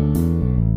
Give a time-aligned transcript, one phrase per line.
[0.00, 0.69] Música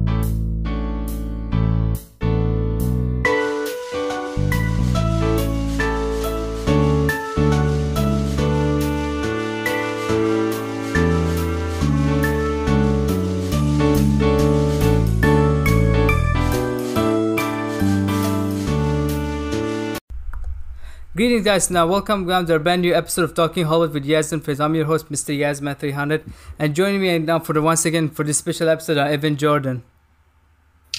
[21.16, 21.70] Greetings, guys.
[21.70, 24.86] Now, welcome to our brand new episode of Talking Hollywood with Yaz and I'm your
[24.86, 25.38] host, Mr.
[25.38, 26.24] Yazman300,
[26.58, 29.84] and joining me now for the once again for this special episode, uh, Evan Jordan.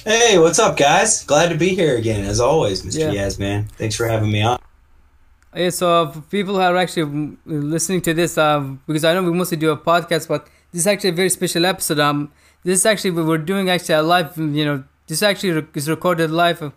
[0.05, 1.25] Hey, what's up, guys?
[1.25, 3.13] Glad to be here again, as always, Mr.
[3.13, 3.65] Yeah.
[3.77, 4.61] Thanks for having me on.
[5.53, 9.15] Yeah, so uh, for people who are actually mm, listening to this, uh, because I
[9.15, 11.99] know we mostly do a podcast, but this is actually a very special episode.
[11.99, 12.31] Um,
[12.63, 14.39] this is actually we we're doing actually a live.
[14.39, 16.73] You know, this actually is recorded live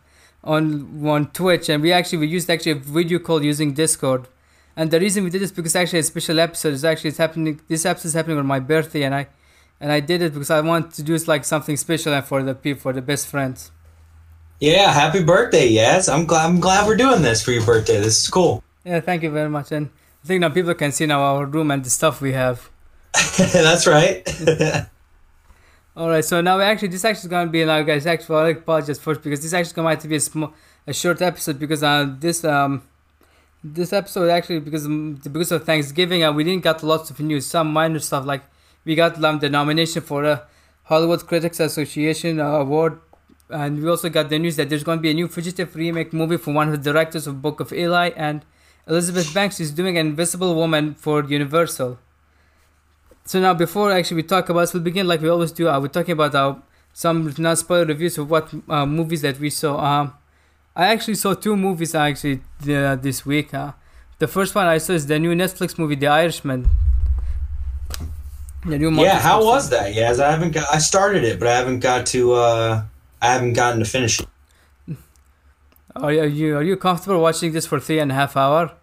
[0.48, 4.28] on on Twitch, and we actually we used actually a video call using Discord.
[4.76, 7.60] And the reason we did this because actually a special episode is actually it's happening.
[7.68, 9.28] This episode is happening on my birthday, and I
[9.82, 12.42] and I did it because I want to do it like something special and for
[12.42, 13.72] the people, for the best friends.
[14.60, 16.46] Yeah, happy birthday, Yes, I'm glad.
[16.46, 18.00] I'm glad we're doing this for your birthday.
[18.00, 18.64] This is cool.
[18.84, 19.72] Yeah, thank you very much.
[19.72, 19.90] And
[20.24, 22.70] I think now people can see now our room and the stuff we have.
[23.38, 24.28] That's right.
[25.98, 28.06] All right, so now actually this actually is gonna be now, guys.
[28.06, 30.54] Actually, I apologize first because this actually going to be a small,
[30.86, 32.84] a short episode because uh this um
[33.64, 37.48] this episode actually because um, because of Thanksgiving uh, we didn't get lots of news,
[37.48, 38.44] some minor stuff like
[38.86, 40.44] we got um, the nomination for a
[40.84, 43.00] Hollywood Critics Association uh, award,
[43.50, 46.14] and we also got the news that there's going to be a new fugitive remake
[46.14, 48.46] movie from one of the directors of Book of Eli, and
[48.88, 51.98] Elizabeth Banks is doing an Invisible Woman for Universal.
[53.28, 55.68] So now, before actually we talk about, so we'll begin like we always do.
[55.68, 56.56] Uh, we're talking about uh,
[56.94, 59.78] some non spoiler reviews of what uh, movies that we saw.
[59.84, 60.14] Um,
[60.74, 62.40] I actually saw two movies actually
[62.74, 63.54] uh, this week.
[63.54, 63.74] Uh,
[64.20, 66.70] the first one I saw is the new Netflix movie, The Irishman.
[68.66, 70.22] The new yeah, how was that, Yaz?
[70.22, 70.52] I haven't.
[70.52, 72.32] Got, I started it, but I haven't got to.
[72.32, 72.84] uh
[73.22, 74.28] I haven't gotten to finish it.
[75.98, 78.77] Are you are you comfortable watching this for three and a half hour?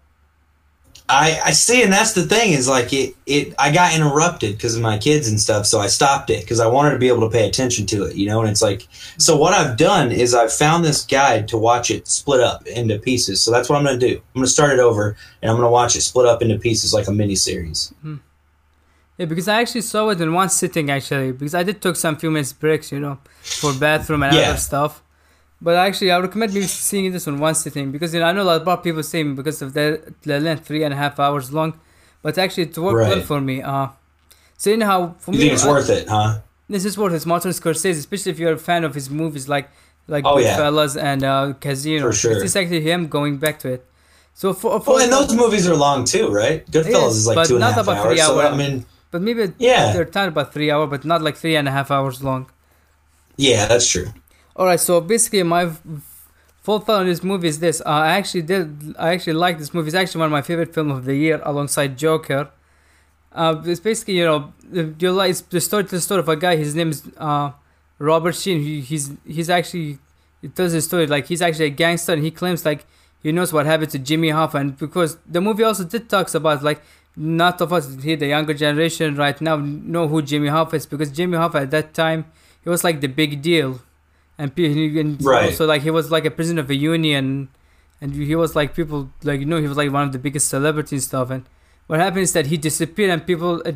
[1.07, 3.15] I I see, and that's the thing is like it.
[3.27, 6.61] It I got interrupted because of my kids and stuff, so I stopped it because
[6.61, 8.41] I wanted to be able to pay attention to it, you know.
[8.41, 8.89] And it's like,
[9.19, 12.99] so what I've done is I've found this guide to watch it split up into
[12.99, 13.43] pieces.
[13.43, 14.15] So that's what I'm going to do.
[14.17, 16.59] I'm going to start it over, and I'm going to watch it split up into
[16.59, 17.93] pieces like a mini series.
[18.01, 18.17] Hmm.
[19.19, 22.17] Yeah, because I actually saw it in one sitting actually because I did took some
[22.17, 24.49] few minutes breaks, you know, for bathroom and Yeah.
[24.51, 25.03] other stuff.
[25.67, 28.43] But actually, I recommend maybe seeing this on one sitting because you know I know
[28.43, 29.87] a lot of people say because of the,
[30.23, 31.71] the length, three and a half hours long,
[32.23, 33.57] but actually it worked well for me.
[33.63, 33.89] Uh,
[34.61, 36.31] so you know how for You me think it's I- worth it, huh?
[36.75, 37.17] this is worth it.
[37.17, 39.67] It's Martin Scorsese, especially if you're a fan of his movies like
[40.07, 40.59] like Oh, yeah.
[40.59, 42.03] Goodfellas and uh, Casino.
[42.09, 42.45] For sure.
[42.45, 43.83] It's actually him going back to it.
[44.35, 46.61] So for, for Well, and those movies are long too, right?
[46.71, 48.07] Goodfellas Yes, is like but two and a half about hours.
[48.09, 48.53] three So hours.
[48.53, 49.93] I mean, but maybe Yeah.
[49.95, 52.43] they're time about three hours, but not like three and a half hours long.
[53.37, 54.09] yeah, that's true.
[54.57, 55.83] All right, so basically, my f-
[56.63, 59.75] full thought on this movie is this: uh, I actually did, I actually like this
[59.75, 59.89] movie.
[59.89, 62.51] It's actually one of my favorite films of the year, alongside Joker.
[63.33, 66.37] Uh, it's basically, you know, the- you like it's the story, the story of a
[66.37, 66.57] guy.
[66.57, 67.51] His name is uh,
[67.99, 68.61] Robert Sheen.
[68.63, 69.99] He, he's he's actually
[70.43, 72.87] it tells his story like he's actually a gangster, and he claims like
[73.23, 76.63] he knows what happened to Jimmy Hoffa, and because the movie also did talks about
[76.63, 76.81] like
[77.17, 81.11] not of us here, the younger generation right now know who Jimmy Hoffa is because
[81.11, 82.27] Jimmy Hoffa at that time
[82.63, 83.81] he was like the big deal
[84.39, 85.45] and, and Right.
[85.47, 87.49] also like he was like a president of a union
[88.01, 90.49] and he was like people like you know he was like one of the biggest
[90.49, 91.45] celebrities and stuff and
[91.87, 93.73] what happened is that he disappeared and people uh,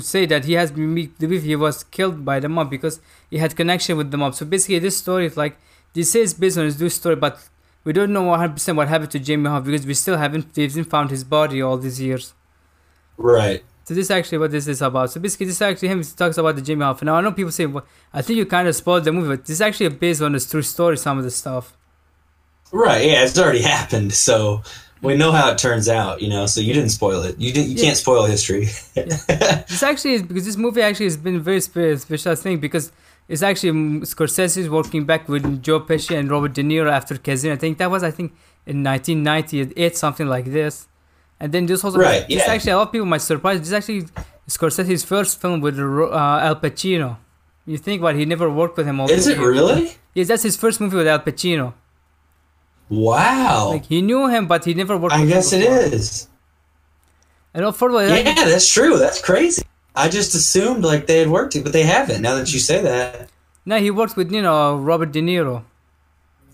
[0.00, 3.00] say that he has been believe he was killed by the mob because
[3.30, 5.56] he had connection with the mob so basically this story is like
[5.92, 7.38] this is based on his true story but
[7.84, 10.84] we don't know 100% what happened to Jamie Hoffa because we still haven't we haven't
[10.84, 12.32] found his body all these years
[13.16, 13.62] Right.
[13.84, 15.10] So this is actually what this is about.
[15.12, 17.02] So basically, this is actually him talks about the Jimmy Hoffa.
[17.02, 19.40] Now I know people say, well, I think you kind of spoiled the movie, but
[19.46, 20.96] this is actually based on a true story.
[20.96, 21.76] Some of the stuff.
[22.72, 23.04] Right.
[23.06, 24.62] Yeah, it's already happened, so
[25.02, 26.22] we know how it turns out.
[26.22, 27.38] You know, so you didn't spoil it.
[27.38, 27.70] You didn't.
[27.70, 27.84] You Yeah.
[27.84, 28.68] can't spoil history.
[28.96, 32.90] This actually is because this movie actually has been very spe- special thing because
[33.28, 37.54] it's actually Scorsese's working back with Joe Pesci and Robert De Niro after Casino.
[37.54, 38.32] I think that was I think
[38.66, 40.86] in 1998 something like this.
[41.44, 42.52] And then this also Right, this yeah.
[42.52, 43.60] actually a lot of people might surprise.
[43.60, 44.06] This actually
[44.48, 47.18] Scorsese's first film with uh, Al Pacino.
[47.66, 49.46] You think what he never worked with him all Is it years.
[49.54, 49.82] really?
[50.14, 51.74] Yes, that's his first movie with Al Pacino.
[52.88, 53.70] Wow.
[53.72, 55.14] Like he knew him, but he never worked.
[55.14, 56.28] I guess it is.
[57.52, 58.96] And further, Yeah, that's true.
[58.98, 59.62] That's crazy.
[59.94, 62.20] I just assumed like they had worked but they haven't.
[62.22, 63.28] Now that you say that,
[63.64, 65.64] No, he worked with you know Robert De Niro.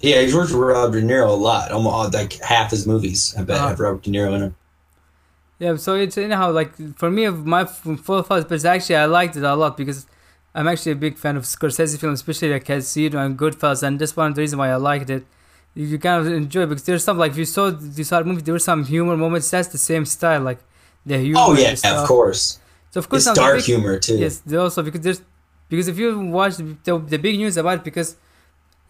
[0.01, 1.73] yeah, he's worked with Robert De Niro a lot.
[1.73, 3.69] Almost like half his movies, I bet, Ah.
[3.69, 4.57] have Robert De Niro in them.
[5.61, 9.43] Yeah, so it's anyhow like for me, my full thoughts, but actually I liked it
[9.45, 10.07] a lot because
[10.55, 14.17] I'm actually a big fan of Scorsese films, especially like Casino and Goodfellas, and that's
[14.17, 15.25] one of the reasons why I liked it.
[15.75, 18.25] You, kind of enjoy it because there's some like if you saw you saw the
[18.25, 19.51] movie, there were some humor moments.
[19.51, 20.59] That's the same style, like
[21.07, 21.41] the humor.
[21.41, 22.59] Oh yeah, of course.
[22.91, 24.17] So of course, It's dark big- humor too.
[24.17, 25.23] Yes, also because there's
[25.69, 28.17] because if you watch the, the, the big news about it, because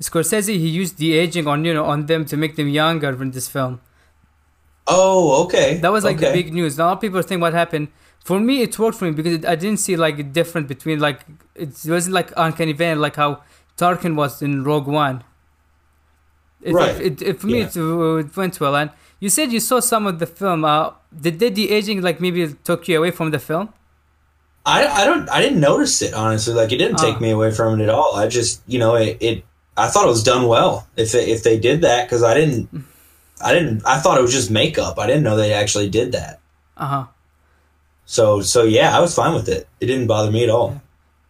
[0.01, 3.33] Scorsese he used the aging on you know on them to make them younger in
[3.33, 3.81] this film.
[4.87, 5.77] Oh, okay.
[5.79, 6.79] That was like the big news.
[6.79, 7.89] A lot of people think what happened.
[8.25, 10.99] For me, it worked for me because it, I didn't see like a difference between
[11.01, 11.21] like
[11.55, 13.43] it wasn't like uncanny valley like how
[13.77, 15.23] Tarkin was in Rogue One.
[16.63, 17.01] It, Right.
[17.01, 17.67] It, it, for me, Yeah.
[17.67, 17.77] it,
[18.27, 18.77] it went well.
[18.77, 18.91] And
[19.21, 20.65] you said you saw some of the film.
[20.65, 23.73] Uh, did did the aging like maybe took you away from the film?
[24.67, 26.53] I, I don't I didn't notice it honestly.
[26.55, 27.21] Like it didn't take Ah.
[27.21, 28.17] me away from it at all.
[28.17, 29.17] I just you know it.
[29.21, 29.45] it
[29.77, 30.87] I thought it was done well.
[30.97, 32.69] If it, if they did that because I didn't
[33.43, 34.99] I didn't I thought it was just makeup.
[34.99, 36.41] I didn't know they actually did that.
[36.77, 37.07] Uh huh.
[38.07, 39.69] So so yeah, I was fine with it.
[39.81, 40.81] It didn't bother me at all.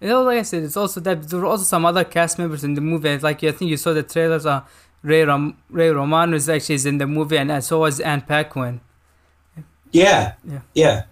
[0.01, 2.65] You know, like I said, it's also that there were also some other cast members
[2.65, 3.19] in the movie.
[3.19, 4.47] Like I think you saw the trailers.
[4.47, 4.63] Uh,
[5.03, 8.81] Ray Rom- Ray Romano is actually is in the movie, and so was Anna Paquin.
[9.93, 10.35] Yeah.
[10.47, 10.61] Yeah.
[10.75, 11.03] Yeah.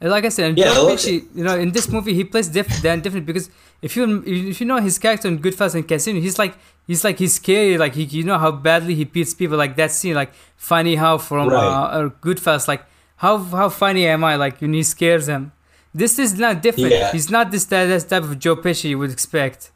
[0.00, 2.82] And like I said, and Yeah, Pesci, you know, in this movie he plays different
[2.82, 3.50] Dan different because
[3.82, 6.54] if you if you know his character in Goodfellas and Casino, he's like
[6.88, 9.92] he's like he's scary, like he you know how badly he beats people, like that
[9.92, 11.62] scene, like funny how from Right.
[11.64, 12.82] uh, uh, Goodfellas, like
[13.24, 15.52] how how funny am I, like when he scares him.
[15.94, 16.90] This is not different.
[16.92, 17.12] Yeah.
[17.12, 19.70] He's not this that, that type of Joe Pesci you would expect.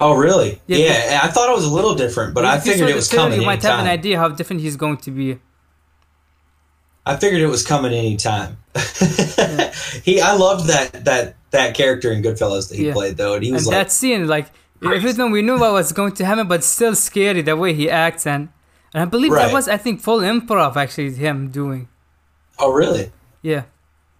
[0.00, 0.60] Oh really?
[0.66, 1.20] Yeah, Yeah.
[1.22, 3.62] I thought it was a little different, but I figured it was coming You might
[3.62, 5.38] have an idea how different he's going to be.
[7.06, 8.56] I figured it was coming anytime.
[10.08, 12.92] he I loved that that that character in Goodfellas that he Yeah.
[12.94, 14.46] played though, and he And was like that scene, like
[14.82, 18.26] everything we knew what was going to happen, but still scary the way he acts
[18.26, 18.48] and.
[18.92, 21.88] And I believe that was, I think, full improv actually him doing.
[22.60, 23.10] Oh really?
[23.42, 23.64] Yeah.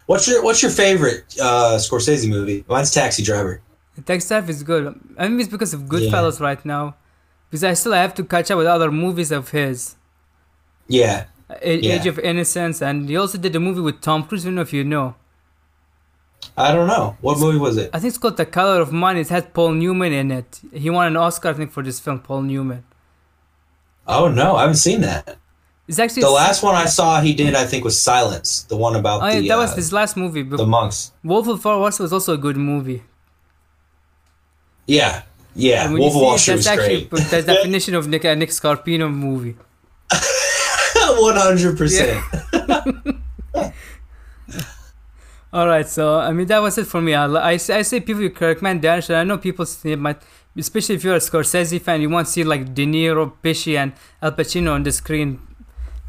[0.06, 2.64] What's your What's your favorite uh, Scorsese movie?
[2.68, 3.60] Mine's Taxi Driver.
[4.04, 4.98] Taxi Driver is good.
[5.16, 6.96] I mean, it's because of Goodfellas right now.
[7.48, 9.94] Because I still have to catch up with other movies of his.
[10.88, 11.26] Yeah.
[11.62, 11.94] A- Yeah.
[11.94, 14.44] Age of Innocence, and he also did a movie with Tom Cruise.
[14.44, 15.14] I don't know if you know.
[16.56, 17.90] I don't know what movie was it.
[17.92, 19.20] I think it's called The Color of Money.
[19.20, 20.60] It had Paul Newman in it.
[20.72, 22.84] He won an Oscar, I think, for this film, Paul Newman.
[24.06, 25.38] Oh no, I haven't seen that.
[25.86, 28.62] It's actually The last one I saw he did, I think, was Silence.
[28.64, 30.42] The one about Oh, yeah, the that was uh, his last movie.
[30.42, 31.12] The monks.
[31.22, 33.02] Wolf of Wall Street was also a good movie.
[34.86, 35.22] Yeah,
[35.54, 35.90] yeah.
[35.90, 37.30] Wolf of Wall Street that's actually great.
[37.30, 39.56] the definition of Nick, a Nick Scarpino movie.
[40.96, 42.22] One hundred percent.
[45.54, 47.14] All right, so I mean that was it for me.
[47.14, 50.20] I, I, I say people you recommend Danish, and I know people say might,
[50.58, 53.92] especially if you're a Scorsese fan, you want to see like De Niro, Pesci, and
[54.20, 55.40] Al Pacino on the screen.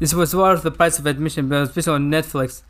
[0.00, 2.62] This was worth the price of admission, but especially on Netflix.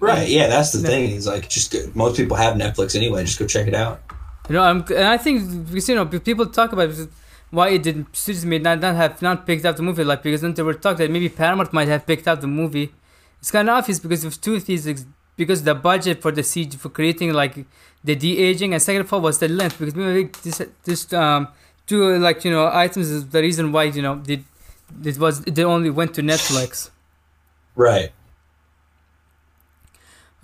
[0.00, 0.26] Right.
[0.28, 0.88] Yeah, that's the Yeah.
[0.88, 1.08] thing.
[1.10, 3.24] He's like, just go, most people have Netflix anyway.
[3.24, 4.00] Just go check it out.
[4.48, 6.90] You know, I'm, and I think because you know people talk about
[7.50, 10.40] why it didn't studios may not, not have not picked up the movie, like because
[10.40, 12.92] then they were talking that maybe Paramount might have picked up the movie.
[13.40, 15.04] It's kind of obvious because of two things.
[15.44, 17.54] Because the budget for the CG for creating like
[18.04, 19.78] the de aging, and second of all was the length.
[19.78, 21.48] Because maybe this this um
[21.86, 24.44] two like you know items is the reason why you know they
[25.04, 26.90] it was they only went to Netflix.
[27.74, 28.12] Right.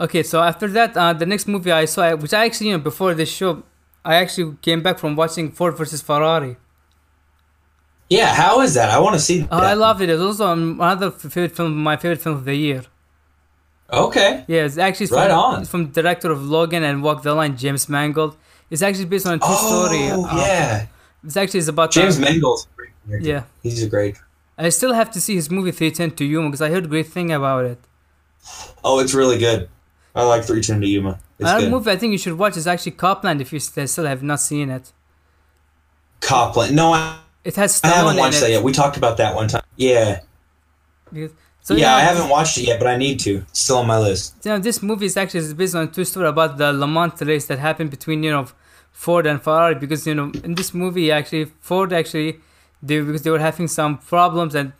[0.00, 2.82] Okay, so after that, uh, the next movie I saw, which I actually, you know,
[2.82, 3.64] before this show,
[4.04, 6.56] I actually came back from watching Ford versus Ferrari.
[8.08, 8.32] Yeah.
[8.32, 8.90] How is that?
[8.90, 9.46] I want to see.
[9.50, 9.64] Oh, that.
[9.64, 10.08] I loved it.
[10.08, 12.84] It's also another favorite film, my favorite film of the year.
[13.90, 14.44] Okay.
[14.48, 15.64] Yeah, it's actually from, Right on.
[15.64, 18.36] from director of Logan and Walk the Line, James Mangold.
[18.70, 20.10] It's actually based on a true Oh story.
[20.10, 20.86] Uh, yeah.
[21.24, 23.28] It's actually it's about James uh, Mangold's a great character.
[23.28, 24.16] Yeah, He's a great.
[24.58, 27.32] I still have to see his movie 310 to Yuma because I heard great thing
[27.32, 27.78] about it.
[28.84, 29.68] Oh, it's really good.
[30.14, 31.10] I like 310 to Yuma.
[31.38, 31.70] It's Another good.
[31.70, 34.68] movie I think you should watch is actually Copland if you still have not seen
[34.70, 34.92] it.
[36.20, 36.74] Copland.
[36.74, 38.40] No, I, It has I haven't watched it.
[38.40, 38.62] that yet.
[38.62, 39.62] We talked about that one time.
[39.76, 40.20] Yeah.
[41.12, 41.32] Because-
[41.68, 43.32] So yeah, I haven't watched it yet, but I need to.
[43.50, 44.26] It's still on my list.
[44.44, 47.20] you know, this movie is actually based on a true story about the Le Mans
[47.30, 48.46] race that happened between you know
[48.90, 52.30] Ford and Ferrari because you know in this movie actually Ford actually
[52.82, 54.72] they because they were having some problems and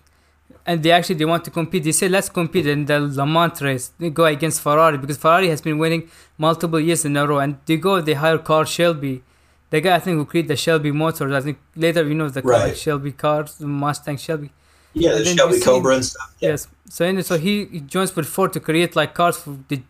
[0.64, 1.84] and they actually they want to compete.
[1.84, 3.86] They say let's compete in the Le Mans race.
[3.98, 7.58] They go against Ferrari because Ferrari has been winning multiple years in a row and
[7.66, 9.22] they go they hire Carl Shelby.
[9.70, 11.32] The guy I think who created the Shelby motors.
[11.34, 12.76] I think later you know the car, Right.
[12.84, 14.50] Shelby cars, the Mustang Shelby.
[14.98, 16.34] Yeah, the Shelby Cobra and stuff.
[16.40, 16.50] Yeah.
[16.50, 16.68] Yes.
[16.88, 19.82] So anyway, so he, he joins with Ford to create like cars for the,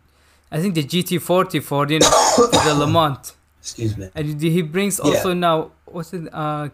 [0.51, 2.09] I think the GT40 for you know
[2.65, 4.09] the Le Mans, Excuse me.
[4.15, 6.69] and he brings also now what's it uh,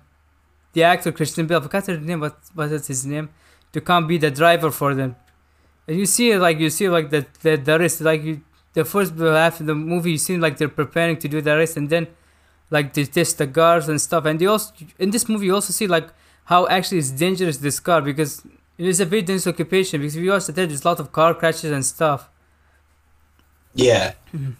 [0.74, 1.60] the actor Christian Bale.
[1.60, 2.20] I forgot his name.
[2.20, 3.30] What what is his name?
[3.74, 5.16] To come be the driver for them,
[5.88, 8.42] and you see like you see like the the, the race like you
[8.74, 11.78] the first half of the movie, you seem like they're preparing to do the race,
[11.78, 12.08] and then
[12.70, 14.26] like they test the cars and stuff.
[14.26, 16.08] And you also in this movie, you also see like
[16.46, 18.44] how actually it's dangerous this car because
[18.78, 20.02] it is a very dangerous occupation.
[20.02, 22.30] Because if you watch the there's a lot of car crashes and stuff.
[23.74, 24.14] Yeah.
[24.34, 24.52] Mm-hmm.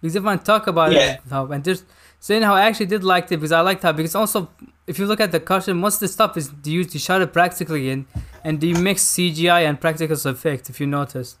[0.00, 1.12] Because if I talk about Yeah.
[1.14, 1.84] it, how and just
[2.18, 4.50] saying how I actually did like it because I liked how because also
[4.86, 7.32] if you look at the caution, most of the stuff is used to shot it
[7.32, 8.06] practically in
[8.44, 10.68] and they mix CGI and practical effect.
[10.70, 11.36] If you notice,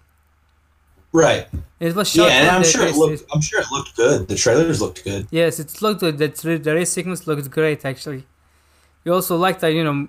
[1.12, 1.46] Right.
[1.80, 2.28] it was shot.
[2.28, 3.24] Yeah, and I'm sure it race- looked.
[3.34, 4.28] I'm sure it looked good.
[4.28, 5.26] The trailers looked good.
[5.30, 6.18] Yes, it looked good.
[6.18, 8.24] The, the race sequence looked great actually.
[9.04, 10.08] You also like that you know,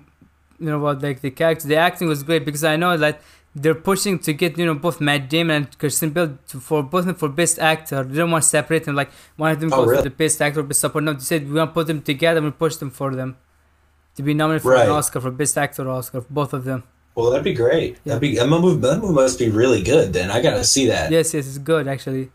[0.58, 3.20] you know what like the character, the acting was great because I know that
[3.56, 7.18] they're pushing to get you know both Matt Damon and Christian Bale to, for both
[7.18, 8.02] for best actor.
[8.04, 9.96] They don't want to separate them like one of them Oh, goes really?
[9.98, 11.04] for the best actor, best support.
[11.04, 13.36] No, they said we want to put them together and push them for them
[14.16, 14.86] to be nominated for Right.
[14.86, 16.84] an Oscar for best actor Oscar for both of them.
[17.16, 18.02] Well, that'd be great.
[18.04, 18.80] That'd be that movie.
[18.80, 20.12] That movie must be really good.
[20.12, 21.12] Then I gotta see that.
[21.12, 22.30] Yes, yes, it's good actually.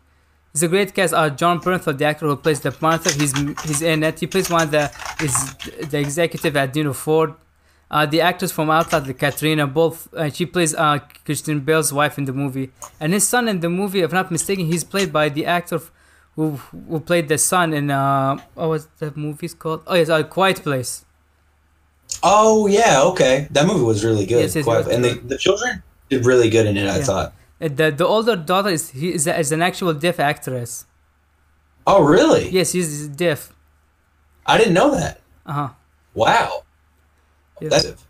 [0.52, 1.14] It's a great cast.
[1.14, 4.18] Uh, Jon Bernthal, the actor who plays the Panther, he's he's in it.
[4.18, 4.90] He plays one of the
[5.22, 5.54] is
[5.88, 7.34] the executive at Dino Ford.
[7.90, 12.18] Uh, the actors from Outlast, the Caitriona, both uh, she plays uh, Christian Bale's wife
[12.18, 15.12] in the movie, and his son in the movie, if I'm not mistaken, he's played
[15.12, 15.80] by the actor
[16.36, 16.56] who
[16.88, 19.82] who played the son in uh, what was the movie's called?
[19.86, 21.04] Oh yes, uh, Quiet Place.
[22.22, 23.46] Oh yeah, okay.
[23.50, 24.40] That movie was really good.
[24.40, 26.88] Yes, yes, it was and the, the children did really good in it.
[26.88, 27.34] I thought.
[27.60, 30.86] The the older daughter is he is, a, is an actual deaf actress.
[31.86, 32.48] Oh really?
[32.48, 33.52] Yes, he's deaf.
[34.46, 35.20] I didn't know that.
[35.44, 35.68] Uh huh.
[36.14, 36.64] Wow.
[37.60, 37.68] Yeah.
[37.68, 38.06] That's.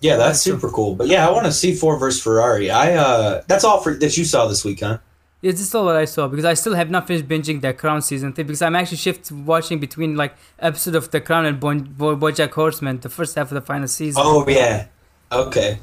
[0.00, 0.94] Yeah, that's That's super cool.
[0.94, 2.70] But yeah, I want to see Ford versus Ferrari.
[2.70, 4.98] I uh, that's all for that you saw this week, huh?
[5.40, 7.72] Yeah, this is all what I saw because I still have not finished binging The
[7.72, 11.58] Crown season three because I'm actually shift watching between like episode of The Crown and
[11.58, 14.22] Bo- Bo- BoJack Horseman, the first half of the final season.
[14.24, 14.88] Oh yeah.
[15.32, 15.78] Okay.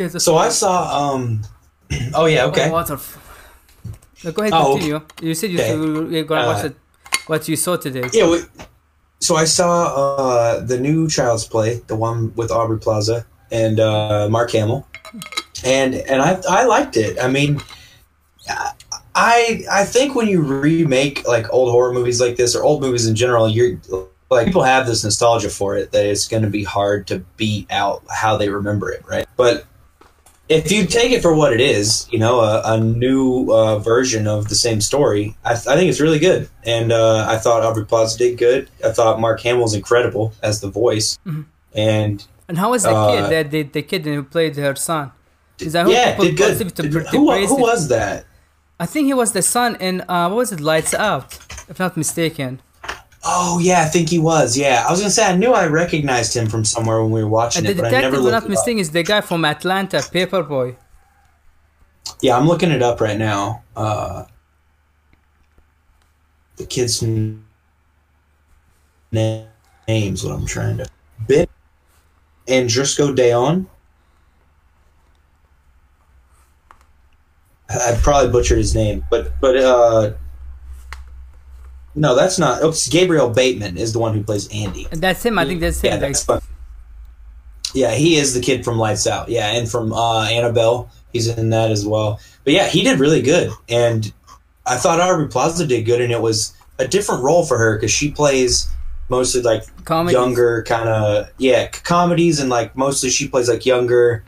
[0.00, 1.12] Okay, so I saw.
[1.14, 1.42] um
[2.14, 2.44] Oh yeah.
[2.46, 2.70] Okay.
[2.70, 2.98] water.
[4.24, 5.00] No, go ahead, Oh, continue.
[5.22, 5.76] You said you okay.
[5.76, 6.76] were gonna watch Uh, it,
[7.26, 8.08] what you saw today.
[8.12, 8.28] Yeah.
[8.30, 8.38] We,
[9.20, 14.28] so I saw uh the new Child's Play, the one with Aubrey Plaza and uh
[14.30, 14.86] Mark Hamill,
[15.64, 17.18] and and I I liked it.
[17.22, 17.60] I mean.
[19.14, 23.06] I I think when you remake like old horror movies like this or old movies
[23.06, 23.78] in general, you're
[24.30, 27.66] like people have this nostalgia for it that it's going to be hard to beat
[27.70, 29.26] out how they remember it, right?
[29.36, 29.66] But
[30.48, 34.26] if you take it for what it is, you know, a, a new uh, version
[34.26, 36.48] of the same story, I, th- I think it's really good.
[36.64, 38.70] And uh, I thought Aubrey Plaza did good.
[38.84, 41.44] I thought Mark Hamill's incredible as the voice, Mhm.
[41.74, 45.12] and And how was the uh, kid that the, the kid who played her son?
[45.58, 46.74] Because I heard yeah, did good.
[46.74, 48.24] Did- who, who was that?
[48.80, 51.36] I think he was the son in uh, what was it, Lights Out,
[51.68, 52.60] if not mistaken.
[53.24, 54.56] Oh yeah, I think he was.
[54.56, 57.28] Yeah, I was gonna say I knew I recognized him from somewhere when we were
[57.28, 58.50] watching the it, but I never detective, looked not it up.
[58.50, 60.76] mistaken, is the guy from Atlanta, Paperboy.
[62.22, 63.62] Yeah, I'm looking it up right now.
[63.76, 64.24] Uh,
[66.56, 67.44] the kid's n-
[69.12, 69.44] na-
[69.86, 70.86] name's what I'm trying to.
[71.26, 71.46] Ben
[72.46, 73.66] Andrisco Deon.
[77.68, 80.12] I probably butchered his name, but but uh,
[81.98, 82.62] no, that's not.
[82.62, 84.86] Oops, Gabriel Bateman is the one who plays Andy.
[84.90, 85.38] That's him.
[85.38, 85.92] I think that's him.
[85.92, 86.40] Yeah, that's fun.
[87.74, 89.28] Yeah, he is the kid from Lights Out.
[89.28, 92.20] Yeah, and from uh, Annabelle, he's in that as well.
[92.44, 94.12] But yeah, he did really good, and
[94.64, 97.90] I thought Aubrey Plaza did good, and it was a different role for her because
[97.90, 98.68] she plays
[99.08, 100.14] mostly like comedy.
[100.14, 104.24] younger kind of yeah comedies, and like mostly she plays like younger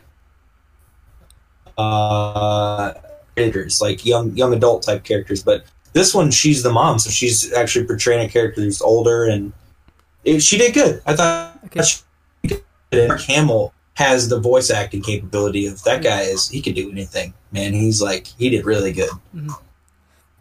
[1.77, 2.93] uh
[3.35, 5.41] characters, like young young adult type characters.
[5.41, 9.53] But this one, she's the mom, so she's actually portraying a character who's older, and
[10.23, 11.01] it, she did good.
[11.05, 11.81] I thought Okay.
[11.83, 11.97] she
[12.43, 13.07] did good.
[13.07, 17.33] Mark Hamill has the voice acting capability of that guy is he can do anything
[17.51, 19.49] man he's like he did really good mm-hmm.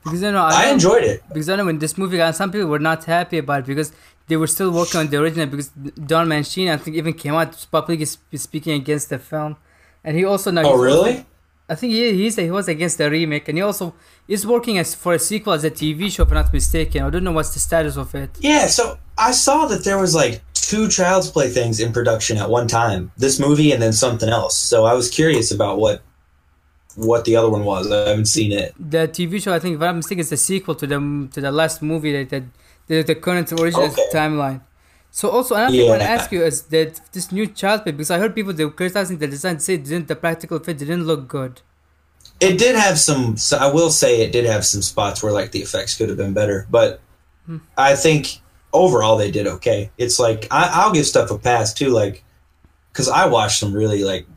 [0.04, 2.50] Because you know, i know- enjoyed it Because I know when this movie, got, some
[2.50, 3.92] people were not happy about it because
[4.28, 5.46] they were still working on the original.
[5.46, 5.68] Because
[6.12, 9.56] Don Mancini, I think, even came out publicly speaking against the film,
[10.04, 10.62] and he also now.
[10.64, 11.26] oh really
[11.72, 13.86] I think he he said he was against the remake, and he also
[14.26, 16.98] is working as for a sequel as a TV show, if I'm not mistaken.
[17.06, 18.30] I don't know what's the status of it.
[18.50, 18.84] yeah so
[19.28, 20.34] i saw that there was like
[20.70, 24.54] two child's play things in production at one time this movie and then something else
[24.70, 25.96] so i was curious about what
[27.08, 29.80] what the other one was i haven't seen it The TV show, I think, if
[29.82, 30.98] I'm not mistaken, is the sequel to the
[31.34, 32.44] to the last movie that that
[32.88, 34.08] the, the current original Okay.
[34.18, 34.60] timeline.
[35.10, 37.92] So also another thing I want to ask you is that this new child play
[37.92, 41.04] because I heard people they were criticizing the design, say didn't the practical fit didn't
[41.04, 41.62] look good.
[42.40, 45.52] it did have some so i will say it did have some spots where like
[45.52, 47.00] the effects could have been better but
[47.46, 47.58] hmm.
[47.76, 48.40] i think
[48.72, 52.24] overall they did okay it's like I, i'll give stuff a pass too like
[52.92, 54.26] because I watch some really like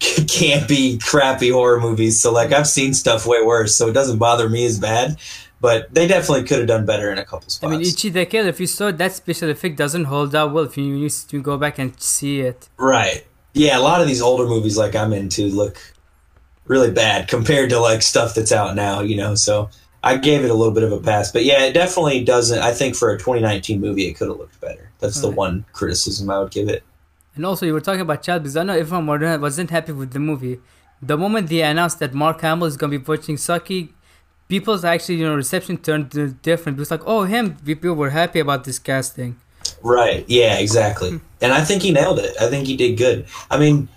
[0.00, 2.20] campy, crappy horror movies.
[2.20, 5.16] So like I've seen stuff way worse, so it doesn't bother me as bad.
[5.60, 7.62] But they definitely could have done better in a couple spots.
[7.64, 10.64] I mean, Ichi the Killer, if you saw that special effect doesn't hold up well
[10.64, 12.68] if you used to go back and see it.
[12.78, 13.26] right?
[13.52, 15.76] Yeah, a lot of these older movies like I'm into look
[16.66, 19.00] really bad compared to like stuff that's out now.
[19.00, 19.68] You know, so
[20.02, 21.30] I gave it a little bit of a pass.
[21.32, 22.58] But yeah, it definitely doesn't.
[22.60, 24.90] I think for a 2019 movie, it could have looked better.
[25.00, 25.36] That's the Right.
[25.36, 26.82] one criticism I would give it.
[27.34, 30.12] And also, you were talking about child because I know everyone wa- wasn't happy with
[30.12, 30.58] the movie.
[31.02, 33.94] The moment they announced that Mark Hamill is going to be voicing Chucky,
[34.50, 36.10] people's actually, you know, reception turned
[36.42, 36.76] different.
[36.76, 37.56] It was like, oh, him.
[37.64, 39.36] People were happy about this casting.
[39.82, 40.24] Right.
[40.28, 41.20] Yeah, exactly.
[41.40, 42.34] And I think he nailed it.
[42.38, 43.24] I think he did good.
[43.50, 43.88] I mean,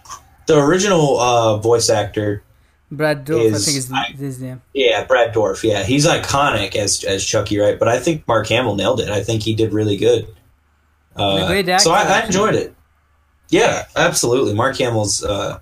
[0.47, 2.43] the original uh, voice actor,
[2.91, 4.61] Brad Dourif, I think is I- his name.
[4.73, 5.63] yeah, Brad Dorff.
[5.63, 7.77] Yeah, he's iconic as as Chucky, right?
[7.79, 9.09] But I think Mark Hamill nailed it.
[9.09, 10.27] I think he did really good.
[11.15, 12.73] Uh, great so I, I enjoyed it.
[13.49, 14.53] Yeah, absolutely.
[14.53, 15.59] Mark Hamill's uh,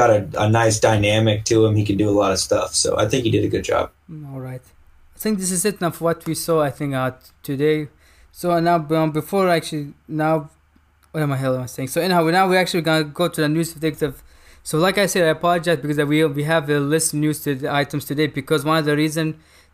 [0.00, 1.72] got a, a nice dynamic to him.
[1.80, 2.70] He can do a lot of stuff.
[2.82, 3.84] So I think he did a good job.
[4.32, 4.64] All right.
[5.16, 7.12] I think this is it now for what we saw, I think, uh,
[7.42, 7.88] today.
[8.30, 10.50] So now, um, before actually, now,
[11.10, 11.88] what am I hell am I saying?
[11.88, 14.22] So anyhow, now we're actually going to go to the news detective.
[14.62, 17.68] So like I said, I apologize because we we have a list news to the
[17.82, 19.26] items today because one of the reason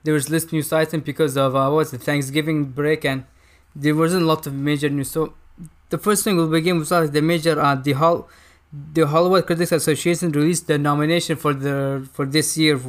[0.05, 3.25] there was list news item because of uh, what was the Thanksgiving break and
[3.75, 5.11] there wasn't a lot of major news.
[5.11, 5.35] So
[5.91, 8.29] the first thing we'll begin with is the major uh, the Hol-
[8.93, 12.81] the Hollywood Critics Association released the nomination for the for this year.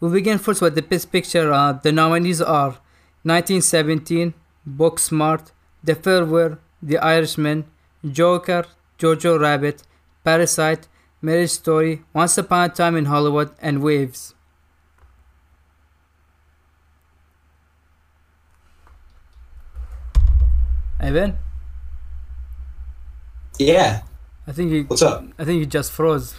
[0.00, 1.52] We'll begin first with the best picture.
[1.52, 2.78] Uh, the nominees are
[3.22, 4.34] 1917,
[4.68, 5.52] Booksmart,
[5.84, 7.64] The Farewell, The Irishman,
[8.04, 8.66] Joker,
[8.98, 9.82] Jojo Rabbit,
[10.24, 10.88] Parasite,
[11.22, 14.34] Marriage Story, Once Upon a Time in Hollywood, and Waves.
[21.00, 21.36] Evan,
[23.58, 24.02] Yeah.
[24.46, 25.24] I think you, What's up?
[25.38, 26.34] I think you just froze.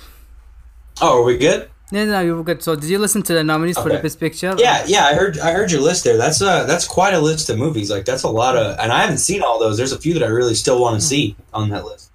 [1.02, 1.70] Oh, are we good?
[1.92, 2.62] No, no, you were good.
[2.62, 4.54] So, did you listen to the nominees for the best picture?
[4.58, 5.06] Yeah, yeah.
[5.06, 6.18] I heard I heard your list there.
[6.18, 7.90] That's uh that's quite a list of movies.
[7.90, 9.78] Like that's a lot of, and I haven't seen all those.
[9.78, 12.12] There's a few that I really still want to see on that list.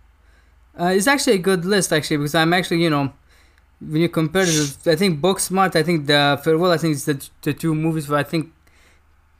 [0.78, 3.14] Uh, it's actually a good list actually because I'm actually you know
[3.80, 7.28] when you compare it, I think Booksmart, I think the Farewell, I think it's the,
[7.42, 8.52] the two movies where I think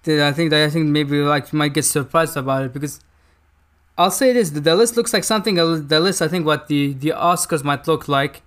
[0.04, 3.00] that I think that I think maybe like you might get surprised about it because
[3.98, 5.54] I'll say this: the, the list looks like something.
[5.56, 8.42] The list, I think, what the the Oscars might look like.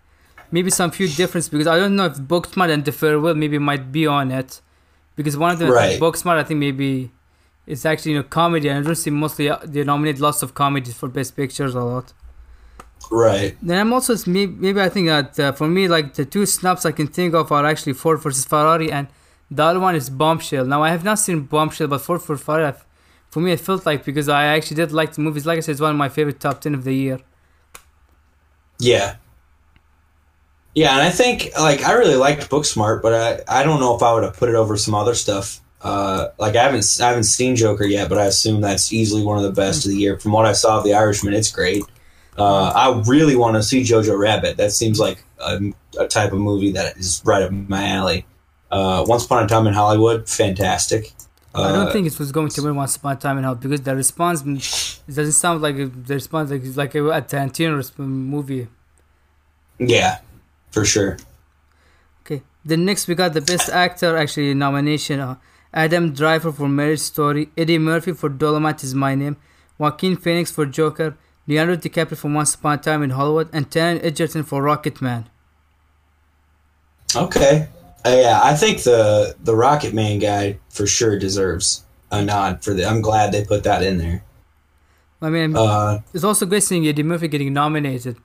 [0.51, 3.91] Maybe some few difference because I don't know if Booksmart and the Farewell maybe might
[3.91, 4.61] be on it
[5.15, 5.99] because one of them, Right.
[5.99, 7.11] Booksmart, I think maybe
[7.67, 10.53] it's actually you know comedy and I don't see mostly uh, they nominate lots of
[10.53, 12.13] comedies for best pictures a lot.
[13.11, 13.57] Right.
[13.61, 16.85] Then I'm also maybe, maybe I think that uh, for me like the two snaps
[16.85, 19.07] I can think of are actually Ford versus Ferrari and
[19.51, 20.65] the other one is Bombshell.
[20.65, 22.81] Now I have not seen Bombshell, but Ford for Ferrari, I've-
[23.35, 25.45] for me it felt like because I actually did like the movies.
[25.45, 27.19] Like I said, it's one of my favorite top ten of the year.
[28.79, 29.17] Yeah.
[30.73, 34.01] Yeah, and I think like I really liked Booksmart, but I I don't know if
[34.01, 35.59] I would have put it over some other stuff.
[35.81, 39.37] Uh, like I haven't I haven't seen Joker yet, but I assume that's easily one
[39.37, 40.17] of the best of the year.
[40.17, 41.83] From what I saw of The Irishman, it's great.
[42.37, 44.55] Uh, I really want to see Jojo Rabbit.
[44.55, 45.59] That seems like a,
[45.99, 48.25] a type of movie that is right up my alley.
[48.71, 51.11] Uh, Once Upon a Time in Hollywood, fantastic.
[51.57, 53.61] I don't Uh, think it was going to win Once Upon a Time in Hollywood
[53.63, 54.57] because the response mm,
[55.07, 58.67] it doesn't sound like a- the response like it's like a, a Tarantino movie.
[59.79, 60.19] Yeah,
[60.71, 61.17] for sure.
[62.25, 62.41] Okay.
[62.65, 65.19] Then next we got the best actor actually nomination.
[65.19, 65.35] Uh,
[65.73, 69.35] Adam Driver for Marriage Story, Eddie Murphy for Dolomite Is My Name,
[69.77, 74.03] Joaquin Phoenix for Joker, Leonardo DiCaprio for Once Upon a Time in Hollywood, and Taron
[74.03, 75.27] Egerton for Rocket Man.
[77.15, 77.67] Okay.
[78.05, 82.73] Uh, yeah, I think the the Rocket Man guy for sure deserves a nod for
[82.73, 82.85] the.
[82.85, 84.23] I'm glad they put that in there.
[85.21, 88.17] I mean, Uh, it's also great seeing Eddie Murphy getting nominated.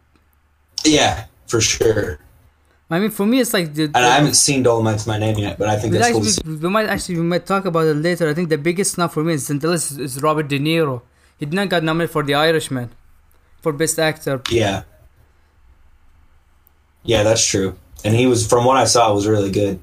[0.85, 2.19] yeah, for sure.
[2.91, 3.85] I mean, for me, it's like the.
[3.85, 6.19] And I haven't seen Dolomite's my name yet, but I think that's cool.
[6.19, 6.43] actually, see.
[6.45, 8.29] we, might actually we might talk about it later.
[8.29, 11.03] I think the biggest snub for me is, is, is Robert De Niro.
[11.39, 12.91] He did not get nominated for The Irishman,
[13.63, 14.43] for Best Actor.
[14.51, 14.83] Yeah.
[17.03, 17.77] Yeah, that's true.
[18.05, 19.81] And he was, from what I saw, was really good.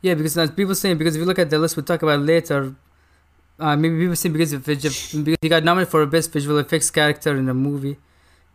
[0.00, 2.20] Yeah, because as people saying because if you look at the list, we'll talk about
[2.20, 2.74] later.
[3.58, 7.36] Uh, maybe people say because of because he got nominated for best visual effects character
[7.36, 7.96] in the movie,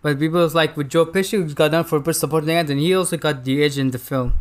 [0.01, 2.79] but people was like with Joe Pesci who got nominated for best supporting actor, and
[2.79, 4.33] he also got the edge in the film.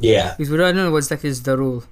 [0.00, 0.34] Yeah.
[0.36, 1.84] Because we don't know what exactly is the rule.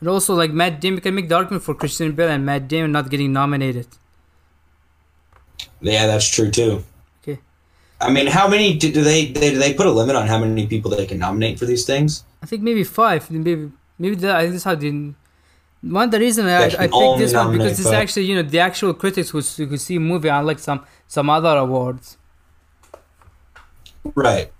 [0.00, 2.68] And also like Matt Damon, you can make the argument for Christian Bale and Matt
[2.68, 3.86] Damon not getting nominated.
[5.80, 6.84] Yeah, that's true too.
[8.00, 10.38] I mean, how many do, do they, they do they put a limit on how
[10.38, 12.24] many people they can nominate for these things?
[12.42, 14.90] I think maybe five, maybe maybe that, I think that's how they.
[15.82, 18.58] One of the reason I, I picked this one because it's actually you know the
[18.58, 22.16] actual critics who who see a movie unlike some some other awards.
[24.14, 24.52] Right.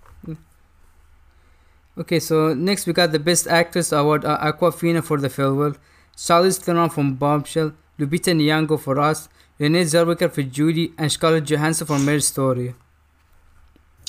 [1.99, 5.75] Okay, so next we got the Best Actress award: uh, Awkwafina for The Farewell,
[6.17, 11.87] Charlize Theron from Bombshell, Lupita Nyong'o for Us, Renee Zellweger for Judy, and Scarlett Johansson
[11.87, 12.75] for Marriage Story.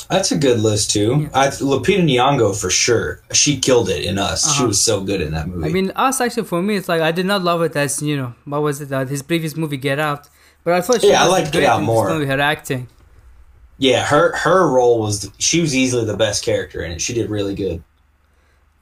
[0.10, 1.22] That's a good list too.
[1.24, 1.30] Yeah.
[1.34, 3.22] I Lupita Nyong'o for sure.
[3.32, 4.44] She killed it in Us.
[4.54, 4.68] She Uh-huh.
[4.68, 5.68] was so good in that movie.
[5.70, 8.18] I mean, Us actually for me, it's like I did not love it as you
[8.18, 8.92] know what was it?
[8.92, 10.28] Uh, his previous movie Get Out,
[10.64, 12.10] but I thought she Yeah, I liked Get Out more.
[12.10, 12.88] movie, her acting.
[13.78, 17.02] yeah, her her role was she was easily the best character in it.
[17.02, 17.84] She did really good.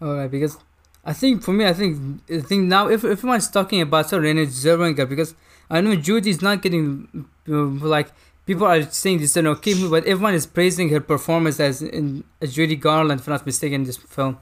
[0.01, 0.57] Alright, because
[1.05, 4.19] I think for me, I think I think now if if everyone's talking about her
[4.19, 5.35] Renee Zellweger, because
[5.69, 7.53] I know Judy's not getting uh,
[7.95, 8.09] like
[8.49, 11.83] people are saying this is an okay movie, but everyone is praising her performance as
[11.83, 14.39] in as Judy Garland, if I'm not mistaken, in this film.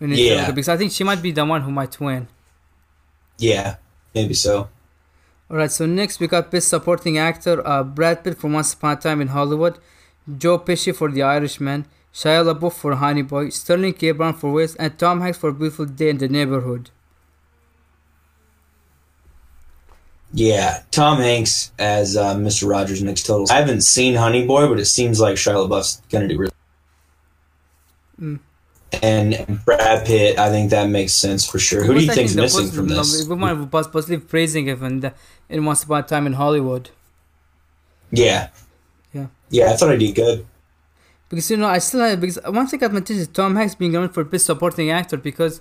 [0.00, 0.30] Renee Yeah.
[0.30, 2.26] Zellweger, because I think she might be the one who might win.
[3.38, 3.76] Yeah,
[4.16, 4.68] maybe so.
[5.48, 9.00] Alright, so next we got Best Supporting Actor, uh, Brad Pitt for Once Upon a
[9.06, 9.78] Time in Hollywood,
[10.42, 14.10] Joe Pesci for The Irishman, Shia LaBeouf for Honey Boy, Sterling K.
[14.10, 16.90] Brown for West, and Tom Hanks for Beautiful Day in the Neighborhood.
[20.32, 22.68] Yeah, Tom Hanks as uh, Mr.
[22.68, 23.46] Rogers makes total.
[23.50, 26.52] I haven't seen Honey Boy, but it seems like Shia LaBeouf's gonna do really.
[28.20, 28.38] Mm.
[29.02, 31.84] And Brad Pitt, I think that makes sense for sure.
[31.84, 33.22] Who do you think's missing from this?
[33.22, 35.14] Everyone was positive praising him in, the,
[35.48, 36.90] in Once Upon a Time in Hollywood.
[38.10, 38.48] Yeah.
[39.12, 39.26] Yeah.
[39.48, 40.46] Yeah, I thought I did good.
[41.28, 43.92] Because, you know, I still have, because one thing I've mentioned is Tom Hanks being
[43.92, 45.60] nominated for Best Supporting Actor because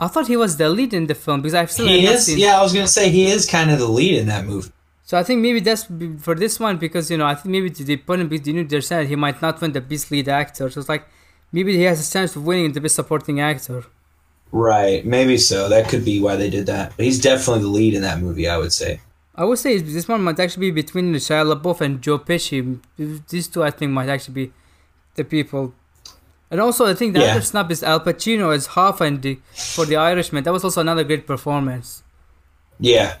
[0.00, 2.26] I thought he was the lead in the film because I've still He is.
[2.26, 4.70] seen Yeah, I was gonna say he is kind of the lead in that movie.
[5.02, 5.84] So I think maybe that's
[6.18, 8.64] for this one because, you know, I think maybe they put him because they knew
[8.64, 10.68] they're saying he might not win the Best Lead Actor.
[10.70, 11.06] So it's like
[11.50, 13.84] maybe he has a chance of winning the Best Supporting Actor.
[14.52, 15.04] Right.
[15.06, 15.68] Maybe so.
[15.68, 16.92] That could be why they did that.
[16.96, 18.48] But he's definitely the lead in that movie.
[18.48, 19.00] I would say.
[19.34, 22.78] I would say this one might actually be between Shia LaBeouf and Joe Pesci.
[23.28, 24.52] These two, I think, might actually be
[25.14, 25.74] the people.
[26.50, 27.32] And also, I think the Yeah.
[27.32, 28.66] other snub is Al Pacino as
[29.20, 29.38] the,
[29.74, 30.44] for The Irishman.
[30.44, 32.02] That was also another great performance.
[32.80, 33.16] Yeah.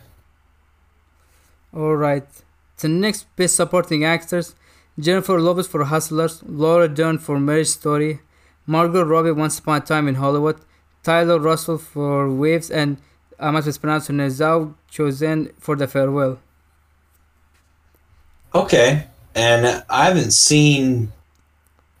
[1.74, 2.26] All right.
[2.78, 4.54] The next best supporting actors:
[4.98, 8.20] Jennifer Lopez for Hustlers, Laura Dern for Marriage Story,
[8.66, 10.58] Margot Robbie Once Upon a Time in Hollywood,
[11.02, 12.96] Tyler Russell for Waves, and
[13.38, 16.38] I must mispronounce her name, Zhao Chosen for The Farewell.
[18.54, 19.06] Okay.
[19.34, 21.12] And I haven't seen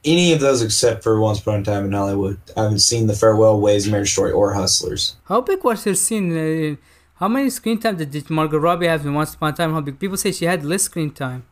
[0.04, 2.38] any of those except for Once Upon a Time in Hollywood.
[2.56, 5.16] I haven't seen The Farewell, Ways, Marriage Story, or Hustlers.
[5.24, 6.36] How big was her scene?
[6.36, 6.76] Uh,
[7.14, 9.72] how many screen time did, did Margot Robbie have in Once Upon a Time?
[9.72, 9.98] How big?
[9.98, 11.44] People say she had less screen time.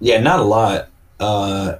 [0.00, 0.88] Yeah, not a lot.
[1.20, 1.76] Uh,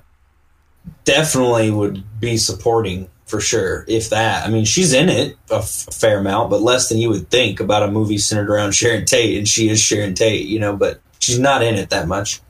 [1.05, 4.47] definitely would be supporting for sure, if that.
[4.47, 7.61] I mean, she's in it a f- fair amount, but less than you would think
[7.61, 11.01] about a movie centered around Sharon Tate, and she is Sharon Tate, you know, but
[11.19, 12.41] she's not in it that much.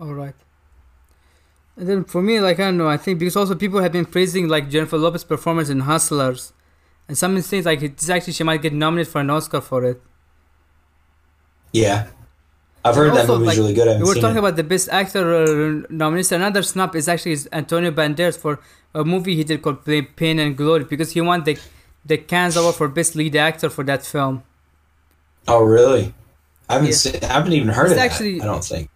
[0.00, 0.34] All right.
[1.76, 4.04] And then for me, like I don't know, I think because also people have been
[4.06, 6.52] praising like Jennifer Lopez's performance in Hustlers,
[7.08, 10.02] and some things like it's actually she might get nominated for an Oscar for it.
[11.72, 12.08] Yeah.
[12.84, 13.88] I've heard And that movie's like, really good.
[13.88, 14.38] I We were talking it.
[14.38, 16.32] about the best actor uh, nominees.
[16.32, 18.58] Another snub is actually is Antonio Banderas for
[18.94, 21.58] a movie he did called Pain and Glory because he won the
[22.04, 24.42] the Cannes Award for best lead actor for that film.
[25.46, 26.14] Oh, really?
[26.68, 26.94] I haven't Yeah.
[26.94, 27.16] seen.
[27.22, 28.42] I haven't even heard It's of that.
[28.42, 28.88] I don't think.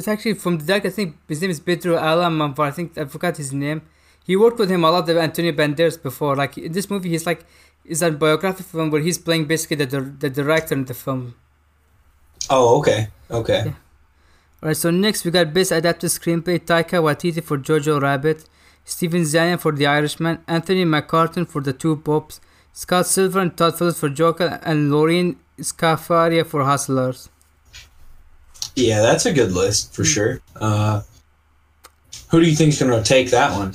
[0.00, 0.88] It's actually from the director.
[0.88, 2.58] I think his name is Pedro Almodovar.
[2.58, 3.82] Um, I think I forgot his name.
[4.24, 6.36] He worked with him a lot, of Antonio Banderas before.
[6.36, 7.44] Like in this movie, he's like
[7.84, 11.34] it's a biographic film where he's playing basically the the director in the film.
[12.48, 13.62] Oh, okay, okay.
[13.66, 13.74] Yeah.
[14.62, 18.48] Alright, so next we got Best Adapted Screenplay Taika Waititi for Jojo Rabbit,
[18.84, 22.40] Steven Zaillian for The Irishman, Anthony McCarten for The Two Popes,
[22.72, 27.28] Scott Silver and Todd Phillips for Joker, and Lorene Scafaria for Hustlers.
[28.76, 29.94] Yeah, that's a good list Hmm.
[29.94, 30.40] for sure.
[30.56, 31.02] Uh,
[32.30, 33.74] who do you think's going to take that one?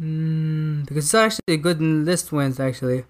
[0.00, 3.04] Mm, because it's actually a good list wins actually.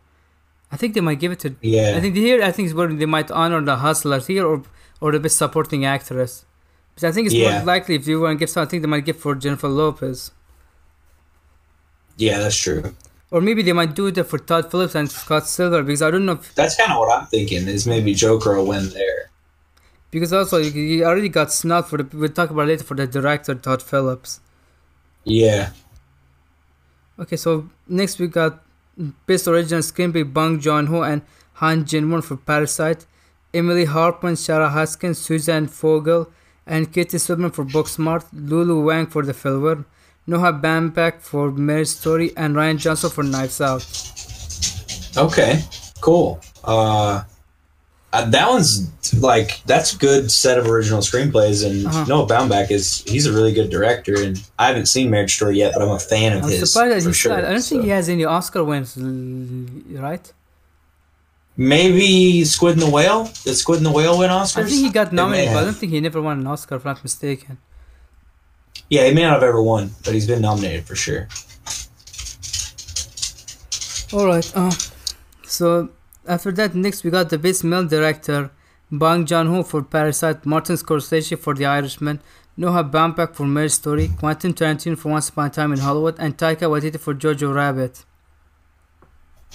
[0.73, 1.55] I think they might give it to.
[1.61, 4.63] Yeah, I think here I think is where they might honor the Hustlers here or
[5.01, 6.45] or the best supporting actress.
[6.95, 7.59] Because I think it's Yeah.
[7.59, 9.69] more likely if you want to give something, I think they might give for Jennifer
[9.69, 10.31] Lopez.
[12.17, 12.95] yeah, that's true.
[13.31, 16.25] Or maybe they might do it for Todd Phillips and Scott Silver because I don't
[16.27, 17.69] know if That's kind of what I'm thinking.
[17.69, 19.18] Is maybe Joker will win there.
[20.11, 23.07] Because also he already got snubbed for the we'll talk about it later for the
[23.07, 24.41] director Todd Phillips.
[25.25, 25.71] Yeah,
[27.19, 28.63] Okay, so next we got
[29.27, 31.23] best original screenplay Bong Joon Ho and
[31.55, 33.07] Han Jin Won for Parasite,
[33.53, 36.31] Emily Halpern, Sarah Haskins, Suzanne Fogel,
[36.65, 39.85] and Katie Swidman for Booksmart, Lulu Wang for The Farewell,
[40.29, 43.85] Noah Baumbach for Marriage Story, and Rian Johnson for Knives Out.
[45.17, 45.65] Okay,
[46.01, 46.41] cool.
[46.63, 47.25] Uh,
[48.13, 48.91] uh, that one's
[49.23, 52.05] like that's a good set of original screenplays, and Uh-huh.
[52.07, 55.73] Noah Baumbach is he's a really good director, and I haven't seen Marriage Story yet,
[55.75, 57.33] but I'm a fan of I'm his surprised for sure.
[57.35, 60.33] I don't think he has any Oscar wins, right?
[61.57, 63.25] Maybe Squid and the Whale.
[63.45, 64.59] Did Squid and the Whale win Oscars?
[64.65, 66.87] I think he got nominated, but I don't think he never won an Oscar, if
[66.87, 67.59] I'm not mistaken.
[68.89, 71.29] Yeah, he may not have ever won, but he's been nominated for sure.
[74.13, 74.51] All right.
[74.57, 74.71] Uh,
[75.45, 75.91] so
[76.29, 78.51] after that, next we got the best male director,
[78.91, 82.21] Bong Joon-ho for Parasite, Martin Scorsese for The Irishman,
[82.57, 86.37] Noah Baumbach for Marriage Story, Quentin Tarantino for Once Upon a Time in Hollywood, and
[86.37, 88.05] Taika Waititi for Jojo Rabbit.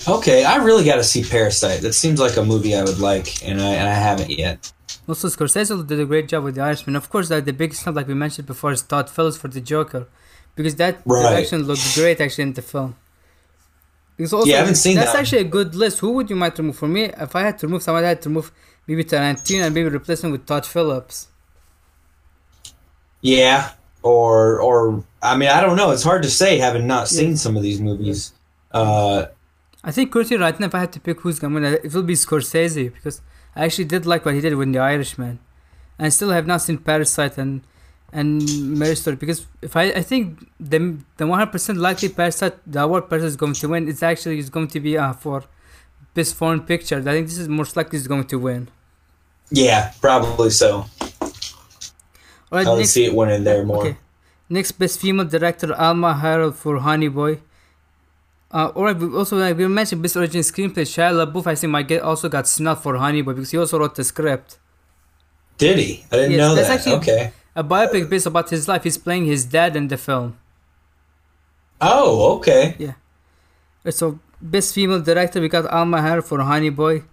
[0.07, 1.81] Okay, I really got to see Parasite.
[1.81, 4.71] That seems like a movie I would like, and I and I haven't yet.
[5.07, 6.95] Also, Scorsese did a great job with The Irishman.
[6.95, 9.61] Of course, like the biggest snub, like we mentioned before, is Todd Phillips for the
[9.61, 10.07] Joker,
[10.55, 11.29] because that Right.
[11.29, 12.95] direction looked great actually in the film.
[14.17, 15.19] Because also, Yeah, I haven't seen that's that.
[15.21, 15.99] actually a good list.
[15.99, 16.77] Who would you might remove?
[16.77, 18.51] For me, if I had to remove someone, I had to remove
[18.87, 21.27] maybe Tarantino and maybe replace him with Todd Phillips.
[23.21, 23.71] Yeah,
[24.01, 25.91] or or I mean I don't know.
[25.91, 28.33] It's hard to say having not seen some of these movies.
[28.71, 29.27] Uh,
[29.83, 32.03] I think currently right now, if I had to pick who's gonna win, it will
[32.03, 33.21] be Scorsese because
[33.55, 35.39] I actually did like what he did with The Irishman,
[35.97, 37.61] and I still have not seen Parasite and
[38.13, 38.27] and
[38.79, 40.23] Marriage Story because if I I think
[40.59, 40.79] the
[41.17, 44.37] the one hundred percent likely Parasite the award Parasite is going to win it's actually
[44.39, 45.43] is going to be uh for
[46.13, 46.97] best foreign picture.
[46.99, 48.69] I think this is most likely is going to win.
[49.49, 50.85] yeah, probably so.
[52.51, 53.79] All right, I next, see it winning there more.
[53.85, 53.97] Okay.
[54.49, 57.39] Next best female director Alma Har'el for Honey Boy.
[58.51, 60.85] Uh, alright, we also like, we mentioned best original screenplay.
[60.85, 63.79] Shia LaBeouf, I think, might get also got snubbed for Honey Boy because he also
[63.79, 64.59] wrote the script.
[65.57, 66.05] Did he?
[66.11, 66.69] I didn't Yes, know that.
[66.69, 67.31] actually- okay.
[67.55, 68.83] A biopic based about his life.
[68.83, 70.37] He's playing his dad in the film.
[71.79, 72.75] Oh, okay.
[72.79, 72.93] Yeah.
[73.89, 77.03] So best female director we got Alma Har'el for Honey Boy,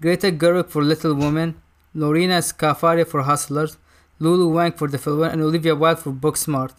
[0.00, 1.60] Greta Gerwig for Little Women,
[1.94, 3.76] Lorene Scafaria for Hustlers,
[4.18, 6.74] Lulu Wang for The Film, and Olivia Wilde for Booksmart.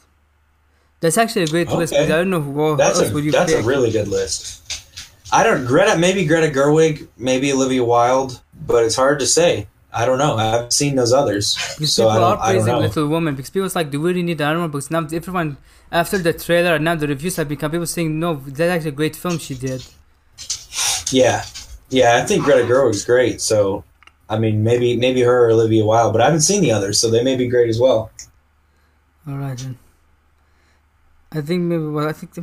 [1.01, 1.93] That's actually a great list.
[1.93, 2.03] Okay.
[2.03, 3.63] Because I don't know who That's else a would you that's pick.
[3.63, 4.85] a really good list.
[5.31, 9.67] I don't Greta maybe Greta Gerwig, maybe Olivia Wilde, but it's hard to say.
[9.91, 10.35] I don't know.
[10.37, 12.75] I haven't seen those others, Because so people are I don't praising.
[12.75, 14.91] Little Woman because people like, do we really need the animal books?
[14.91, 15.57] Now everyone,
[15.91, 18.93] after the trailer and now the reviews have become people saying, no, that's actually a
[18.93, 19.83] great film she did.
[21.11, 21.43] Yeah,
[21.89, 22.19] yeah.
[22.21, 23.41] I think Greta Gerwig's great.
[23.41, 23.83] So,
[24.29, 27.09] I mean, maybe maybe her or Olivia Wilde, but I haven't seen the others, so
[27.09, 28.11] they may be great as well.
[29.27, 29.77] All right then.
[31.31, 32.41] I think maybe well I think the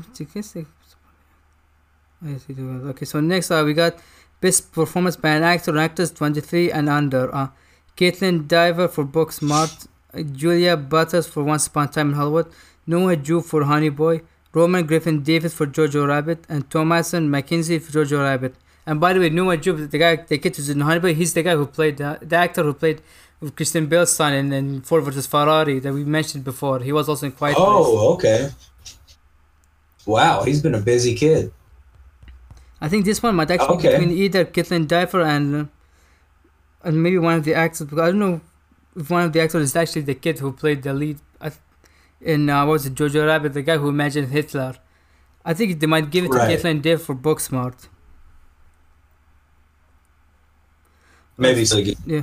[2.24, 3.04] I see the okay.
[3.04, 3.98] So next uh, we got
[4.40, 7.34] best performance by an actor or actress twenty three and under.
[7.34, 7.48] Uh,
[7.96, 12.52] Kaitlyn Dever for Booksmart, uh, Julia Butters for Once Upon a Time in Hollywood,
[12.86, 14.20] Noah Jew for Honey Boy,
[14.52, 18.54] Roman Griffin Davis for Jojo Rabbit, and Thomasin McKenzie for Jojo Rabbit.
[18.84, 21.32] And by the way, Noah Jew, the guy, the kid who's in Honey Boy, he's
[21.34, 23.00] the guy who played the, the actor who played
[23.40, 26.80] with Christian Bale's son in, in Ford versus Ferrari that we mentioned before.
[26.80, 27.66] He was also in Quiet Place.
[27.68, 28.50] Oh, okay.
[30.06, 31.52] Wow, he's been a busy kid.
[32.86, 35.64] I think this one might actually be between either Kaitlyn Dever and uh,
[36.84, 37.84] and maybe one of the actors.
[37.88, 38.40] Because I don't know
[38.94, 41.18] if one of the actors is actually the kid who played the lead
[42.20, 44.76] in uh, what was it, Jojo Rabbit, the guy who imagined Hitler.
[45.44, 46.38] I think they might give it to.
[46.38, 47.88] Kaitlyn Dever for Booksmart.
[51.36, 51.78] Maybe so.
[51.78, 52.22] Yeah.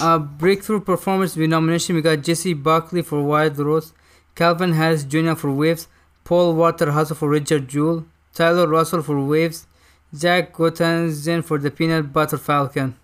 [0.00, 3.92] Uh, breakthrough performance nomination we got Jessie Buckley for Wild Rose,
[4.36, 5.34] Calvin Harris Jr.
[5.34, 5.88] for Waves,
[6.22, 9.66] Paul Walter Hauser for Richard Jewell, Tyler Russell for Waves,
[10.14, 12.96] Zack Gottsagen for the Peanut Butter Falcon.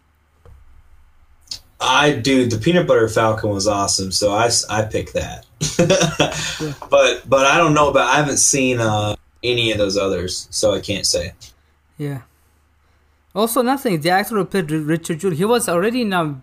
[1.78, 5.44] I dude, the peanut butter falcon was awesome, so I, I picked that.
[6.90, 8.08] But but I don't know about.
[8.08, 11.34] I haven't seen uh, any of those others, so I can't say.
[11.98, 12.22] Yeah.
[13.34, 14.00] Also, nothing.
[14.00, 16.40] The actor who played Richard Jewell, he was already now.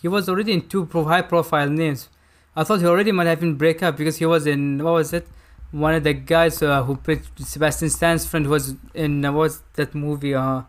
[0.00, 2.08] He was already in two high-profile names.
[2.54, 5.12] I thought he already might have been break up because he was in what was
[5.12, 5.26] it?
[5.72, 9.94] One of the guys uh, who played Sebastian Stan's friend was in uh, was that
[9.94, 10.34] movie?
[10.34, 10.62] Uh,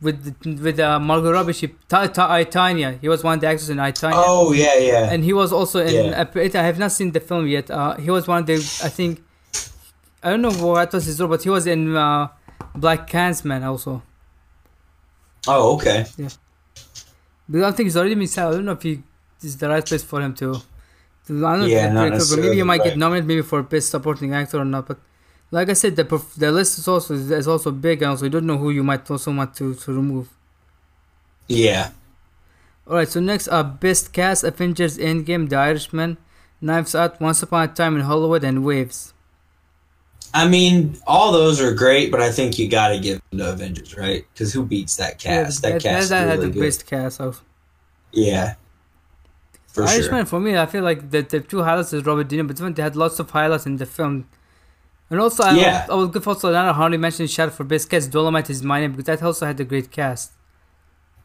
[0.00, 3.00] with with uh, Margot Robbie, she Ta- Ta- I, Tonya.
[3.00, 4.12] He was one of the actors in I Tonya.
[4.14, 5.10] Oh yeah, yeah.
[5.12, 6.10] and he was also in.
[6.10, 6.24] Yeah.
[6.34, 7.70] a- I have not seen the film yet.
[7.70, 8.54] Uh, he was one of the.
[8.84, 9.22] I think.
[10.22, 12.28] I don't know what was his role, but he was in uh,
[12.76, 14.02] BlacKkKlansman also.
[15.48, 16.04] oh okay.
[17.48, 18.48] But I think he's already been signed.
[18.48, 19.02] I don't know if he
[19.42, 20.60] is the right place for him to.
[21.28, 24.58] I don't know Yeah, not maybe you might get nominated maybe for best supporting actor
[24.58, 24.86] or not.
[24.86, 24.98] But
[25.50, 28.30] like I said, the perf- the list is also is also big, and also you
[28.30, 30.28] don't know who you might also want to to remove.
[31.48, 31.90] Yeah.
[32.86, 36.18] All right, so next uh best cast: Avengers: Endgame, The Irishman,
[36.60, 39.12] Knives Out, Once Upon a Time in Hollywood, and Waves.
[40.34, 43.52] I mean, all those are great, but I think you got to give them to
[43.52, 44.24] Avengers, right?
[44.32, 45.64] Because who beats that cast?
[45.64, 46.60] Yeah, that, cast that had really the good.
[46.60, 47.42] best cast of
[48.12, 48.54] Yeah,
[49.76, 50.20] for Irishman.
[50.20, 50.26] sure.
[50.26, 52.82] For me, I feel like the, the two highlights is Robert De Niro, but they
[52.82, 54.26] had lots of highlights in the film.
[55.10, 55.86] And also, I, Yeah.
[55.88, 58.10] I will give also another honorable mention shout for best cast.
[58.10, 60.32] Dolomite is my name because that also had a great cast.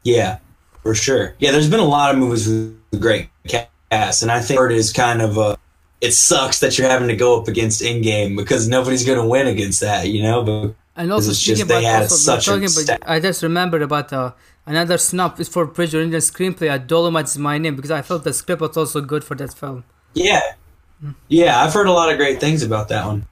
[0.04, 0.40] Yeah,
[0.84, 1.36] for sure.
[1.40, 4.92] Yeah, there's been a lot of movies with great cast, and I think it is
[4.92, 5.58] kind of a.
[6.02, 9.46] It sucks that you're having to go up against Endgame because nobody's going to win
[9.46, 10.44] against that, you know.
[10.44, 14.32] But And also it's just they had such a about, I just remembered about uh,
[14.72, 16.70] another snub is for Bridge original screenplay.
[16.72, 19.54] Uh, Dolemite is my name because I felt the script was also good for that
[19.54, 19.84] film.
[20.14, 20.42] yeah,
[21.28, 23.28] yeah, I've heard a lot of great things about that one.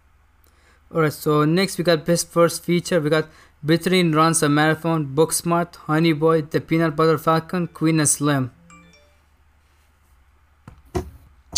[0.94, 3.00] Alright, so next we got best first feature.
[3.00, 3.28] We got
[3.62, 8.52] Brittany Runs a Marathon, Booksmart, Honey Boy, The Peanut Butter Falcon, Queen and Slim.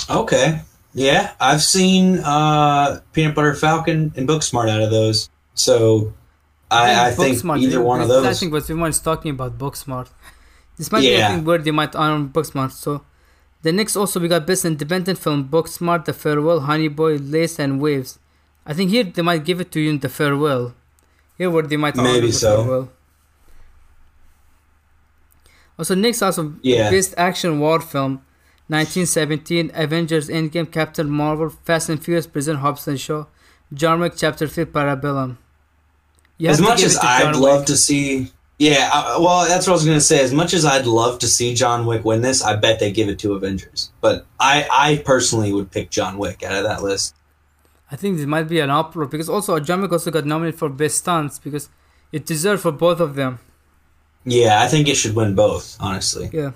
[0.09, 0.61] Okay,
[0.93, 6.13] yeah, I've seen uh, Peanut Butter Falcon and Booksmart out of those, so
[6.71, 8.25] I, I think Booksmart, either one of those.
[8.25, 10.07] I think what everyone is talking about Booksmart.
[10.77, 11.27] This might be Yeah.
[11.27, 12.71] I think where they might honor Booksmart.
[12.71, 13.03] So
[13.61, 17.79] the next also we got best independent film Booksmart, The Farewell, Honey Boy, Luce and
[17.81, 18.17] Waves.
[18.65, 20.73] I think here they might give it to you in The Farewell.
[21.37, 22.63] Here where they might honor Maybe The so.
[22.63, 22.89] Farewell.
[25.77, 26.89] Also next also Yeah.
[26.89, 28.21] best action war film.
[28.69, 33.25] 1917, Avengers Endgame, Captain Marvel, Fast and Furious, Presents Hobbs Shaw,
[33.73, 35.35] John Wick Chapter 3, Parabellum.
[36.49, 39.85] As much as I'd John love to see, yeah, uh, well, that's what I was
[39.85, 40.23] gonna say.
[40.23, 43.09] As much as I'd love to see John Wick win this, I bet they give
[43.09, 43.91] it to Avengers.
[44.01, 47.15] But I, I personally would pick John Wick out of that list.
[47.91, 50.69] I think this might be an uproar because also John Wick also got nominated for
[50.69, 51.69] best stunts because
[52.11, 53.39] it deserved for both of them.
[54.23, 55.75] Yeah, I think it should win both.
[55.79, 56.51] Honestly, Yeah.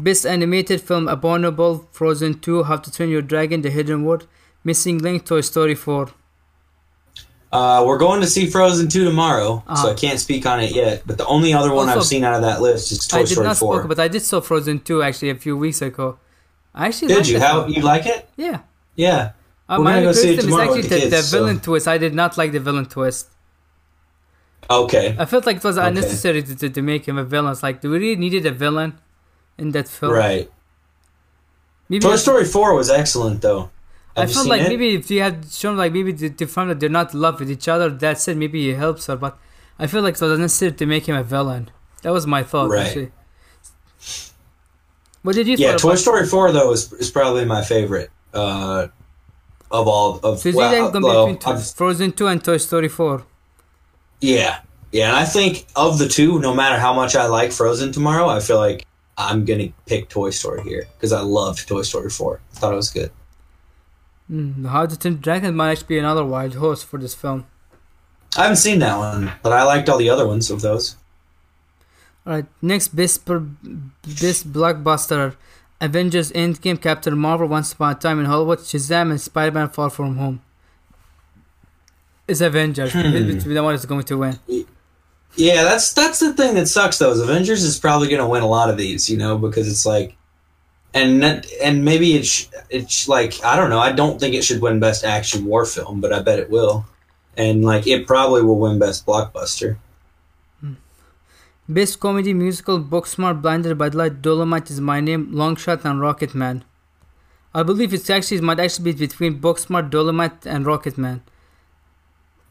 [0.00, 4.26] Best animated film: Abominable, Frozen 2, How to Train Your Dragon, The Hidden World,
[4.64, 6.08] Missing Link, Toy Story 4.
[7.52, 9.90] Uh, we're going to see Frozen two tomorrow, so Uh-huh.
[9.90, 11.02] I can't speak on it yet.
[11.06, 13.20] But the only other one Also, I've seen out of that list is Toy I
[13.22, 13.78] did Story not four.
[13.80, 16.18] spoke, but I did saw Frozen 2 actually a few weeks ago.
[16.74, 17.38] I actually Did you?
[17.38, 17.72] How film.
[17.74, 18.28] you like it?
[18.36, 18.60] Yeah.
[18.96, 19.32] Yeah.
[19.68, 21.16] Uh, We're my gonna go see it criticism is tomorrow actually with the the, the
[21.16, 21.88] kids, so- villain twist.
[21.88, 23.28] I did not like the villain twist.
[24.70, 25.16] Okay.
[25.18, 25.88] I felt like it was Okay.
[25.88, 27.52] unnecessary to, to, to make him a villain.
[27.52, 28.94] It's like, do we really needed a villain
[29.58, 30.12] in that film?
[30.12, 30.50] Right.
[31.88, 33.70] Maybe Toy Story four was excellent though.
[34.16, 34.68] I Have you felt like it?
[34.68, 37.50] maybe if you had shown like maybe the, the that they're not in love with
[37.50, 38.36] each other, that's it.
[38.36, 39.38] Maybe it helps her, but
[39.78, 41.70] I feel like it was necessary to make him a villain.
[42.02, 42.70] That was my thought.
[42.70, 42.86] Right.
[42.86, 43.12] Actually.
[45.22, 45.94] What did you Yeah, Toy?
[45.94, 48.88] Story four though is, is probably my favorite uh,
[49.70, 50.40] of all of.
[50.40, 53.24] So is well, gonna well, between Frozen Two and Toy Story Four?
[54.20, 57.92] yeah, yeah, and I think of the two, no matter how much I like Frozen
[57.92, 58.84] tomorrow, I feel like
[59.16, 62.40] I'm gonna pick Toy Story here because I loved Toy Story four.
[62.54, 63.10] I thought it was good.
[64.32, 67.46] Mm, How to Train Dragon might actually be another wild horse for this film.
[68.36, 70.96] I haven't seen that one, but I liked all the other ones of those.
[72.26, 75.36] Alright, next best per, best blockbuster:
[75.80, 80.16] Avengers Endgame, Captain Marvel, Once Upon a Time in Hollywood, Shazam, and Spider-Man: Far From
[80.16, 80.40] Home.
[82.26, 82.92] It's Avengers.
[82.92, 83.00] Hmm.
[83.00, 84.38] It's the one that's going to win.
[85.36, 87.10] Yeah, that's that's the thing that sucks though.
[87.10, 89.84] Is Avengers is probably going to win a lot of these, you know, because it's
[89.84, 90.16] like,
[90.94, 93.78] and that- and maybe it's it's like I don't know.
[93.78, 96.86] I don't think it should win best action war film, but I bet it will,
[97.36, 99.76] and like it probably will win best blockbuster.
[100.60, 100.74] Hmm.
[101.68, 106.34] Best comedy musical: Booksmart, Blinded by the Light, Dolemite is My Name, Longshot, and Rocket
[106.34, 106.64] Man.
[107.54, 111.22] I believe it's actually it might actually be between Booksmart, Dolemite, and Rocket Man.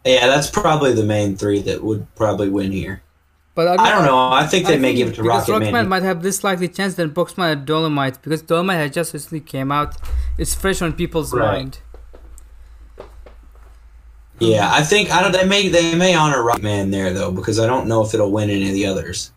[0.05, 3.03] Yeah, that's probably the main three that would probably win here.
[3.53, 4.29] But I, I don't know.
[4.31, 5.89] I think they I may think give it to because Rocket Man.
[5.89, 9.71] might have this likely chance than Booksmart and Dolemite because Dolemite has just recently came
[9.71, 9.97] out.
[10.37, 11.51] It's fresh on people's Right.
[11.57, 11.79] mind.
[14.39, 15.33] Yeah, I think I don't.
[15.33, 18.31] They may they may honor Rocket Man there though because I don't know if it'll
[18.31, 19.31] win any of the others.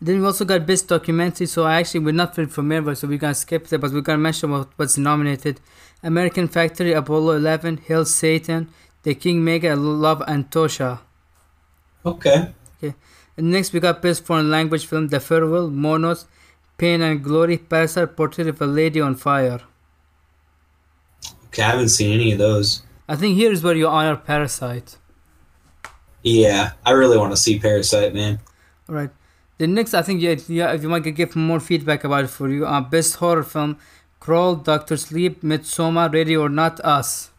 [0.00, 1.46] Then we also got best documentary.
[1.46, 4.50] So I actually we're not familiar, so we're gonna skip that, but we're gonna mention
[4.50, 5.60] what, what's nominated:
[6.02, 8.68] American Factory, Apollo 11, Hail Satan,
[9.04, 11.00] The Kingmaker, Love and Tosha.
[12.04, 12.52] Okay.
[12.82, 12.94] Okay.
[13.36, 16.26] And next we got best foreign language film: The Farewell, Monos,
[16.78, 19.60] Pain and Glory, Parasite, Portrait of a Lady on Fire.
[21.46, 22.82] Okay, I haven't seen any of those.
[23.08, 24.96] I think here is where you honor Parasite.
[26.22, 28.40] Yeah, I really want to see Parasite, man.
[28.88, 29.10] All right.
[29.58, 32.48] The next, I think, yeah, yeah, if you might give more feedback about it for
[32.48, 32.66] you.
[32.66, 33.78] Uh, best horror film:
[34.18, 37.30] Crawl, Doctor Sleep, Midsommar, Ready or Not, Us.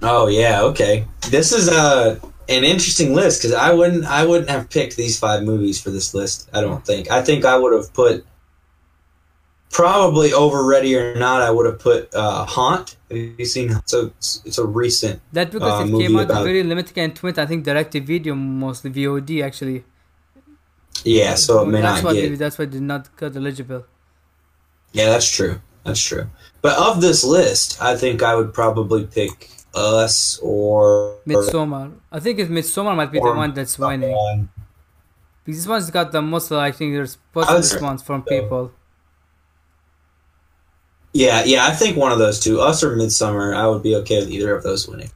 [0.00, 1.06] Oh yeah, okay.
[1.30, 5.42] This is uh, an interesting list because I wouldn't I wouldn't have picked these five
[5.42, 6.48] movies for this list.
[6.52, 7.10] I don't think.
[7.10, 8.26] I think I would have put
[9.70, 12.96] probably over Ready or Not, I would have put uh, Haunt.
[13.08, 13.80] Have you seen?
[13.86, 15.20] So it's, it's a recent.
[15.32, 17.38] That because uh, it came out about- very limited and twin.
[17.38, 19.84] I think direct to video mostly VOD actually.
[21.04, 22.38] Yeah, so it may that's not why get.
[22.38, 23.86] that's why did not got eligible.
[24.92, 25.60] Yeah, that's true.
[25.84, 26.28] That's true.
[26.60, 31.92] But of this list, I think I would probably pick Us or Midsommar.
[32.10, 34.14] I think if Midsommar might be the one that's winning.
[34.14, 34.50] Um,
[35.44, 38.70] Because this one's got the most, I think, there's positive response from people.
[41.12, 44.20] yeah, yeah, I think one of those two, Us or Midsommar, I would be okay
[44.20, 45.10] with either of those winning.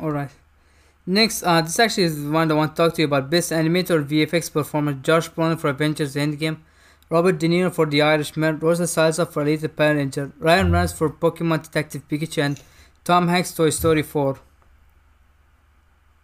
[0.00, 0.30] Alright.
[1.06, 3.28] Next, uh, this actually is the one I want to talk to you about.
[3.28, 6.58] Best Animator VFX Performer Josh Brolin for Avengers Endgame,
[7.10, 11.10] Robert De Niro for The Irishman, Rosa Salazar for Alita Battle Angel, Ryan Reynolds for
[11.10, 12.60] Pokemon Detective Pikachu, and
[13.04, 14.38] Tom Hanks Toy Story 4.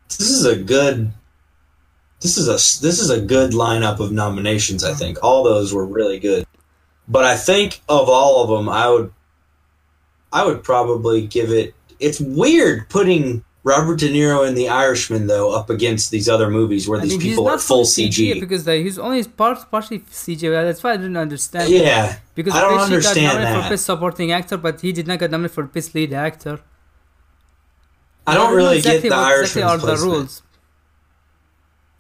[0.09, 1.13] This is a good.
[2.21, 2.53] This is a
[2.83, 4.83] this is a good lineup of nominations.
[4.83, 6.47] I think all those were really good,
[7.07, 9.13] but I think of all of them, I would,
[10.33, 11.75] I would probably give it.
[11.99, 16.89] It's weird putting Robert De Niro in The Irishman though up against these other movies
[16.89, 18.41] where I these mean, people are full CG.
[18.41, 20.51] because uh, he's only part, partially CG.
[20.51, 21.71] That's why I didn't understand.
[21.71, 23.65] Yeah, Because I don't Pesci got understand nominated that.
[23.65, 26.61] for Best Supporting Actor, but he did not get nominated for Best Lead Actor.
[28.27, 30.43] I don't really exactly get the what exactly are the rules.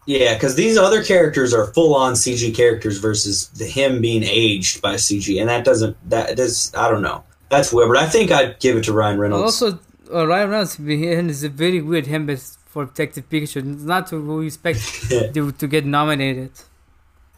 [0.06, 4.80] Yeah, because these other characters are full on CG characters versus the, him being aged
[4.80, 7.22] by CG, and that doesn't that does I don't know.
[7.50, 9.60] That's weird, but I think I'd give it to Ryan Reynolds.
[9.62, 9.78] Also,
[10.12, 13.74] uh, Ryan Reynolds is a very weird him best for Detective Pikachu.
[13.74, 14.80] It's not to expect
[15.34, 16.52] to, to get nominated.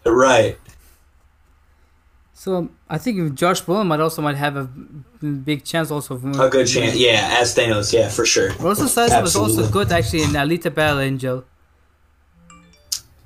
[0.05, 0.59] right.
[2.35, 6.17] So I think Josh Brolin might also might have a big chance also.
[6.17, 6.97] Of A good chance.
[6.97, 7.93] Yeah, as Thanos.
[7.93, 8.51] Yeah, for sure.
[8.61, 11.45] Also, Salazar was also good actually in Alita Battle Angel.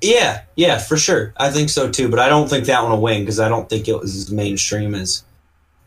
[0.01, 1.33] Yeah, yeah, for sure.
[1.37, 3.67] I think so too, but I don't think that one will win because I don't
[3.67, 5.23] think it was as mainstream as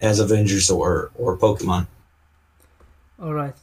[0.00, 1.86] as Avengers or or Pokemon.
[3.21, 3.55] All right.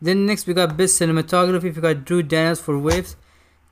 [0.00, 1.74] Then next we got best cinematography.
[1.74, 3.16] We got Drew Daniels for Waves,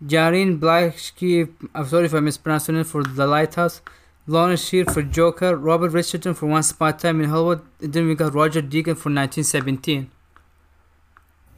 [0.04, 1.52] Jarin Blaschke.
[1.74, 3.82] I'm sorry if I mispronounced name for The Lighthouse.
[4.26, 8.06] Lawrence Sher for Joker, Robert Richardson for Once Upon a Time in Hollywood, and then
[8.06, 10.10] we got Roger Deakins for 1917.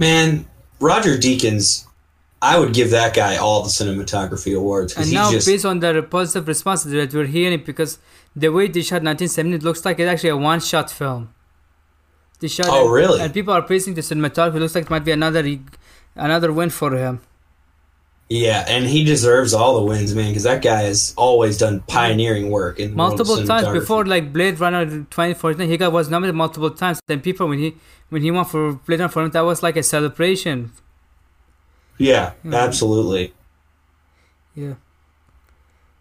[0.01, 0.47] Man,
[0.81, 1.87] Roger Deakins,
[2.43, 6.03] I would give that guy all the cinematography awards And now, just based on the
[6.03, 8.01] positive responses that we're hearing, because
[8.35, 11.33] the way they shot 1917, it looks like it's actually a one-shot film.
[12.41, 13.21] They shot Oh, it- really?
[13.21, 14.57] And people are praising the cinematography.
[14.57, 15.43] It looks like it might be another
[16.15, 17.21] another win for him.
[18.29, 22.51] yeah, and he deserves all the wins, man, because that guy has always done pioneering
[22.51, 26.71] work in the multiple times before like Blade Runner 2049 he got was nominated multiple
[26.71, 27.77] times then people when he
[28.09, 30.73] when he won for Blade Runner for him that was like a celebration
[31.99, 33.33] Yeah, absolutely.
[34.57, 34.75] yeah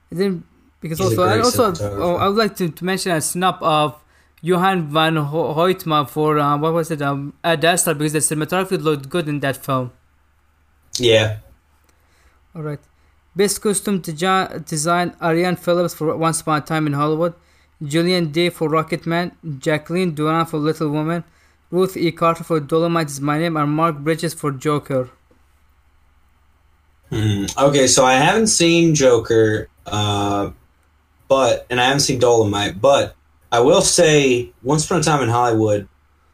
[0.09, 0.43] and then
[0.81, 4.01] because He's also I also oh, I would like to, to mention a snap of
[4.41, 8.81] Johan van Ho- Hoytema for uh, what was it um Ad Astra because the cinematography
[8.81, 9.91] looked good in that film
[10.99, 11.37] Yeah,
[12.55, 12.79] all right
[13.35, 17.33] best costume desi- design Arianne Phillips for Once Upon a Time in Hollywood
[17.83, 21.25] Julian Day for Rocket Man, Jacqueline Duran for Little Woman,
[21.71, 22.09] Ruth E.
[22.11, 25.09] Carter for Dolemite is My Name, and Mark Bridges for Joker.
[27.09, 27.45] Hmm.
[27.57, 30.51] Okay, so I haven't seen Joker, uh,
[31.27, 33.14] but and I haven't seen Dolemite, but
[33.55, 35.87] I will say, Once Upon a Time in Hollywood,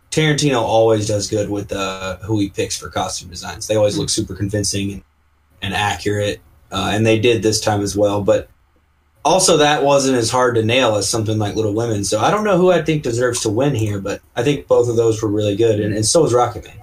[0.10, 3.68] Tarantino always does good with uh, who he picks for costume designs.
[3.68, 5.04] They always look super convincing and,
[5.62, 6.42] and accurate,
[6.72, 8.24] uh, and they did this time as well.
[8.24, 8.50] But
[9.24, 12.04] also, that wasn't as hard to nail as something like Little Women.
[12.04, 14.90] So I don't know who I think deserves to win here, but I think both
[14.90, 16.82] of those were really good, and, and so was Rocketman.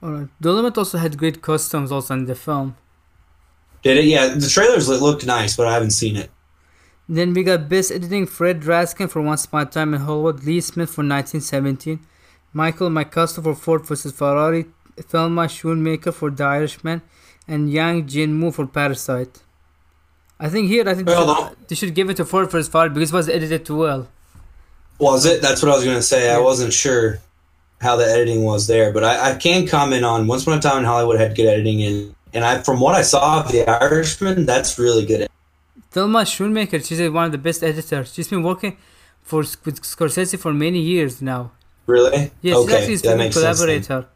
[0.00, 0.28] Alright.
[0.38, 2.76] The Limit also had great costumes also in the film.
[3.82, 4.04] Did it?
[4.04, 6.30] Yeah, the trailers looked nice, but I haven't seen it.
[7.08, 10.60] Then we got Best Editing Fred Raskin for Once Upon a Time in Hollywood, Lee
[10.60, 12.00] Smith for 1917,
[12.54, 14.12] Michael McCusker for Ford vs.
[14.12, 17.02] Ferrari, Thelma Schoonmaker for The Irishman,
[17.46, 19.42] and Yang Jin-moo for Parasite.
[20.40, 22.68] I think here, I think they should, they should give it to Ford vs.
[22.68, 24.08] Ferrari because it was edited too well.
[24.98, 25.42] Was it?
[25.42, 26.32] That's what I was going to say.
[26.32, 27.18] I wasn't sure
[27.80, 30.78] how the editing was there, but I, I can comment on Once Upon a Time
[30.78, 34.46] in Hollywood had good editing, and and I from what I saw of The Irishman,
[34.46, 35.28] that's really good.
[35.94, 38.12] Thelma Schoonmaker, she's one of the best editors.
[38.12, 38.76] She's been working
[39.22, 41.52] for with Scorsese for many years now.
[41.86, 42.32] Really?
[42.42, 44.06] She's okay, actually his that collaborator.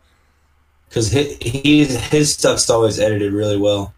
[0.89, 3.95] Because he, he's his stuff's always edited really well.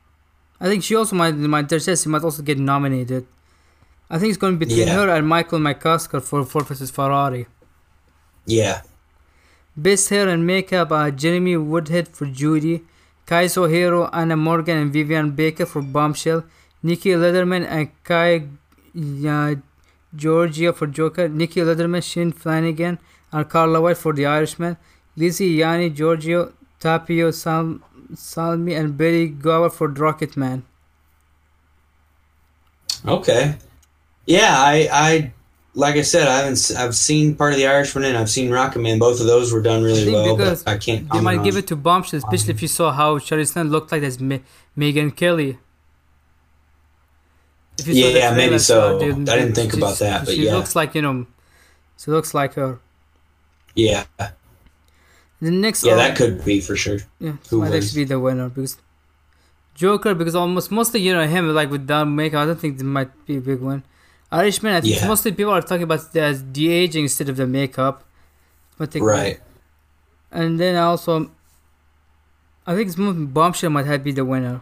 [0.61, 3.27] I think she also might, might there's chance she might also get nominated.
[4.11, 4.95] I think it's going to be between Yeah.
[4.97, 6.91] her and Michael McCusker for Ford vs.
[6.91, 7.47] Ferrari.
[8.45, 8.83] Yeah.
[9.75, 12.83] Best hair and makeup are Jeremy Woodhead for Judy,
[13.27, 16.45] Kazu Hiro, Anna Morgan, and Vivian Baker for Bombshell,
[16.83, 18.47] Nicki Ledermann and Kai
[18.95, 19.55] yeah,
[20.15, 22.99] Georgia for Joker, Nicki Ledermann, Shane Flanagan,
[23.33, 24.77] and Carla White for The Irishman,
[25.17, 27.79] Lizzie, Yanni, Giorgio, Tapio, Sal-
[28.15, 30.65] Salmi, and Betty Gower for Rocket Man.
[33.07, 33.57] Okay.
[34.27, 35.33] Yeah, I, I,
[35.75, 38.81] like I said, I haven't, I've seen part of the Irishman and I've seen Rocket
[38.81, 38.99] Man.
[38.99, 41.11] Both of those were done really think well, but I can't.
[41.11, 43.93] They might give it to Bombshell, especially um, if you saw how Charlize Theron looked
[43.93, 44.39] like as Ma-
[44.77, 45.59] Megyn Kelly.
[47.87, 48.99] Yeah, yeah, maybe so.
[48.99, 50.55] they- I didn't think she- about that, but she yeah.
[50.57, 51.27] looks like you know,
[51.99, 52.79] she looks like her.
[53.75, 54.05] Yeah,
[55.41, 56.99] The next, yeah, that could be for sure.
[57.19, 57.87] Yeah, Who might wins?
[57.87, 58.77] actually be the winner because
[59.75, 62.43] Joker because almost mostly you know him like with that makeup.
[62.43, 63.83] I don't think it might be a big one.
[64.33, 65.09] Irishman, I think Yeah.
[65.09, 68.05] mostly people are talking about the de aging instead of the makeup.
[68.77, 69.41] But they- Right.
[70.31, 71.31] And then also,
[72.67, 74.61] I think it's more Bombshell might have be the winner.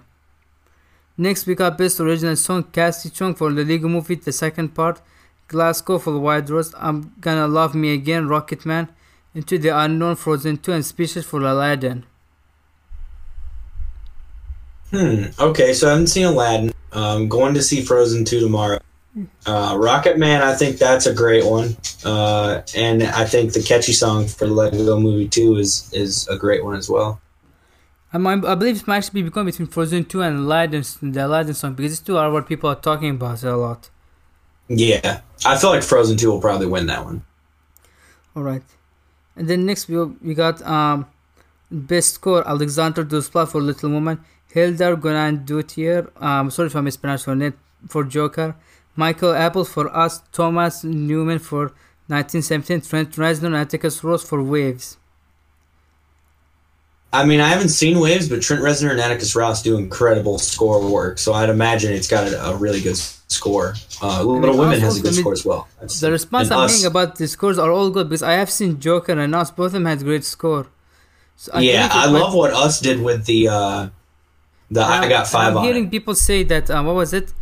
[1.20, 5.00] Next we got Best Original Song, Catchy Song for the Lego Movie, the second part,
[5.48, 8.88] Glasgow for the Wild Rose, I'm Gonna Love Me Again, Rocket Man,
[9.34, 12.06] Into the Unknown, Frozen 2, and Speechless for Aladdin.
[14.90, 15.24] Hmm.
[15.40, 16.72] Okay, so I haven't seen Aladdin.
[16.92, 18.78] I'm going to see Frozen two tomorrow.
[19.44, 21.76] Uh, Rocket Man, I think that's a great one.
[22.04, 26.36] Uh, and I think the catchy song for the Lego Movie two is is a
[26.36, 27.20] great one as well.
[28.12, 31.74] I, I believe it might actually be between Frozen 2 and Aladdin, the Aladdin song,
[31.74, 33.90] because these two are what people are talking about a lot.
[34.68, 37.24] Yeah, I feel like Frozen two will probably win that one.
[38.36, 38.62] Alright.
[39.34, 41.06] And then next we, we got um
[41.70, 44.20] best score Alexandre Desplat for Little Woman,
[44.52, 47.54] Hilda Gonan Dutier, um sorry if I mispronounced her name
[47.88, 48.56] for Joker,
[48.94, 51.72] Michael Apple for Us, Thomas Newman for
[52.08, 54.97] 1917, Trent Reznor and Atticus Ross for Waves.
[57.12, 60.90] I mean, I haven't seen Waves, but Trent Reznor and Atticus Ross do incredible score
[60.90, 63.74] work, so I'd imagine it's got a, a really good score.
[64.02, 65.68] Uh, Little mean, Women has a good I score as well.
[66.00, 69.12] The response I'm getting about the scores are all good because I have seen Joker
[69.18, 70.66] and Us, both of them had great score.
[71.36, 73.88] So yeah, I love what Us did with the uh,
[74.70, 75.90] the I I'm- got 5 I'm on hearing it.
[75.90, 77.32] people say that um, what was it?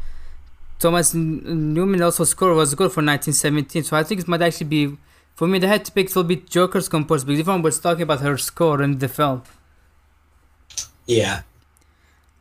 [0.79, 4.97] Thomas Newman also score was good for 1917, so I think it might actually be
[5.35, 5.59] for me.
[5.59, 8.37] They had to pick a little bit Joker's composed because everyone was talking about her
[8.37, 9.43] score in the film.
[11.07, 11.43] Yeah,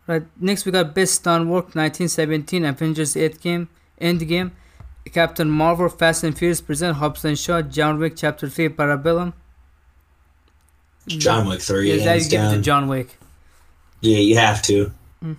[0.08, 0.24] Right.
[0.40, 4.52] Next we got Best Stunt Work 1917 Avengers 8 game Endgame,
[5.12, 9.34] Captain Marvel Fast and Furious present Hobbs and Shaw John Wick Chapter 3 Parabellum.
[11.08, 11.94] John Wick three.
[11.94, 12.62] Yeah, that you give it to.
[12.62, 13.18] John Wick.
[14.02, 14.92] Yeah, you have to.
[15.24, 15.38] Mm.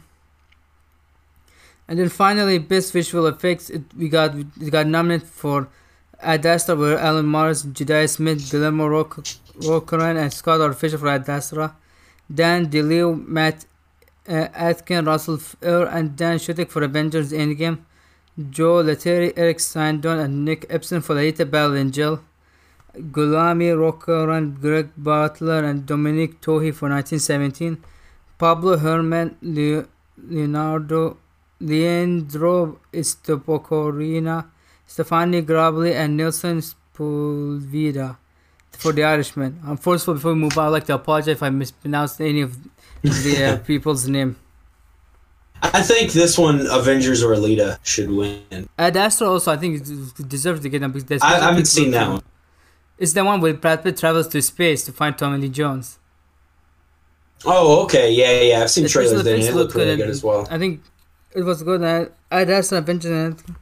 [1.88, 3.70] And then finally, best visual effects.
[3.70, 5.68] It, we got we got nominated for
[6.20, 9.16] Ad Astra, where Alan Morris, Jedi Smith, Guillermo Roc-
[9.58, 10.76] Rocheron, and Scott.
[10.78, 11.74] Fisher for Ad Astra.
[12.32, 13.66] Dan DeLeo, Matt
[14.28, 17.78] uh, Aitken, Russell Fair, and Dan Shutek for Avengers Endgame.
[18.50, 22.20] Joe Letteri, Eric Saindon, and Nick Epson for Alita Battle Angel.
[22.94, 27.82] Gulami Rocheron, Greg Butler, and Dominic Tuohy for 1917.
[28.38, 29.86] Pablo Helman, Le-
[30.18, 31.16] Leonardo
[31.60, 34.46] Leandro Stopocorina,
[34.86, 38.16] Stephane Grabli, and Nelson Sepulveda
[38.72, 39.60] for the Irishman.
[39.64, 42.20] And first of all, before we move on, I'd like to apologize if I mispronounced
[42.20, 42.56] any of
[43.02, 44.36] the uh, people's name.
[45.62, 48.68] I think this one, Avengers or Alita, should win.
[48.78, 51.90] Ad Astra also, I think, it deserves to get them because I, I haven't seen
[51.92, 52.22] that one.
[52.98, 55.98] It's the one where Brad Pitt travels to space to find Tommy Lee Jones.
[57.44, 58.62] Oh, okay, yeah, yeah.
[58.62, 59.26] I've seen The trailers.
[59.26, 60.46] Effects it looked really and good as well.
[60.50, 60.82] I think
[61.34, 61.82] it was good.
[61.82, 63.56] Uh, Ad Astra, Avengers, and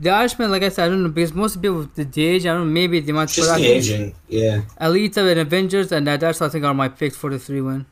[0.00, 2.54] the Irishman, like I said, I don't know because most people with the, age, I
[2.54, 3.28] don't know, maybe they might.
[3.28, 7.30] Just the aging, yeah, Alita and Avengers and Astra, I think, are my picks for
[7.30, 7.86] the three one.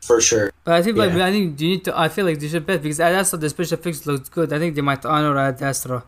[0.00, 0.52] for sure.
[0.62, 1.26] But I think, like, Yeah.
[1.26, 1.98] I think you need to.
[1.98, 4.52] I feel like they should bet because Ad Astra, the special effects looks good.
[4.52, 6.04] I think they might honor Ad Astra.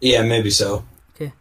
[0.00, 0.84] Yeah, maybe so.
[1.14, 1.32] Okay.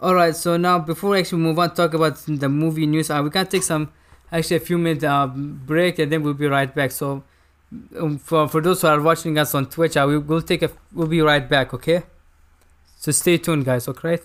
[0.00, 3.10] All right, so now before we actually move on, talk about the movie news.
[3.10, 3.90] Uh, we can take some,
[4.30, 6.92] actually, a few minute uh, break, and then we'll be right back.
[6.92, 7.24] So,
[7.98, 10.70] um, for for those who are watching us on Twitch, uh, we will take a,
[10.92, 11.72] we'll be right back.
[11.74, 12.02] Okay,
[12.96, 13.88] so stay tuned, guys.
[13.88, 14.18] Okay.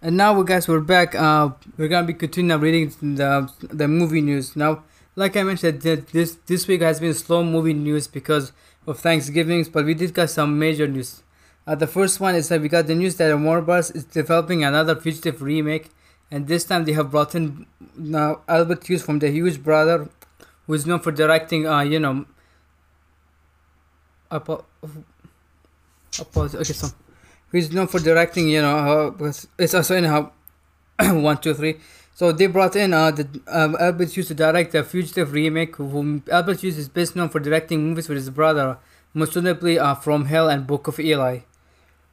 [0.00, 1.14] And now, guys, we're back.
[1.14, 4.82] Uh, we're gonna be continuing reading the the movie news now.
[5.14, 8.52] Like I mentioned, this this week has been slow movie news because
[8.86, 11.22] of Thanksgiving, but we did get some major news.
[11.66, 13.92] Uh, the first one is that we got the news that Warner Bros.
[13.92, 15.90] is developing another Fugitive remake,
[16.32, 17.66] and this time they have brought in
[17.96, 20.10] now Albert Hughes from The Hughes Brother,
[20.66, 22.24] who is known for directing, uh, you know,
[24.30, 24.64] apo-
[26.20, 26.60] apologies.
[26.60, 26.88] Okay, so
[27.50, 30.32] who's known for directing, you know, uh, it's also in how
[31.00, 31.76] one, two, three.
[32.14, 35.76] So they brought in uh, the um, Albert Hughes to direct the Fugitive remake.
[35.76, 38.78] Whom Albert Hughes is best known for directing movies with his brother
[39.14, 41.40] most notably uh, From Hell and Book of Eli.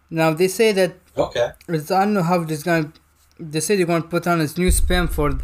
[0.10, 1.52] Now they say that Okay.
[1.68, 2.92] it's I don't know how this gonna.
[3.40, 5.38] They say they're gonna put on this new spam for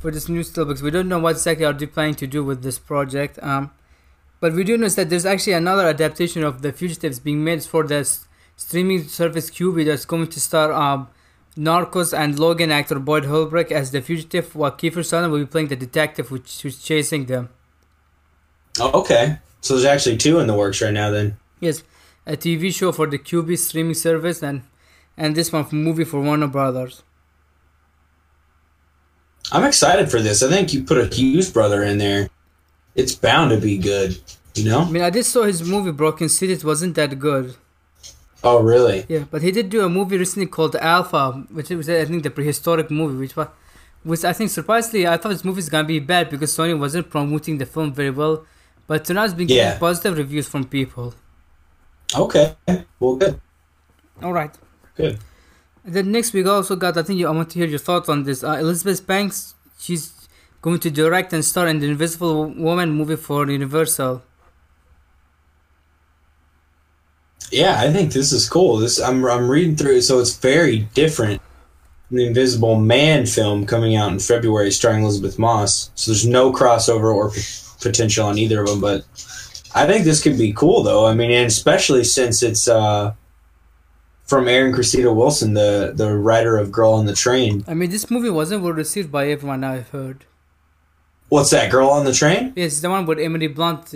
[0.00, 0.80] for this new steelbooks.
[0.80, 3.38] We don't know what exactly are they planning to do with this project.
[3.42, 3.70] Um,
[4.40, 7.84] but we do know that there's actually another adaptation of The Fugitives being made for
[7.84, 8.08] the
[8.56, 11.08] streaming service Quibi that's going to star um,
[11.56, 15.68] Narcos and Logan actor Boyd Holbrook as the fugitive, while Kiefer Sutherland will be playing
[15.68, 17.50] the detective which who's chasing them.
[18.78, 19.38] Oh, okay.
[19.60, 21.10] So there's actually two in the works right now.
[21.10, 21.36] Then.
[21.60, 21.82] Yes,
[22.26, 24.62] a TV show for the Quibi streaming service and
[25.18, 27.02] and this one movie for Warner Brothers.
[29.52, 30.42] I'm excited for this.
[30.42, 32.28] I think you put a Hughes brother in there.
[32.94, 34.18] It's bound to be good.
[34.54, 34.80] You know?
[34.80, 36.52] I mean, I just saw his movie Broken City.
[36.52, 37.56] It wasn't that good.
[38.42, 39.04] Oh, really?
[39.08, 42.30] Yeah, but he did do a movie recently called Alpha, which was I think the
[42.30, 43.48] prehistoric movie, which was,
[44.02, 47.10] which I think surprisingly I thought this movie is gonna be bad because Sony wasn't
[47.10, 48.46] promoting the film very well,
[48.86, 49.78] but tonight it's been getting Yeah.
[49.78, 51.14] positive reviews from people.
[52.16, 52.56] Okay.
[52.98, 53.40] Well, good.
[54.22, 54.54] All right.
[54.96, 55.18] Good.
[55.84, 58.24] Then next we also got I think you, I want to hear your thoughts on
[58.24, 58.44] this.
[58.44, 60.28] Uh, Elizabeth Banks, she's
[60.62, 64.22] going to direct and star in the Invisible Woman movie for Universal.
[67.50, 68.76] Yeah, I think this is cool.
[68.76, 71.42] This I'm I'm reading through so it's very different.
[72.10, 75.90] The Invisible Man film coming out in February, starring Elisabeth Moss.
[75.94, 77.40] So there's no crossover or p-
[77.80, 78.80] potential on either of them.
[78.80, 79.04] But
[79.74, 81.06] I think this could be cool, though.
[81.06, 83.14] I mean, and especially since it's uh,
[84.30, 87.64] from Erin Cressida Wilson, the the writer of Girl on the Train.
[87.66, 90.24] I mean, this movie wasn't well received by everyone I've heard.
[91.28, 91.70] What's that?
[91.70, 92.52] Girl on the Train?
[92.54, 93.92] Yes, the one with Emily Blunt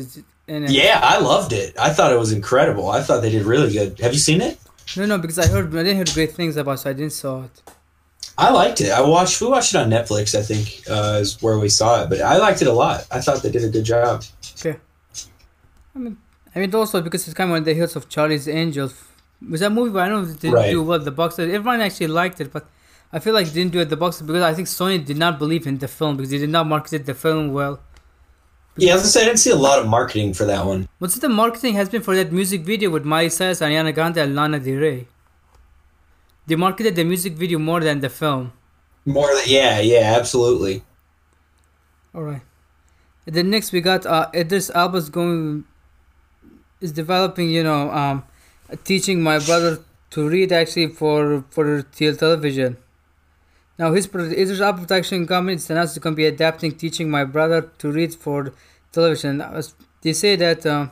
[0.48, 0.70] in it.
[0.70, 1.78] Yeah, I loved it.
[1.78, 2.90] I thought it was incredible.
[2.90, 4.00] I thought they did really good.
[4.00, 4.58] Have you seen it?
[4.96, 7.12] No, no, because I heard I didn't hear great things about, it, so I didn't
[7.12, 7.62] saw it.
[8.36, 8.90] I liked it.
[8.90, 9.40] I watched.
[9.40, 10.34] We watched it on Netflix.
[10.36, 13.06] I think uh, is where we saw it, but I liked it a lot.
[13.12, 14.24] I thought they did a good job.
[14.64, 14.74] Yeah.
[15.94, 16.18] I mean,
[16.54, 18.94] I mean also because it's kind of on the heels of Charlie's Angels.
[19.50, 19.90] Was that movie?
[19.92, 20.70] But I know it didn't Right.
[20.70, 21.34] do well at the box.
[21.34, 21.52] office.
[21.52, 22.66] Everyone actually liked it, but
[23.12, 25.16] I feel like it didn't do at the box office because I think Sony did
[25.18, 27.80] not believe in the film because they did not market the film well.
[28.76, 30.88] Yeah, I was gonna say I didn't see a lot of marketing for that one.
[30.98, 34.34] What's the marketing has been for that music video with Miley Cyrus, Ariana Grande, and
[34.34, 35.06] Lana Del Rey?
[36.46, 38.52] They marketed the music video more than the film.
[39.06, 40.82] More than yeah, yeah, absolutely.
[42.14, 42.42] All right.
[43.26, 45.64] And then next we got uh, Idris Elba's going
[46.80, 48.24] is developing, you know, um,
[48.84, 49.78] teaching my brother
[50.10, 52.76] to read actually for for tel- television.
[53.78, 57.24] Now his Idris Elba production company is announced to going to be adapting teaching my
[57.24, 58.52] brother to read for
[58.92, 59.42] television.
[60.02, 60.88] They say that uh,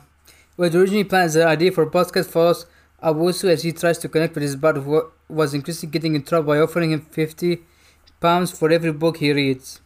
[0.55, 2.65] what originally planned as an idea for podcast follows
[3.01, 6.53] Owusu as he tries to connect with his brother who was increasingly getting in trouble
[6.53, 7.59] by offering him fifty
[8.19, 9.81] pounds for every book he reads.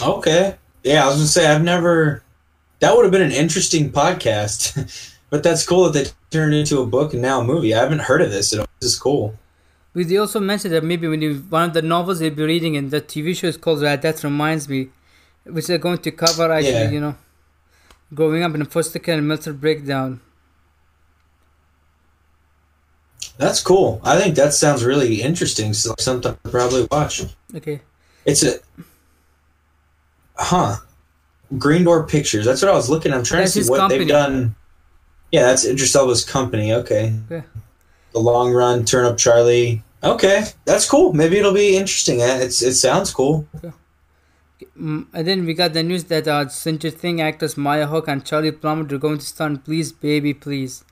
[0.00, 0.56] Okay.
[0.82, 2.22] Yeah, I was gonna say I've never.
[2.80, 6.86] That would have been an interesting podcast, but that's cool that they turned into a
[6.86, 7.74] book and now a movie.
[7.74, 8.66] I haven't heard of this at all.
[8.80, 9.34] This is cool.
[9.94, 12.74] But they also mentioned that maybe when you one of the novels they'll be reading
[12.76, 14.88] in the TV show is called uh, That Reminds Me,
[15.44, 16.90] which they're going to cover actually, Yeah.
[16.90, 17.16] you know,
[18.14, 20.20] growing up in a foster care and mental breakdown.
[23.36, 24.00] That's cool.
[24.04, 25.72] I think that sounds really interesting.
[25.74, 27.22] So something I'll probably watch.
[27.54, 27.80] Okay.
[28.24, 28.58] It's a.
[30.36, 30.76] Huh.
[31.58, 32.44] Green Door Pictures.
[32.44, 33.12] That's what I was looking.
[33.12, 34.00] I'm trying That's to see what company.
[34.00, 34.54] they've done.
[35.32, 36.72] Yeah, that's Idris Elba's company.
[36.72, 37.14] Okay.
[37.30, 37.42] Yeah.
[38.12, 39.82] The Long Run, Turn Up Charlie.
[40.02, 41.12] Okay, that's cool.
[41.12, 42.20] Maybe it'll be interesting.
[42.20, 43.46] It's it sounds cool.
[44.78, 48.24] Mm, and then we got the news that uh, Stranger Thing actors Maya Hawke and
[48.24, 50.84] Charlie Plummer are going to star in Please Baby Please.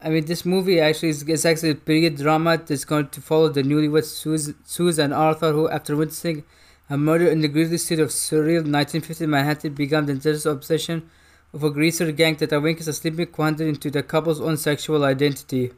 [0.00, 3.48] I mean, this movie actually is, is actually a period drama that's going to follow
[3.48, 6.44] the newlyweds Suze and Arthur, who, after witnessing
[6.90, 11.08] a murder in the grisly city of surreal 1950 Manhattan, began the intense obsession
[11.52, 15.72] of a greaser gang that awakens a sleeping quandary into the couple's own sexual identity.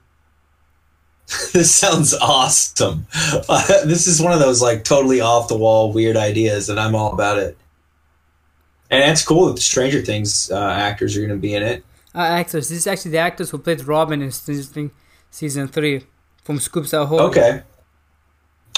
[1.52, 3.06] this sounds awesome.
[3.84, 7.12] this is one of those like totally off the wall weird ideas, and I'm all
[7.12, 7.56] about it.
[8.90, 11.84] And it's cool that the Stranger Things uh, actors are going to be in it.
[12.12, 12.68] Uh, actors.
[12.68, 14.90] This is actually the actors who played Robin in Stranger Things
[15.30, 16.04] season three
[16.42, 17.20] from Scoops Ahoy.
[17.20, 17.62] Okay.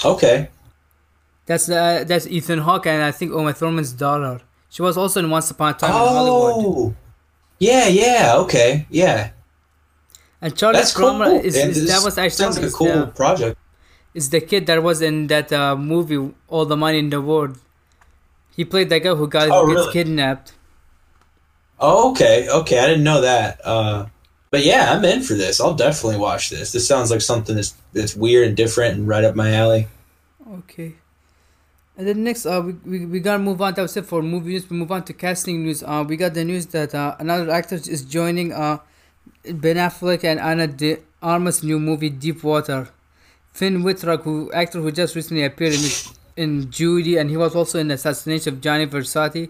[0.05, 0.49] Okay.
[1.45, 4.41] That's uh, that's Ethan Hawke and I think Uma Thurman's daughter.
[4.69, 6.65] She was also in Once Upon a Time in Hollywood.
[6.65, 6.95] Oh.
[7.59, 7.87] Yeah.
[7.87, 8.33] Yeah.
[8.37, 8.87] Okay.
[8.89, 9.31] Yeah.
[10.41, 11.21] And Charlie That's cool.
[11.21, 13.57] Is, is that was actually sounds like a cool the, project.
[14.13, 17.57] is the kid that was in that uh, movie All the Money in the World.
[18.55, 19.93] He played that guy who got Oh, gets really?
[19.93, 20.53] kidnapped.
[21.79, 22.47] Oh, okay.
[22.49, 22.79] Okay.
[22.79, 23.59] I didn't know that.
[23.63, 24.07] Uh,
[24.51, 25.59] but yeah, I'm in for this.
[25.59, 26.71] I'll definitely watch this.
[26.71, 29.87] This sounds like something that's that's weird and different and right up my alley.
[30.59, 30.95] Okay.
[31.95, 33.73] And then next, uh, we, we, we gotta move on.
[33.75, 34.69] That was it for movie news.
[34.69, 35.83] We move on to casting news.
[35.83, 38.79] Uh, we got the news that uh, another actor is joining uh,
[39.43, 42.89] Ben Affleck and Ana de Armas' new movie Deep Water.
[43.51, 45.89] Finn Wittrock, who actor who just recently appeared in
[46.35, 49.49] in Judy, and he was also in the assassination of Gianni Versace.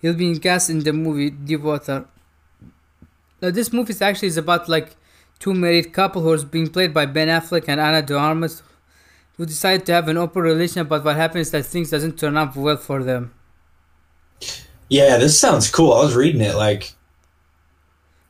[0.00, 2.06] He'll be cast in the movie Deepwater.
[3.40, 4.96] Now, this movie is actually is about like
[5.38, 8.62] two married couple who is being played by Ben Affleck and Ana de Armas
[9.36, 12.36] who decide to have an open relationship, but what happens is that things doesn't turn
[12.36, 13.34] out well for them.
[14.88, 15.92] Yeah, this sounds cool.
[15.92, 16.92] I was reading it like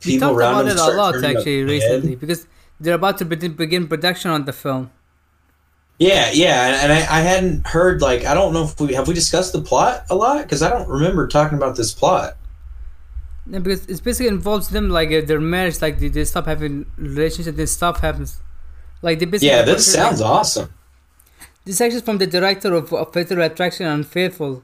[0.06, 2.46] we talked about it a lot actually recently because
[2.80, 4.90] they're about to begin production on the film.
[5.98, 9.14] Yeah, yeah, and I, I hadn't heard like I don't know if we have we
[9.14, 12.36] discussed the plot a lot because I don't remember talking about this plot.
[13.46, 16.86] Yeah, because it basically involves them like uh, their marriage, like they, they stop having
[16.96, 18.40] relationship, then stuff happens.
[19.02, 19.48] Like they basically.
[19.48, 20.74] Yeah, this sounds like, awesome.
[21.64, 24.62] This actually is from the director of, of Fatal Attraction and Unfaithful.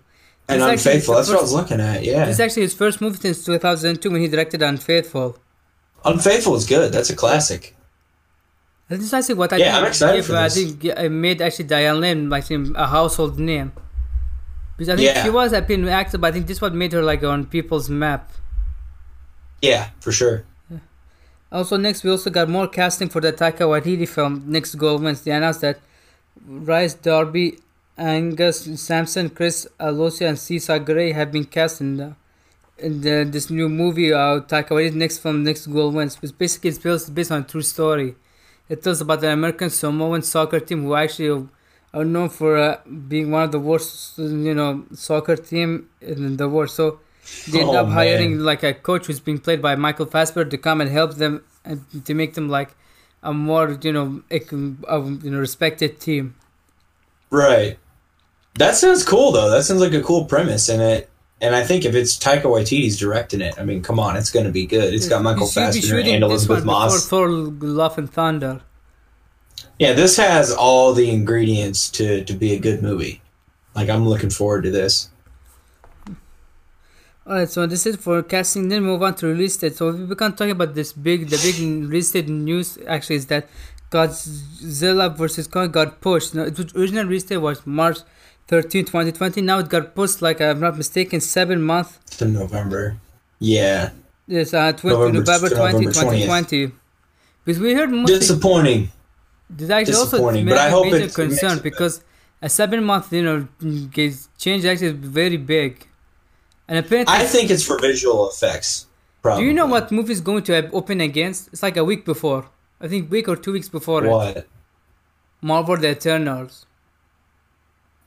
[0.49, 2.27] And this Unfaithful, that's first, what I was looking at, yeah.
[2.27, 5.39] This is actually his first movie since 2002 when he directed Unfaithful.
[6.05, 7.77] Unfaithful is good, that's a classic.
[8.89, 10.57] This is actually what I yeah, think, I'm excited for this.
[10.57, 13.73] I think I made actually Diane Lane like a household name.
[14.77, 15.23] Because I think yeah.
[15.23, 17.89] she was a pin actor, but I think this what made her like on people's
[17.89, 18.33] map.
[19.63, 20.45] Yeah, for sure.
[21.53, 24.45] Also, next we also got more casting for the Taika Waititi film.
[24.47, 25.23] Next Goal Wins.
[25.23, 25.81] They announced that
[26.47, 27.59] Rhys Darby,
[27.97, 32.17] Angus Sampson, Chris Alosia, and Cesar Gray have been cast in the
[32.79, 36.17] in the, this new movie uh, Taika Waititi's next film, Next Goal Wins.
[36.23, 38.15] It's basically it's based, based on a true story.
[38.69, 41.49] It tells about the American Samoan soccer team who actually
[41.93, 46.49] are known for uh, being one of the worst, you know, soccer team in the
[46.49, 46.71] world.
[46.71, 47.01] So
[47.49, 48.45] they end oh, up hiring man.
[48.45, 51.85] like a coach who's being played by Michael Fassbender to come and help them and
[52.05, 52.71] to make them like
[53.23, 56.35] a more, you know, a, you know respected team.
[57.31, 57.79] Right.
[58.55, 59.51] That sounds cool though.
[59.51, 61.11] That sounds like a cool premise, and it
[61.41, 64.47] and I think if it's Taika Waititi's directing it, I mean, come on, it's going
[64.47, 64.93] to be good.
[64.93, 67.09] It's got Michael Fassbender and Elisabeth Moss.
[67.09, 68.61] For Love and Thunder.
[69.79, 73.23] Yeah, this has all the ingredients to to be a good movie.
[73.75, 75.11] Like I'm looking forward to this.
[77.27, 78.69] Alright, so this is for casting.
[78.69, 79.77] Then move on to release date.
[79.77, 81.59] So we can talk about this big, the big
[81.89, 82.79] release date news.
[82.87, 83.49] Actually, is that
[83.91, 86.35] Godzilla versus Kong got pushed.
[86.35, 87.99] Now, its original release date was March
[88.49, 89.43] 13, 2020.
[89.43, 91.99] Now it got pushed, like I'm not mistaken, seven months.
[92.19, 92.97] To November.
[93.39, 93.91] Yeah.
[94.27, 96.73] Yes, uh, 20, November, November 20, November 2020.
[97.45, 98.91] Because we heard Disappointing.
[99.49, 102.05] This actually also made but I hope major concern because
[102.41, 103.49] a seven month, you know,
[104.39, 105.87] change actually is very big.
[106.71, 108.87] And apparently, I think it's for visual effects.
[109.23, 109.43] Probably.
[109.43, 111.49] Do you know what movie is going to open against?
[111.49, 112.49] It's like a week before.
[112.81, 114.37] I think week or two weeks before what?
[114.37, 114.49] it.
[115.43, 116.65] Marvel the Eternals.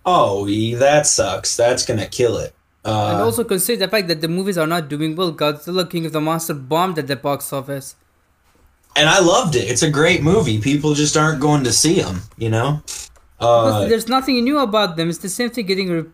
[0.05, 1.57] Oh, that sucks.
[1.57, 2.55] That's gonna kill it.
[2.85, 5.33] Uh, and also consider the fact that the movies are not doing well.
[5.33, 7.95] Godzilla King of the Monster bombed at the box office.
[8.95, 9.69] And I loved it.
[9.69, 10.59] It's a great movie.
[10.59, 12.83] People just aren't going to see them, you know?
[13.39, 15.09] Uh, there's nothing new about them.
[15.09, 15.89] It's the same thing getting.
[15.89, 16.11] Re-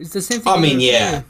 [0.00, 0.52] it's the same thing.
[0.52, 1.22] I mean, yeah.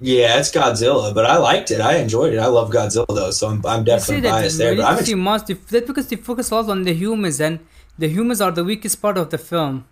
[0.00, 1.80] Yeah, it's Godzilla, but I liked it.
[1.80, 2.38] I enjoyed it.
[2.38, 4.76] I love Godzilla though, so I'm, I'm definitely biased there.
[4.76, 7.60] But I'm ex- must, that's because they focus a lot on the humans, and
[7.98, 9.86] the humans are the weakest part of the film.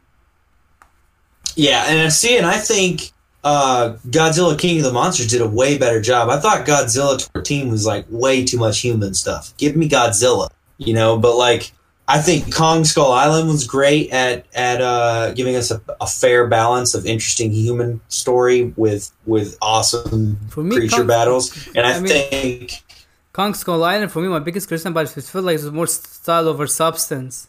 [1.54, 3.12] Yeah, and I see, and I think
[3.44, 6.28] uh, Godzilla King of the Monsters did a way better job.
[6.28, 9.56] I thought Godzilla 14 was like way too much human stuff.
[9.56, 11.72] Give me Godzilla, you know, but like
[12.08, 16.48] I think Kong Skull Island was great at at uh, giving us a, a, fair
[16.48, 22.00] balance of interesting human story with with awesome me, creature Kong, battles, and I, I
[22.00, 22.82] mean, think
[23.32, 25.72] Kong Skull Island for me my biggest criticism about it, it felt like it was
[25.72, 27.48] more style over substance.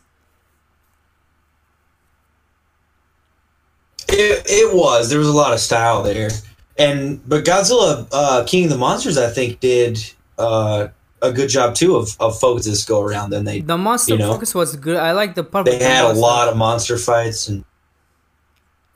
[4.07, 6.29] It, it was there was a lot of style there,
[6.77, 9.99] and but Godzilla uh, King of the Monsters I think did.
[10.37, 10.89] Uh,
[11.23, 13.31] a good job too of, of focuses go around.
[13.31, 14.97] Then they the monster you know, focus was good.
[14.97, 15.65] I like the part.
[15.65, 17.65] They had a lot of monster fights and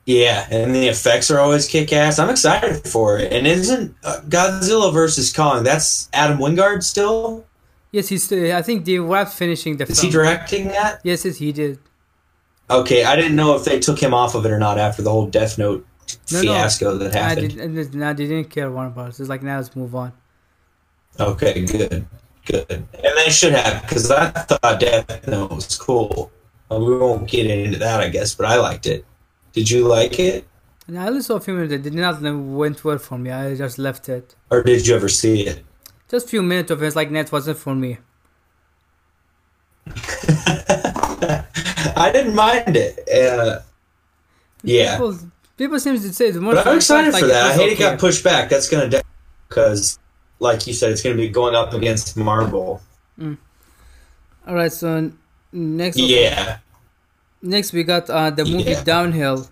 [0.05, 2.17] yeah, and the effects are always kick ass.
[2.17, 3.33] I'm excited for it.
[3.33, 5.63] And isn't uh, Godzilla versus Kong?
[5.63, 7.45] That's Adam Wingard still.
[7.91, 8.23] Yes, he's.
[8.23, 9.85] Still, I think they were finishing the.
[9.85, 10.11] Is film.
[10.11, 11.01] he directing that?
[11.03, 11.79] Yes, yes, he did.
[12.69, 15.09] Okay, I didn't know if they took him off of it or not after the
[15.09, 15.85] whole Death Note
[16.31, 17.61] no, fiasco no, that happened.
[17.61, 19.19] I did, no, they didn't care one about it.
[19.19, 20.13] It's like now let's move on.
[21.19, 22.05] Okay, good,
[22.45, 22.65] good.
[22.69, 22.87] And
[23.17, 26.31] they should have because I thought Death Note was cool.
[26.69, 29.05] We won't get into that, I guess, but I liked it.
[29.53, 30.45] Did you like it?
[30.87, 31.73] And I only saw a few minutes.
[31.73, 33.31] It did not went well for me.
[33.31, 34.35] I just left it.
[34.51, 35.63] Or did you ever see it?
[36.09, 36.87] Just a few minutes of it.
[36.87, 37.97] It's like net wasn't for me.
[41.95, 43.07] I didn't mind it.
[43.09, 43.59] Uh,
[44.63, 45.17] Yeah, People,
[45.57, 46.55] people seem to say the more.
[46.55, 47.51] but I'm excited like for that.
[47.51, 48.49] I hate it got pushed back.
[48.49, 49.01] That's gonna
[49.47, 49.99] because,
[50.39, 52.81] like you said, it's gonna be going up against Marvel.
[54.47, 55.11] All right, so
[55.51, 55.97] next.
[55.97, 56.59] Yeah,
[57.41, 58.83] Next, we got uh, the movie Yeah.
[58.83, 59.47] Downhill.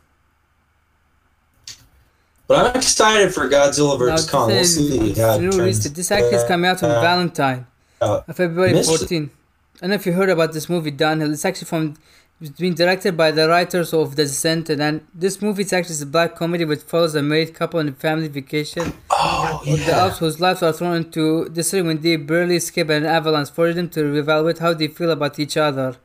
[2.48, 4.48] but I'm excited for Godzilla vs Kong.
[4.50, 7.68] We'll see how it turns This actually is coming out on uh, Valentine,
[8.02, 8.26] out.
[8.28, 8.98] uh, February Missed it.
[9.00, 9.32] 14.
[9.76, 11.32] I don't know if you heard about this movie Downhill.
[11.34, 11.96] It's actually from.
[12.42, 16.06] It's been directed by the writers of The Descent, and this movie is actually a
[16.06, 18.92] black comedy which follows a married couple on a family vacation.
[19.10, 20.00] Oh with the yeah.
[20.00, 23.90] Alps whose lives are thrown into disarray when they barely escape an avalanche, forcing them
[23.92, 25.96] to reevaluate how they feel about each other.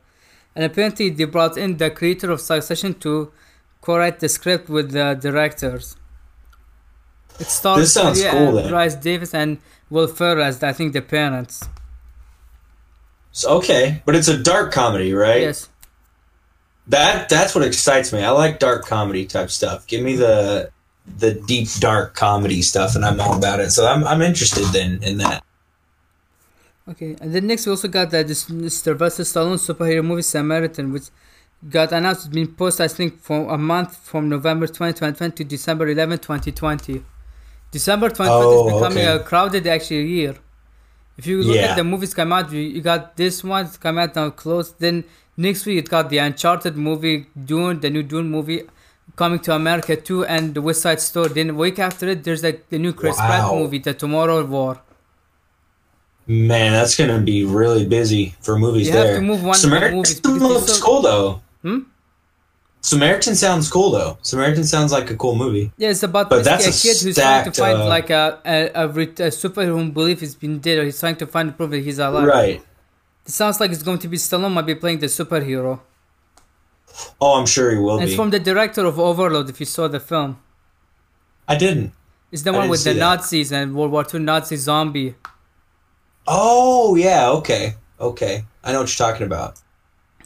[0.55, 3.33] And apparently, they brought in the creator of Succession to
[3.81, 5.97] co-write the script with the directors.
[7.41, 8.69] It stars Julia cool, and then.
[8.69, 9.57] Bryce Davis and
[9.89, 11.67] Will Ferrell as I think the parents.
[13.33, 15.41] So, okay, but it's a dark comedy, right?
[15.41, 15.67] Yes.
[16.91, 18.19] That that's what excites me.
[18.23, 19.87] I like dark comedy type stuff.
[19.87, 20.69] Give me the
[21.23, 23.71] the deep dark comedy stuff, and I'm all about it.
[23.71, 25.43] So I'm I'm interested then in that.
[26.91, 28.95] Okay, and then next we also got that this Mr.
[28.97, 31.07] versus Stallone superhero movie Samaritan, which
[31.69, 32.25] got announced.
[32.25, 37.03] It's been posted, I think, for a month from November 2020 to December 11, 2020.
[37.71, 39.21] December 2020 Oh, is becoming okay.
[39.21, 40.35] a crowded actually year.
[41.17, 41.67] If you look Yeah.
[41.71, 44.71] at the movies come out, you, you got this one come out now close.
[44.73, 45.03] Then
[45.41, 47.17] next week it got the Uncharted movie,
[47.51, 48.61] Dune, the new Dune movie
[49.15, 51.29] coming to America too, and the West Side Story.
[51.29, 54.79] Then week after it, there's like the new Chris Pratt movie, The Tomorrow War.
[56.27, 59.15] Man, that's gonna be really busy for movies You have there.
[59.17, 61.41] to move one Samaritan movies looks so- cool though.
[61.63, 61.79] Hmm?
[62.83, 64.17] Samaritan sounds cool though.
[64.21, 65.71] Samaritan sounds like a cool movie.
[65.77, 68.39] Yeah, it's about But that's a a kid who's trying to find uh, like a
[68.45, 71.69] a, a, a superhero who believes he's been dead, or he's trying to find proof
[71.71, 72.25] that he's alive.
[72.25, 72.63] Right.
[73.25, 75.79] It sounds like it's going to be Stallone might be playing the superhero.
[77.21, 78.17] Oh, I'm sure he will And it's be.
[78.17, 79.49] from the director of Overlord.
[79.49, 80.39] If you saw the film,
[81.47, 81.93] I didn't.
[82.31, 82.99] it's the I one with the that.
[82.99, 85.15] Nazis and World War II Nazi zombie.
[86.27, 88.45] Oh yeah, okay, okay.
[88.63, 89.59] I know what you're talking about.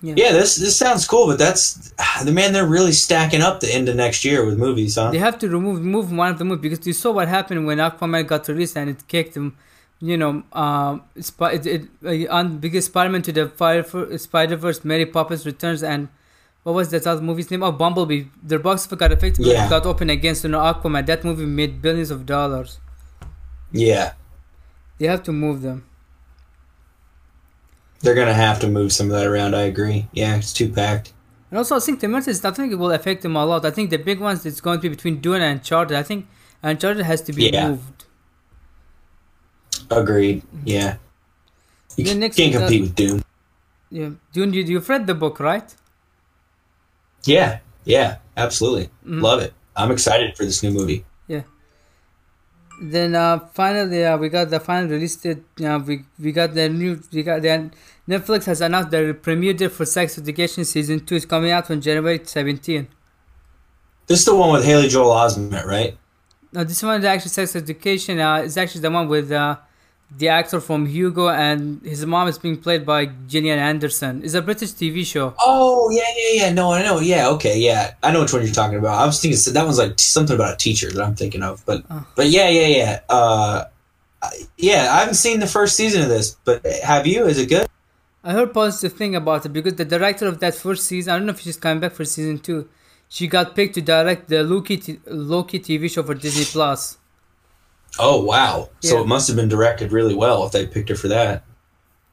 [0.02, 0.14] Yeah.
[0.18, 1.92] Yeah, this this sounds cool, but that's
[2.24, 2.54] the man.
[2.54, 5.12] They're really stacking up the end of next year with movies, huh?
[5.12, 7.78] They have to remove move one of the movies because you saw what happened when
[7.78, 9.56] Aquaman got released and it kicked him.
[10.02, 11.82] You know, um, Sp- it, it,
[12.30, 13.84] uh, on because Spider-Man to the Fire
[14.18, 16.10] Spider Verse, Mary Poppins Returns, and
[16.64, 17.64] what was that other movie's name?
[17.64, 18.26] Oh, Bumblebee.
[18.44, 19.46] Their box office got affected.
[19.46, 19.70] Yeah.
[19.70, 21.06] Got open against you know Aquaman.
[21.06, 22.80] That movie made billions of dollars.
[23.72, 24.14] Yeah,
[25.00, 25.86] They have to move them.
[28.02, 29.56] they're gonna have to move some of that around.
[29.56, 30.08] I agree.
[30.14, 31.14] Yeah, it's too packed.
[31.50, 33.66] And also, I think the Mercedes, I think it will affect them a lot.
[33.66, 35.98] I think the big ones it's going to be between Dune and Uncharted.
[35.98, 36.28] I think
[36.64, 37.70] Uncharted has to be Yeah.
[37.70, 37.95] moved.
[39.92, 40.44] Agreed.
[40.64, 40.98] Yeah,
[41.96, 43.22] you Yeah, next can't compete with Doom.
[43.92, 44.54] Yeah, Dune.
[44.54, 45.74] You, you've read the book, right?
[47.24, 48.90] Yeah, yeah, absolutely.
[49.06, 49.22] Mhm.
[49.22, 49.54] Love it.
[49.76, 51.06] I'm excited for this new movie.
[51.28, 51.44] Yeah.
[52.82, 55.44] Then uh, finally, uh, we got the final release date.
[55.64, 57.00] Uh, we we got the new.
[57.14, 57.72] We got the
[58.08, 61.82] Netflix has announced the premiere date for Sex Education season two is coming out on
[61.82, 62.88] January 17.
[64.08, 65.98] This is the one with Haley Joel Osment, right?
[66.54, 68.20] No, this one is actually Sex Education.
[68.20, 69.56] Uh, is actually the one with uh,
[70.18, 74.22] the actor from Hugo and his mom is being played by Gillian Anderson.
[74.24, 75.34] It's a British TV show.
[75.40, 76.54] Oh yeah, yeah, yeah.
[76.54, 77.00] No, I know.
[77.00, 77.94] Yeah, okay, yeah.
[78.04, 78.96] I know which one you're talking about.
[79.02, 81.84] I was thinking that one's like something about a teacher that I'm thinking of, but
[81.90, 82.06] Oh.
[82.16, 83.00] but yeah, yeah, yeah.
[83.10, 83.66] Uh,
[84.58, 87.26] yeah, I haven't seen the first season of this, but have you?
[87.26, 87.68] Is it good?
[88.24, 91.28] I heard positive thing about it because the director of that first season, I don't
[91.28, 92.68] know if she's coming back for season two.
[93.08, 96.98] She got picked to direct the Loki t- Loki TV show for Disney Plus.
[97.98, 98.70] Oh wow!
[98.82, 101.44] So it must have been directed really well if they picked her for that.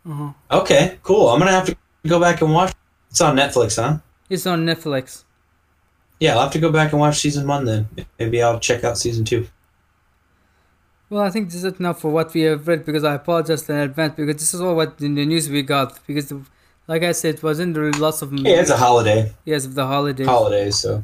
[0.08, 0.32] Uh-huh.
[0.50, 1.28] Okay, cool.
[1.28, 1.76] I'm gonna have to
[2.06, 2.72] go back and watch.
[3.10, 3.98] It's on Netflix, huh?
[4.30, 5.24] It's on Netflix.
[6.20, 7.88] Yeah, I'll have to go back and watch season one then.
[8.18, 9.46] Maybe I'll check out season two.
[11.10, 13.76] Well, I think this is enough for what we have read because I apologize in
[13.76, 16.40] advance because this is all what in the news we got because, the,
[16.86, 19.32] like I said, it wasn't really lots of Yeah, it's a holiday.
[19.44, 20.26] yes of the holidays.
[20.26, 21.02] Holidays, so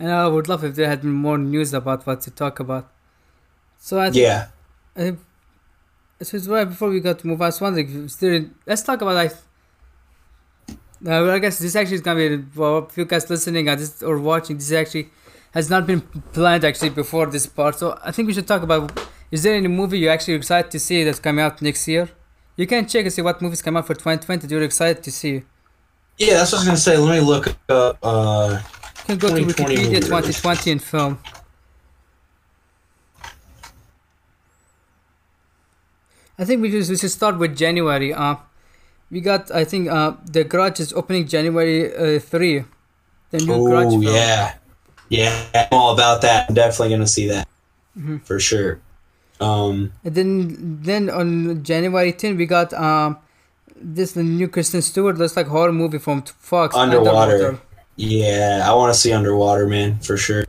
[0.00, 2.90] and I would love if there had been more news about what to talk about.
[3.80, 4.46] So I think yeah.
[6.22, 7.46] So it's right before we got to move on.
[7.46, 9.32] I was wondering, there, let's talk about like.
[10.72, 10.74] Uh,
[11.24, 14.02] well, I guess this actually is gonna be for if you guys listening or, this,
[14.02, 14.58] or watching.
[14.58, 15.08] This actually
[15.52, 16.02] has not been
[16.34, 17.78] planned actually before this part.
[17.78, 19.08] So I think we should talk about.
[19.30, 22.10] Is there any movie you're actually excited to see that's coming out next year?
[22.56, 25.10] You can check and see what movies come out for 2020 that you're excited to
[25.10, 25.42] see.
[26.18, 26.98] Yeah, that's what I was gonna say.
[26.98, 27.96] Let me look up.
[28.02, 28.60] Uh,
[29.08, 31.18] You can go to 2020 Wikipedia 2020 and film.
[36.40, 38.14] I think we just we should start with January.
[38.16, 38.36] Uh,
[39.10, 42.64] we got I think uh the Grudge is opening January uh, three.
[43.30, 44.54] The new Grudge oh yeah,
[45.10, 46.48] Yeah, I'm all about that.
[46.48, 47.46] I'm definitely gonna see that
[47.98, 48.18] Mm-hmm.
[48.24, 48.80] for sure.
[49.40, 53.18] Um, And then then on January 10 we got um
[53.76, 57.58] this the new Kristen Stewart looks like horror movie from Fox Underwater.
[57.96, 60.44] yeah, I want to see Underwater, man, for sure.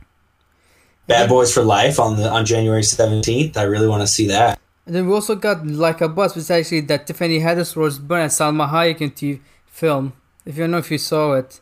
[1.06, 3.56] Bad Boys for Life on the on January seventeenth.
[3.56, 4.58] I really want to see that.
[4.86, 7.98] And then we also got Like a Boss, which is actually that Tiffany Haddish, Rose
[7.98, 10.12] Byrne, and Salma Hayek in TV film.
[10.44, 11.60] If you know if you saw it,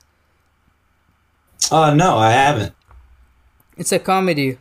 [1.70, 2.72] Uh no, I haven't.
[3.76, 4.58] it's a comedy.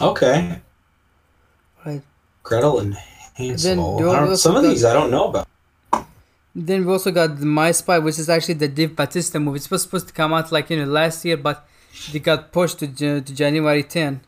[0.00, 0.60] Okay,
[1.84, 2.02] Right.
[2.42, 2.94] Gretel and
[3.34, 3.98] Hansel.
[4.00, 5.46] you I don't, also some of got- these I don't know about.
[6.54, 9.58] Then we also got My Spy, which is actually the Dave Bautista movie.
[9.58, 11.66] It was supposed to come out like you know last year, but
[12.12, 14.20] they got pushed to, to January 10.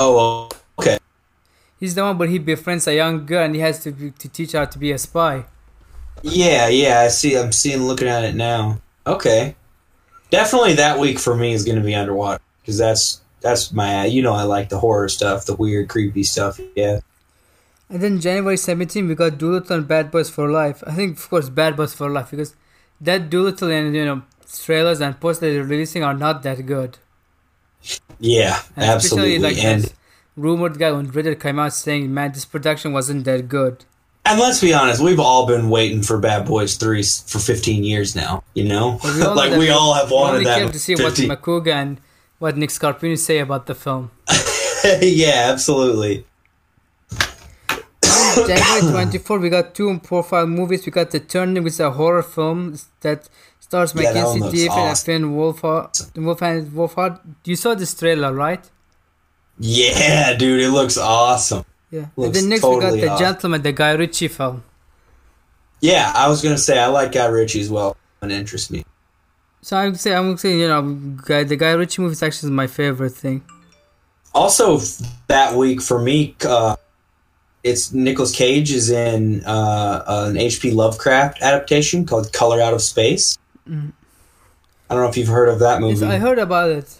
[0.00, 0.98] Oh, okay.
[1.78, 4.28] He's the one where he befriends a young girl and he has to be, to
[4.28, 5.44] teach her how to be a spy.
[6.22, 7.00] Yeah, yeah.
[7.00, 7.36] I see.
[7.36, 8.80] I'm seeing, looking at it now.
[9.06, 9.56] Okay,
[10.30, 14.04] definitely that week for me is going to be Underwater because that's that's my.
[14.06, 16.60] You know, I like the horror stuff, the weird, creepy stuff.
[16.76, 17.00] Yeah.
[17.92, 20.82] And then January 17, we got Dolittle and Bad Boys for Life.
[20.86, 22.54] I think, of course, Bad Boys for Life because
[23.02, 26.96] that Dolittle and, you know, trailers and posters they're releasing are not that good.
[28.20, 29.36] Yeah, And absolutely.
[29.36, 29.92] Especially, like, and
[30.36, 33.84] rumored guy when Ritter came out saying, man, this production wasn't that good.
[34.24, 38.14] and let's be honest, we've all been waiting for Bad Boys Three for 15 years
[38.14, 38.44] now.
[38.54, 39.10] You know, we
[39.42, 40.58] like we that- all have we wanted that.
[40.60, 42.00] came to see what 15 Makuga and
[42.38, 44.10] what Nick Scarpini say about the film.
[45.02, 46.24] yeah, absolutely.
[48.34, 50.86] January 24, we got two profile movies.
[50.86, 53.28] We got The Turning, which is a horror film that
[53.72, 55.06] stars Yeah, Mackenzie looks David and awesome.
[55.06, 55.92] Finn Wolfhard.
[56.26, 57.14] Wolfhard, Wolfhard.
[57.44, 58.64] You saw this trailer, right?
[59.58, 61.64] Yeah, dude, it looks awesome.
[61.90, 62.06] Yeah.
[62.16, 63.26] and then next totally we got The awesome.
[63.26, 64.62] Gentleman, the Guy Ritchie film.
[65.80, 67.96] Yeah, I was gonna say I like Guy Ritchie as well.
[68.22, 68.84] It interests me.
[69.62, 70.82] So I would say, I would say, you know,
[71.28, 73.42] guy, the Guy Ritchie movie is actually my favorite thing.
[74.34, 74.78] Also,
[75.28, 76.76] that week for me, uh,
[77.62, 80.72] it's Nicolas Cage is in uh, an H.P.
[80.72, 83.38] Lovecraft adaptation called Color Out of Space.
[83.68, 83.92] Mhm.
[84.90, 85.94] I don't know if you've heard of that movie.
[86.00, 86.98] Yes, I heard about it.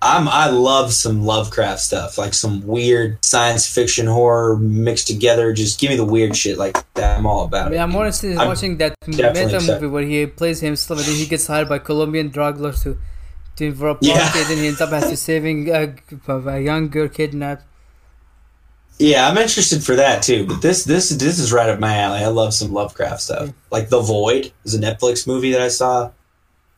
[0.00, 5.52] I'm I love some Lovecraft stuff, like some weird science fiction horror mixed together.
[5.52, 7.18] Just give me the weird shit like that.
[7.18, 7.78] I'm all about it.
[7.78, 9.66] I'm in I'm watching that meta excited.
[9.82, 12.96] movie where he plays himself and then he gets hired by Colombian drug lords to
[13.56, 14.30] to involve a Yeah.
[14.36, 15.92] and he ends up has to saving a,
[16.46, 17.64] a young girl kidnapped.
[18.98, 20.46] Yeah, I'm interested for that too.
[20.46, 22.18] But this this this is right up my alley.
[22.20, 23.50] I love some Lovecraft stuff.
[23.70, 26.10] Like The Void is a Netflix movie that I saw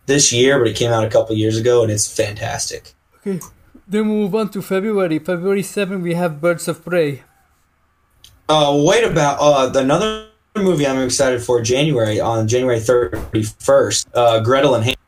[0.06, 2.92] this year, but it came out a couple years ago, and it's fantastic.
[3.26, 3.40] Okay,
[3.88, 5.18] then we move on to February.
[5.18, 7.22] February 7th, we have Birds of Prey.
[8.48, 11.62] Uh, wait about uh, another movie I'm excited for.
[11.62, 15.00] January on January 31st, uh, Gretel and Hansel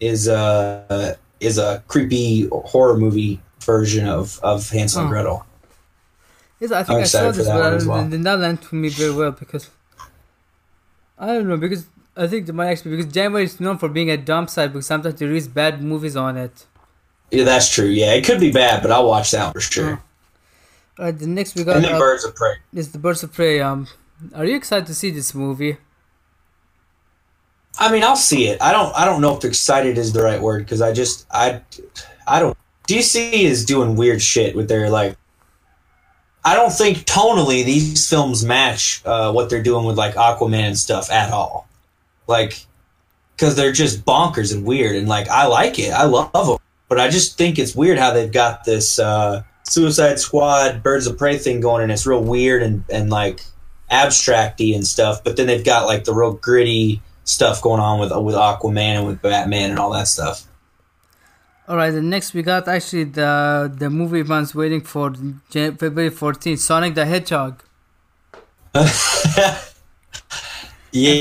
[0.00, 5.10] is uh is a creepy horror movie version of of Hansel and Oh.
[5.10, 5.46] Gretel.
[6.60, 8.08] Yes, I I'm think I saw this, but one I as well.
[8.08, 9.70] did not land to me very well because
[11.18, 11.86] I don't know because
[12.16, 15.16] I think might actually because January is known for being a dump site because sometimes
[15.16, 16.66] they release bad movies on it.
[17.30, 17.86] Yeah, that's true.
[17.86, 20.02] Yeah, it could be bad, but I'll watch that for sure.
[20.98, 22.54] Uh, the next we got And then uh, Birds of Prey.
[22.72, 23.60] is the Birds of Prey.
[23.60, 23.86] Um,
[24.34, 25.76] are you excited to see this movie?
[27.78, 28.60] I mean, I'll see it.
[28.60, 28.92] I don't.
[28.96, 31.60] I don't know if excited is the right word because I just I
[32.26, 32.56] I don't.
[32.88, 35.16] DC is doing weird shit with their like.
[36.44, 40.78] I don't think tonally these films match uh, what they're doing with like Aquaman and
[40.78, 41.68] stuff at all.
[42.26, 42.64] Like,
[43.36, 45.92] because they're just bonkers and weird, and like I like it.
[45.92, 46.58] I love them,
[46.88, 51.16] but I just think it's weird how they've got this uh, Suicide Squad, Birds of
[51.18, 53.40] Prey thing going, and it's real weird and and like
[53.90, 55.22] abstracty and stuff.
[55.22, 59.06] But then they've got like the real gritty stuff going on with with Aquaman and
[59.06, 60.47] with Batman and all that stuff.
[61.68, 65.10] All right, the next we got actually the the movie everyone's waiting for
[65.50, 67.62] Jan- February 14th, Sonic the Hedgehog.
[68.74, 68.82] yeah,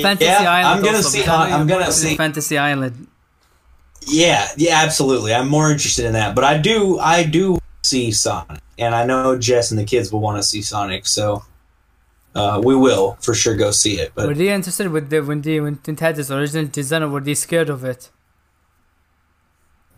[0.02, 0.68] Fantasy yeah, Island.
[0.68, 1.26] I'm gonna also, see.
[1.26, 2.16] Know I'm gonna see.
[2.16, 3.08] Fantasy Island.
[4.08, 5.34] Yeah, yeah, absolutely.
[5.34, 9.38] I'm more interested in that, but I do, I do see Sonic, and I know
[9.38, 11.44] Jess and the kids will want to see Sonic, so
[12.36, 14.16] uh, we will for sure go see it.
[14.16, 17.34] were they interested with the when they when it had original design, or were they
[17.34, 18.12] scared of it?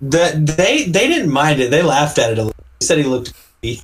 [0.02, 1.72] The, they they didn't mind it.
[1.72, 2.66] They laughed at it a little.
[2.80, 3.34] They said he looked.
[3.62, 3.84] but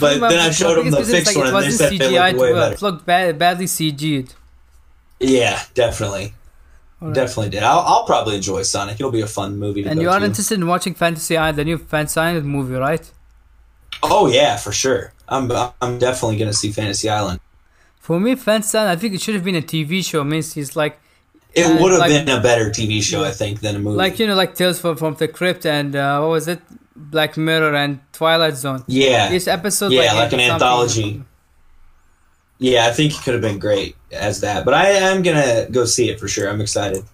[0.00, 2.38] then I showed them the fixed like, one, It and they said they CGI looked
[2.40, 2.62] way well.
[2.70, 2.74] better.
[2.74, 4.34] It looked bad, badly CG'd.
[5.18, 6.34] Yeah, definitely,
[7.02, 7.14] Alright.
[7.16, 7.62] definitely did.
[7.64, 8.94] I'll, I'll probably enjoy Sonic.
[8.94, 10.24] It'll be a fun movie to And you are to.
[10.26, 13.10] interested in watching Fantasy Island, the new Fantasy Island movie, right?
[14.02, 15.12] Oh yeah, for sure.
[15.28, 15.50] I'm
[15.82, 17.40] I'm definitely gonna see Fantasy Island.
[17.98, 20.20] For me, Fantasy Island, I think it should have been a TV show.
[20.20, 21.00] I mean, it's like
[21.54, 23.96] It And would have like- been a better TV show, I think, than a movie.
[23.96, 26.60] Like you know, like Tales from from the Crypt and uh, what was it,
[26.96, 28.82] Black Mirror and Twilight Zone.
[28.88, 31.22] yeah, Each episode, Yeah, like, like an anthology.
[32.58, 34.64] yeah, I think it could have been great as that.
[34.64, 36.48] But I am gonna go see it for sure.
[36.50, 37.04] I'm excited.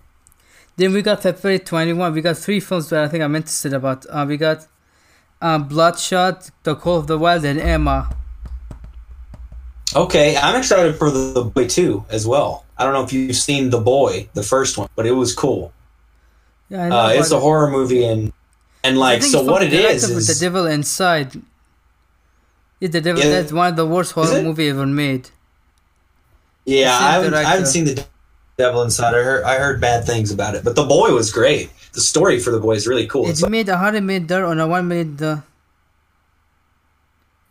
[0.76, 2.14] Then we got February 21.
[2.14, 4.06] We got three films that I think I'm interested about.
[4.08, 4.66] Uh, we got
[5.42, 8.08] uh, Bloodshot, The Call of the Wild, and Emma.
[9.94, 12.64] Okay, I'm excited for the, the boy too as well.
[12.80, 15.72] I don't know if you've seen the boy, the first one, but it was cool.
[16.70, 17.40] Yeah, I know Uh, it's a it.
[17.40, 18.32] horror movie and
[18.82, 21.30] and like so what it is the is director with is The Devil Inside.
[22.80, 23.22] Yeah, The Devil.
[23.22, 23.30] Yeah.
[23.30, 25.28] That's one of the worst horror movie ever made.
[26.64, 26.96] yeah.
[26.96, 28.04] I haven't, I haven't seen the
[28.56, 29.14] Devil Inside.
[29.14, 31.70] I heard I heard bad things about it, but the boy was great.
[31.92, 33.28] The story for the boy is really cool.
[33.28, 35.22] It's It like, made a hundred million dollar on a one million.
[35.22, 35.42] Uh,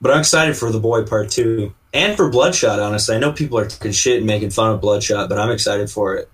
[0.01, 2.80] but I'm excited for the boy part two and for Bloodshot.
[2.80, 5.90] Honestly, I know people are talking shit and making fun of Bloodshot, but I'm excited
[5.90, 6.30] for it.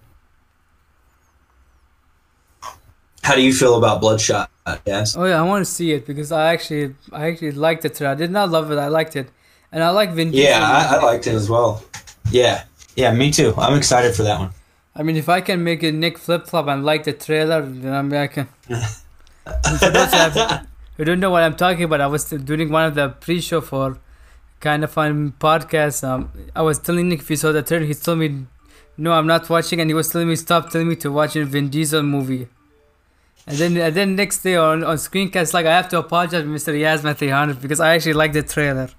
[3.24, 4.52] How do you feel about Bloodshot?
[4.86, 5.16] Yes.
[5.16, 8.02] oh yeah, I want to see it because I actually, I actually liked it.
[8.02, 8.78] I did not love it.
[8.78, 9.30] I liked it,
[9.72, 10.50] and I like Vin Diesel.
[10.50, 11.84] Yeah, I, I liked it as well.
[12.32, 12.64] Yeah,
[12.96, 13.54] yeah, me too.
[13.58, 14.52] I'm excited for that one.
[14.96, 17.94] I mean, if I can make a Nick flip flop and like the trailer, then
[17.94, 18.48] I, mean, I can.
[19.80, 22.86] For those who, have, who don't know what I'm talking about, I was doing one
[22.86, 24.00] of the pre-show for
[24.60, 26.04] kind of fun podcast.
[26.08, 28.46] Um, I was telling Nick if he saw the trailer, he told me,
[28.98, 31.46] "No, I'm not watching," and he was telling me stop telling me to watch a
[31.46, 32.48] Vin Diesel movie.
[33.48, 36.74] And then, and then next day on on screencast, like I have to apologize, Mr.
[36.74, 38.90] YazMan 300, because I actually like the trailer.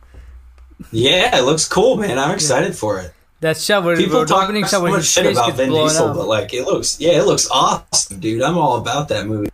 [0.93, 2.19] Yeah, it looks cool, man.
[2.19, 3.13] I'm excited for it.
[3.41, 6.27] That shot where People where the talk opening so much shit about Vin Diesel, but
[6.27, 8.43] like it looks, yeah, it looks awesome, dude.
[8.43, 9.51] I'm all about that movie.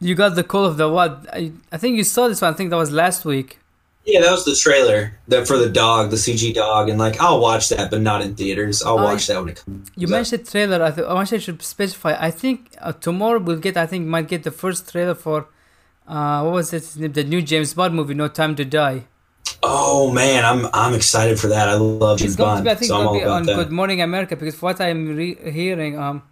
[0.00, 1.26] You got the call of the what?
[1.32, 2.52] I, I think you saw this one.
[2.54, 3.58] I think that was last week.
[4.04, 7.40] Yeah, that was the trailer that for the dog, the CG dog, and like I'll
[7.40, 8.82] watch that, but not in theaters.
[8.82, 9.90] I'll I- watch that when it comes.
[9.96, 10.10] You out.
[10.10, 10.82] mentioned trailer.
[10.82, 12.16] I, th- I I should specify.
[12.18, 13.76] I think uh, tomorrow we'll get.
[13.76, 15.48] I think might get the first trailer for.
[16.06, 17.14] Uh, what was it?
[17.14, 19.04] The new James Bond movie, No Time to Die.
[19.62, 21.68] Oh man, I'm I'm excited for that.
[21.68, 22.70] I love James It's going to Bond, be.
[22.70, 23.54] I think so to be on that.
[23.54, 26.22] Good Morning America because what I'm re- hearing, um,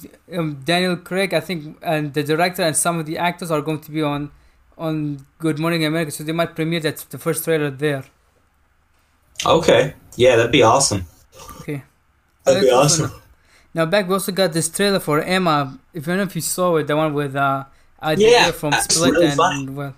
[0.00, 3.60] D- um, Daniel Craig, I think, and the director and some of the actors are
[3.60, 4.30] going to be on,
[4.80, 6.10] on Good Morning America.
[6.10, 8.04] So they might premiere that the first trailer there.
[9.46, 11.06] Okay, yeah, that'd be awesome.
[11.60, 11.82] Okay.
[12.44, 13.12] That'd be awesome.
[13.74, 15.78] Now back, we also got this trailer for Emma.
[15.94, 17.64] If you don't know if you saw it, the one with uh,
[18.02, 19.68] Idea Yeah, from Split really and funny.
[19.70, 19.94] well,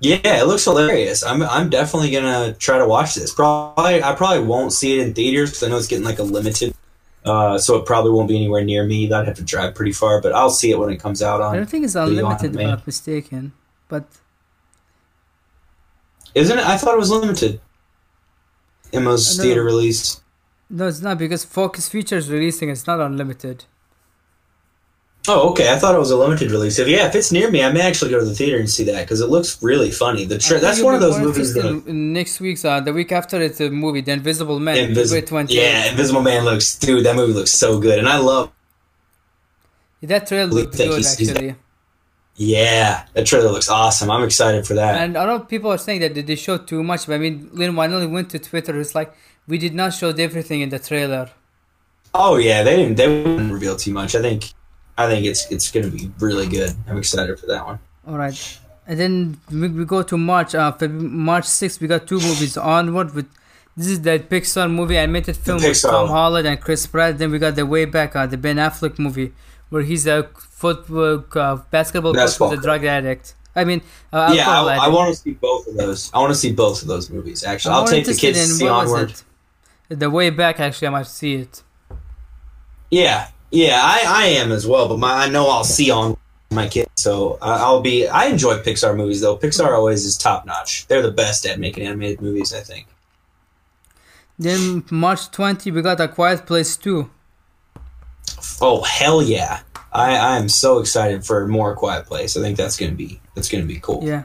[0.00, 1.22] Yeah, it looks hilarious.
[1.24, 3.32] I'm I'm definitely gonna try to watch this.
[3.32, 6.24] Probably I probably won't see it in theaters because I know it's getting like a
[6.24, 6.74] limited,
[7.24, 9.10] uh, so it probably won't be anywhere near me.
[9.10, 11.54] I'd have to drive pretty far, but I'll see it when it comes out on.
[11.54, 13.52] I don't think it's unlimited, if I'm not mistaken.
[13.88, 14.04] But
[16.34, 16.66] Isn't it?
[16.66, 17.60] I thought it was limited.
[18.92, 20.20] Emma's theater release.
[20.70, 22.68] no, it's not because Focus Features releasing.
[22.68, 23.64] It's not unlimited.
[25.26, 25.72] Oh, okay.
[25.72, 26.78] I thought it was a limited release.
[26.78, 28.84] If yeah, if it's near me, I may actually go to the theater and see
[28.84, 30.26] that because it looks really funny.
[30.26, 33.58] The tra- that's one of those movies that next week's, uh, the week after it's
[33.60, 34.76] a movie, The Invisible Man.
[34.76, 35.50] Invis- February 28th.
[35.54, 37.06] yeah, Invisible Man looks dude.
[37.06, 38.50] That movie looks so good, and I love.
[40.02, 41.54] that trailer looks good he's- he's- actually.
[42.36, 44.10] Yeah, that trailer looks awesome.
[44.10, 45.00] I'm excited for that.
[45.00, 47.06] And a lot of people are saying that they showed too much.
[47.06, 48.78] But I mean, Leigh Whannell went to Twitter.
[48.80, 49.14] It's like
[49.46, 51.30] we did not show everything in the trailer.
[52.12, 52.96] Oh yeah, they didn't.
[52.96, 54.14] They wouldn't reveal too much.
[54.16, 54.52] I think.
[54.96, 56.72] I think it's it's gonna be really good.
[56.88, 57.78] I'm excited for that one.
[58.06, 60.54] All right, and then we, we go to March.
[60.54, 62.56] Uh, March 6th, we got two movies.
[62.56, 63.28] Onward with
[63.76, 66.08] this is the Pixar movie animated film with Tom.
[66.08, 67.18] Holland and Chris Pratt.
[67.18, 69.32] Then we got the Way Back, uh, the Ben Affleck movie,
[69.70, 73.34] where he's a football uh, basketball coach with a drug addict.
[73.56, 76.10] I mean, uh, yeah, I, I want to see both of those.
[76.12, 77.44] I want to see both of those movies.
[77.44, 79.14] Actually, I'm I'll take the kids to see Onward.
[79.88, 81.62] The Way Back, actually, I might see it.
[82.90, 84.88] Yeah, yeah, I, I am as well.
[84.88, 86.16] But my I know I'll see on
[86.50, 88.08] my kids, so I, I'll be.
[88.08, 89.36] I enjoy Pixar movies though.
[89.36, 90.86] Pixar always is top notch.
[90.88, 92.52] They're the best at making animated movies.
[92.52, 92.88] I think.
[94.36, 97.08] Then March 20, we got A Quiet Place 2.
[98.60, 99.60] Oh hell yeah!
[99.92, 102.36] I I am so excited for more Quiet Place.
[102.36, 104.02] I think that's gonna be that's gonna be cool.
[104.02, 104.24] Yeah.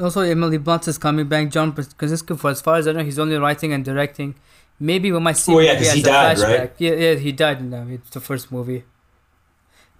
[0.00, 1.50] Also, Emily Blunt is coming back.
[1.50, 4.34] John Krasinski, for as far as I know, he's only writing and directing.
[4.80, 6.58] Maybe we might see Oh, yeah, maybe 'cause he died, flashback.
[6.58, 6.72] right?
[6.78, 7.86] Yeah, yeah, he died in that.
[7.88, 8.84] It's the first movie.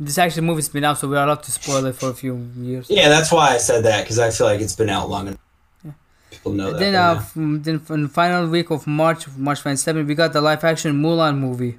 [0.01, 2.87] This actually movie's been out, so we're allowed to spoil it for a few years.
[2.91, 5.39] Yeah, that's why I said that because I feel like it's been out long enough.
[5.85, 5.93] Yeah.
[6.33, 6.81] People know that.
[6.81, 10.65] then, uh, then in the final week of March, March 27, we got the live
[10.65, 11.79] action Mulan movie.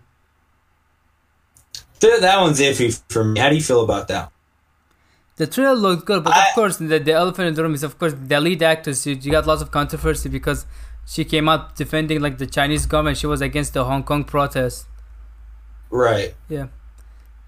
[1.99, 3.39] Th- that one's iffy for me.
[3.39, 4.31] How do you feel about that?
[5.37, 7.83] The trailer looked good, but I- of course, the, the elephant in the room is,
[7.83, 9.05] of course, the lead actors.
[9.05, 10.65] You, you got lots of controversy because
[11.05, 13.17] she came out defending like the Chinese government.
[13.17, 14.85] She was against the Hong Kong protests.
[15.89, 16.33] Right.
[16.49, 16.67] Yeah.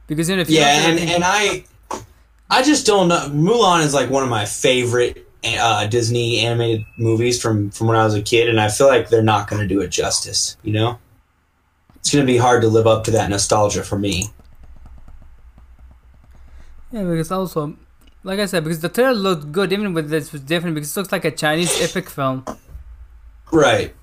[0.05, 1.65] Because in if you Yeah, and, and I
[2.49, 3.27] I just don't know.
[3.29, 8.05] Mulan is like one of my favorite uh, Disney animated movies from from when I
[8.05, 10.55] was a kid, and I feel like they're not going to do it justice.
[10.63, 10.99] You know,
[11.95, 14.29] it's going to be hard to live up to that nostalgia for me.
[16.91, 17.75] yeah, because also,
[18.23, 20.99] like I said, because the trailer looked good, even with this was different because it
[20.99, 22.45] looks like a Chinese epic film.
[23.51, 23.93] Right.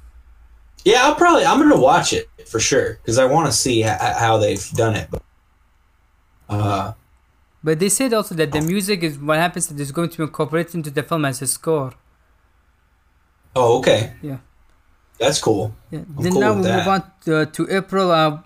[0.85, 4.37] Yeah, I'll probably I'm to watch it for sure because I want to see how
[4.39, 5.09] they've done it.
[5.11, 5.23] But,
[6.49, 6.93] uh,
[7.63, 10.23] But they said also that the music is what happens that is going to be
[10.25, 11.93] incorporated into the film as a score.
[13.57, 14.13] oh, okay.
[14.21, 14.39] Yeah.
[15.19, 15.75] That's cool.
[15.91, 16.01] Yeah.
[16.01, 18.39] I'm then cool now we move on to, to April, uh,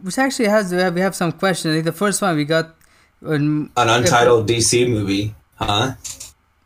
[0.00, 1.74] which actually has we have, we have some questions.
[1.74, 2.74] Think the first one we got.
[3.22, 5.94] An untitled DC movie, huh?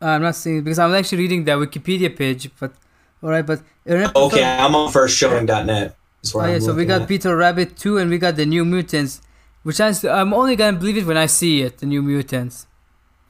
[0.01, 2.73] I'm not seeing because I'm actually reading the Wikipedia page, but
[3.21, 3.45] all right.
[3.45, 5.95] But Okay, I'm on firstshowing.net.
[6.23, 7.07] Is where Oh, yeah, I'm so we got at.
[7.07, 9.21] Peter Rabbit 2 and we got the New Mutants,
[9.63, 12.67] which I, I'm only gonna believe it when I see it, the New Mutants.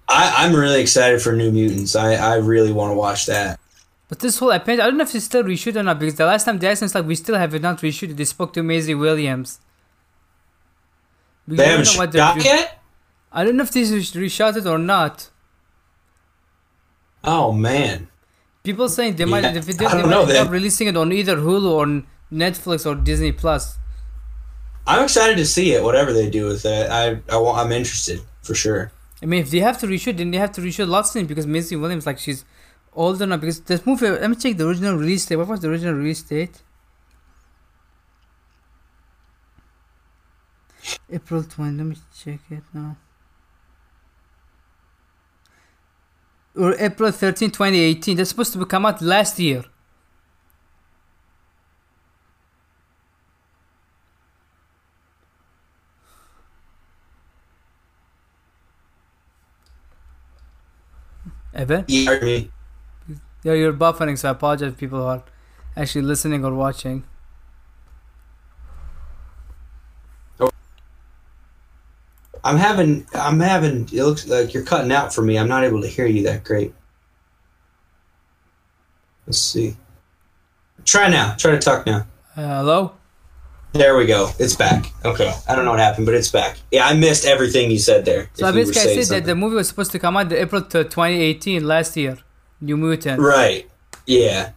[0.07, 1.95] I, I'm really excited for New Mutants.
[1.95, 3.59] I, I really want to watch that.
[4.07, 6.25] But this whole apparently, I don't know if it's still reshoot or not because the
[6.25, 8.15] last time they asked us like we still have it not reshoot.
[8.17, 9.59] They spoke to Maisie Williams.
[11.47, 12.81] We They haven't shot yet?
[13.31, 15.29] I don't know if this is reshot it or not.
[17.23, 18.07] Oh man.
[18.63, 21.37] People saying they might Yeah, if they, I they might end releasing it on either
[21.37, 23.77] Hulu or Netflix or Disney Plus.
[24.85, 26.89] I'm excited to see it, whatever they do with it.
[26.89, 28.91] I, I I'm interested for sure.
[29.21, 31.27] I mean, if they have to reshoot, then they have to reshoot lots of things
[31.27, 32.45] because Maisie Williams, like, she's
[32.93, 33.37] older now.
[33.37, 35.35] Because this movie, let me check the original release date.
[35.35, 36.61] What was the original release date?
[41.11, 41.77] April 20.
[41.77, 42.97] Let me check it now.
[46.55, 48.17] Or April 13, 2018.
[48.17, 49.65] That's supposed to come out last year.
[61.53, 61.85] Evan?
[62.05, 62.51] Heard me.
[63.43, 65.23] Yeah, you're buffering, so I apologize if people are
[65.75, 67.03] actually listening or watching.
[72.43, 75.37] I'm having, I'm having, it looks like you're cutting out for me.
[75.37, 76.73] I'm not able to hear you that great.
[79.27, 79.75] Let's see.
[80.85, 81.35] Try now.
[81.37, 82.07] Try to talk now.
[82.35, 82.93] Hello?
[83.73, 84.31] There we go.
[84.39, 84.91] It's back.
[85.05, 85.31] Okay.
[85.47, 86.57] I don't know what happened, but it's back.
[86.71, 88.29] Yeah, I missed everything you said there.
[88.33, 91.63] So basically, I said that the movie was supposed to come out the April 2018
[91.67, 92.17] last year.
[92.61, 93.21] New Mutant.
[93.21, 93.69] Right.
[94.07, 94.51] Yeah.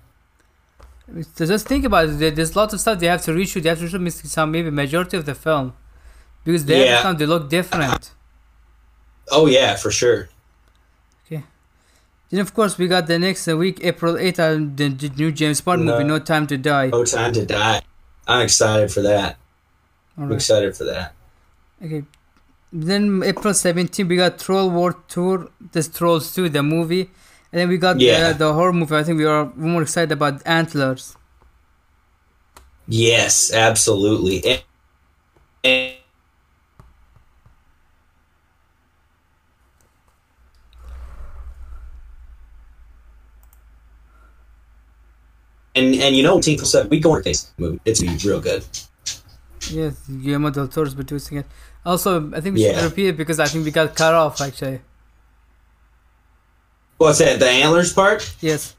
[1.34, 2.18] So just think about it.
[2.18, 3.62] there- There's lots of stuff they have to reshoot.
[3.62, 5.74] They have to reshoot some maybe majority of the film
[6.44, 7.12] because they Yeah.
[7.12, 8.12] they look different.
[9.30, 10.28] Oh yeah, for sure.
[11.26, 11.42] Okay.
[12.30, 15.60] Then of course we got the next week, April 8th, uh, the, the new James
[15.60, 15.92] Bond No.
[15.92, 16.86] movie, No Time to Die.
[16.88, 17.82] No time to die.
[18.26, 19.36] I'm excited for that.
[20.18, 21.14] I'm excited for that.
[21.84, 22.04] Okay.
[22.72, 27.10] Then April 17th we got Troll World Tour, this Trolls 2, the movie.
[27.52, 28.32] And then we got Yeah.
[28.32, 28.96] the, the horror movie.
[28.96, 31.16] I think we are more excited about Antlers.
[32.88, 34.42] Yes, absolutely.
[34.44, 34.62] And,
[35.64, 35.94] and
[45.74, 47.80] and, and you know, Tinkle said we go on this movie.
[47.84, 48.64] It's real good.
[49.70, 51.46] Yes, Guillermo del Toro's producing it.
[51.86, 52.84] Also, I think we should Yeah.
[52.84, 54.80] repeat it because I think we got cut off actually.
[56.98, 57.38] What's that?
[57.40, 58.32] The antlers part?
[58.40, 58.76] Yes.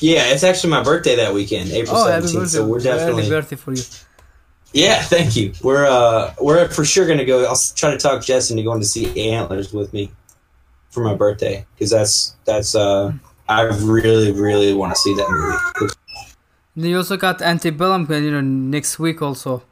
[0.00, 2.34] Yeah, it's actually my birthday that weekend, April Oh, seventeenth.
[2.42, 2.56] birthday!
[2.58, 3.82] So we're definitely birthday for you.
[4.72, 5.00] yeah.
[5.02, 5.52] Thank you.
[5.62, 7.44] We're uh we're for sure gonna go.
[7.44, 10.10] I'll try to talk Jess into going to see antlers with me
[10.90, 13.12] for my birthday because that's that's uh
[13.48, 15.94] I really really want to see that movie.
[16.76, 19.62] You also got Antebellum, uh, you know, next week also.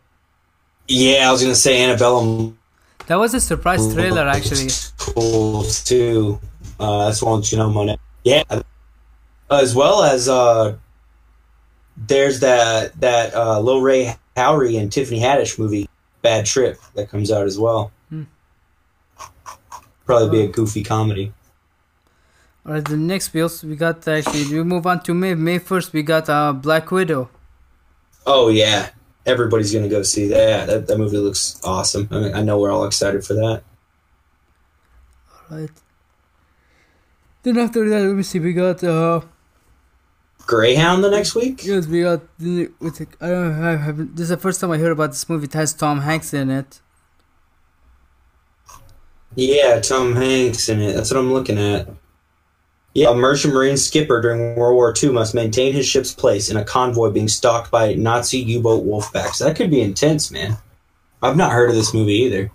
[0.88, 2.58] Yeah, I was gonna say Antebellum.
[3.06, 4.70] That was a surprise trailer actually.
[4.96, 6.40] cool too.
[6.80, 7.98] Uh, that's one you know Monáe.
[8.24, 8.42] Yeah,
[9.50, 10.76] as well as uh,
[11.96, 15.88] there's that that uh, Lil Rel Howery and Tiffany Haddish movie,
[16.22, 17.92] Bad Trip, that comes out as well.
[18.08, 18.22] Hmm.
[20.06, 21.32] Probably be a goofy comedy.
[22.66, 25.34] Alright, the next also we got actually we move on to May.
[25.34, 27.28] May first we got uh Black Widow.
[28.26, 28.90] Oh yeah,
[29.26, 30.66] everybody's gonna go see that.
[30.66, 32.08] That, that movie looks awesome.
[32.10, 33.62] I, mean, I know we're all excited for that.
[35.50, 35.70] Alright.
[37.42, 38.38] Then after that, let me see.
[38.38, 39.20] We got uh
[40.46, 41.64] Greyhound the next week.
[41.64, 44.16] yes, we got with I don't know, I haven't.
[44.16, 45.44] This is the first time I heard about this movie.
[45.44, 46.80] It has Tom Hanks in it.
[49.34, 50.94] Yeah, Tom Hanks in it.
[50.94, 51.88] That's what I'm looking at.
[52.94, 56.56] Yeah, a merchant marine skipper during World War II must maintain his ship's place in
[56.56, 59.38] a convoy being stalked by Nazi U-boat wolfpacks.
[59.40, 60.58] That could be intense, man.
[61.20, 62.52] I've not heard of this movie either.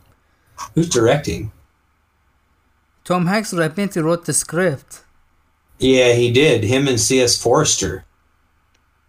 [0.75, 1.51] Who's directing?
[3.03, 5.03] Tom Hanks apparently wrote the script.
[5.79, 6.63] Yeah, he did.
[6.63, 7.41] Him and C.S.
[7.41, 8.05] Forester.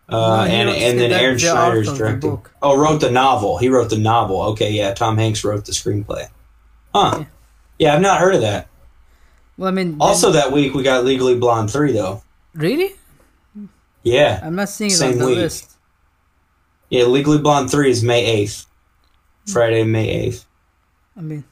[0.09, 2.43] Uh, No, and and then Aaron the Schneider's author directing.
[2.63, 3.59] Oh, wrote the novel.
[3.59, 4.43] He wrote the novel.
[4.53, 4.93] Okay, yeah.
[4.95, 6.27] Tom Hanks wrote the screenplay.
[6.95, 7.13] Huh.
[7.19, 7.25] Yeah.
[7.79, 8.69] Yeah, I've not heard of that.
[9.61, 12.23] Well, I mean, Also, that week we got Legally Blonde three though.
[12.55, 12.95] really?
[14.03, 15.37] Yeah, I'm not seeing it Same on the week.
[15.37, 15.73] list.
[16.89, 17.05] yeah.
[17.05, 18.65] Legally Blonde three is May eighth.
[19.53, 20.47] Friday, May eighth.
[21.15, 21.45] I mean,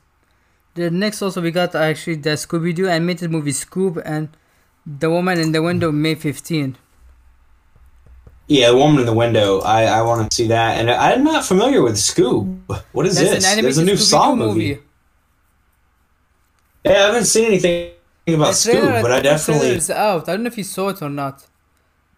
[0.72, 4.30] the next also we got actually the Scooby Doo animated movie Scoob and
[4.86, 6.78] The Woman in the Window May fifteenth.
[8.46, 9.60] Yeah, the woman in the window.
[9.60, 12.56] I, I want to see that, and I'm not familiar with Scoob.
[12.92, 13.52] What is That's this?
[13.52, 14.78] an There's a new Scooby-Doo Saw movie.
[16.82, 17.90] Yeah, I haven't seen anything
[18.34, 19.70] about The trailer- Scoob, but I definitely.
[19.70, 20.28] is out.
[20.28, 21.46] I don't know if you saw it or not.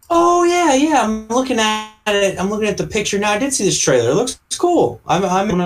[0.08, 1.02] Oh yeah, yeah.
[1.02, 2.38] I'm looking at it.
[2.40, 3.30] I'm looking at the picture now.
[3.32, 4.10] I did see this trailer.
[4.10, 5.00] It looks cool.
[5.06, 5.24] I'm.
[5.24, 5.60] I'm.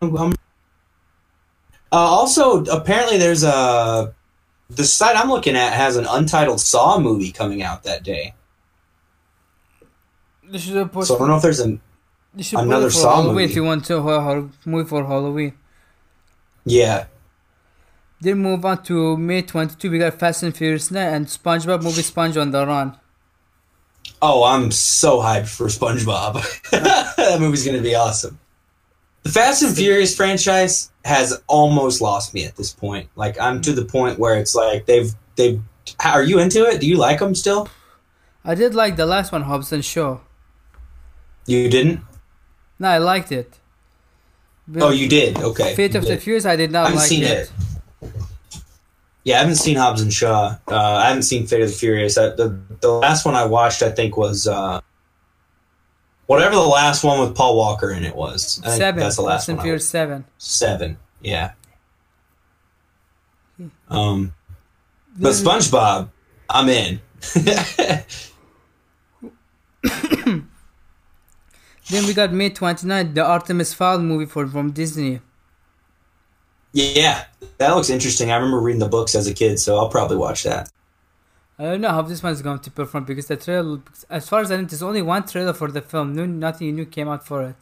[0.00, 0.32] I'm
[1.90, 4.14] uh, also, apparently, there's a.
[4.70, 8.34] The site I'm looking at has an untitled Saw movie coming out that day.
[10.50, 11.80] You should post, So I don't know if there's an.
[12.36, 13.44] you should put another Saw Halloween movie.
[13.44, 15.54] if you want to horror, horror movie for Halloween.
[16.64, 17.06] Yeah.
[18.20, 19.90] Then move on to May 22.
[19.90, 22.96] We got Fast and Furious 9 and SpongeBob movie Sponge on the Run.
[24.20, 26.34] Oh, I'm so hyped for SpongeBob.
[27.16, 28.38] that movie's gonna be awesome.
[29.22, 33.08] The Fast and Furious franchise has almost lost me at this point.
[33.14, 35.60] Like I'm to the point where it's like they've they've.
[36.04, 36.80] Are you into it?
[36.80, 37.68] Do you like them still?
[38.44, 40.18] I did like the last one, Hobbs and Shaw.
[41.46, 42.00] You didn't?
[42.78, 43.58] No, I liked it.
[44.66, 45.38] But Oh, you did.
[45.38, 45.74] Okay.
[45.74, 46.22] Fate You of the did.
[46.22, 46.80] Furious, I did not.
[46.80, 47.30] I not haven't like seen it.
[47.30, 47.52] it.
[49.28, 50.56] Yeah, I haven't seen Hobbs and Shaw.
[50.66, 52.16] Uh, I haven't seen Fate of the Furious.
[52.16, 54.80] I, the the last one I watched, I think, was uh,
[56.24, 58.58] whatever the last one with Paul Walker in it was.
[58.64, 59.00] I Seven.
[59.00, 59.64] That's the last Fast one.
[59.64, 60.24] Furious 7.
[60.38, 60.96] Seven.
[61.20, 61.52] Yeah.
[63.90, 64.32] Um,
[65.18, 66.08] but SpongeBob,
[66.48, 66.98] I'm in.
[71.90, 75.20] Then we got May 29, the Artemis Fowl movie for from Disney.
[76.78, 77.24] Yeah,
[77.58, 78.30] that looks interesting.
[78.30, 80.70] I remember reading the books as a kid, so I'll probably watch that.
[81.58, 84.40] I don't know how this one is going to perform because the trailer, as far
[84.42, 86.14] as I know, there's only one trailer for the film.
[86.14, 87.56] No, nothing new came out for it.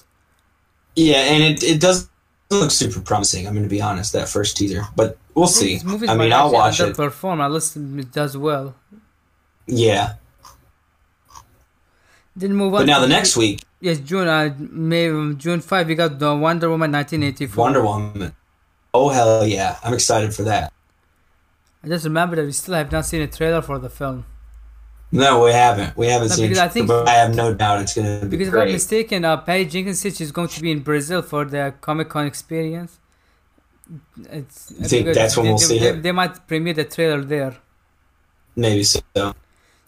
[0.94, 2.09] Yeah, and it, it does
[2.51, 3.47] look super promising.
[3.47, 5.80] I'm going to be honest, that first teaser, but we'll see.
[6.09, 6.94] I mean, I'll watch it.
[6.94, 8.74] Perform unless it does well.
[9.66, 10.14] Yeah,
[12.36, 12.80] Then move on.
[12.82, 14.26] but now the next week, Yes, June.
[14.28, 15.86] Uh, May June five.
[15.86, 17.62] We got the Wonder Woman 1984.
[17.62, 18.34] Wonder Woman.
[18.97, 20.73] Oh hell yeah, I'm excited for that.
[21.85, 24.24] I just remember that we still have not seen a trailer for the film.
[25.12, 25.97] No, we haven't.
[25.97, 26.47] We haven't No, seen.
[26.48, 28.73] because I think- but I have no doubt it's going to be Because if I'm
[28.73, 32.98] mistaken, uh, Patty Jenkins is going to be in Brazil for the Comic Con experience.
[34.39, 36.02] It's, You think that's when they, we'll they, see they, it?
[36.02, 37.55] They might premiere the trailer there.
[38.56, 39.01] Maybe so.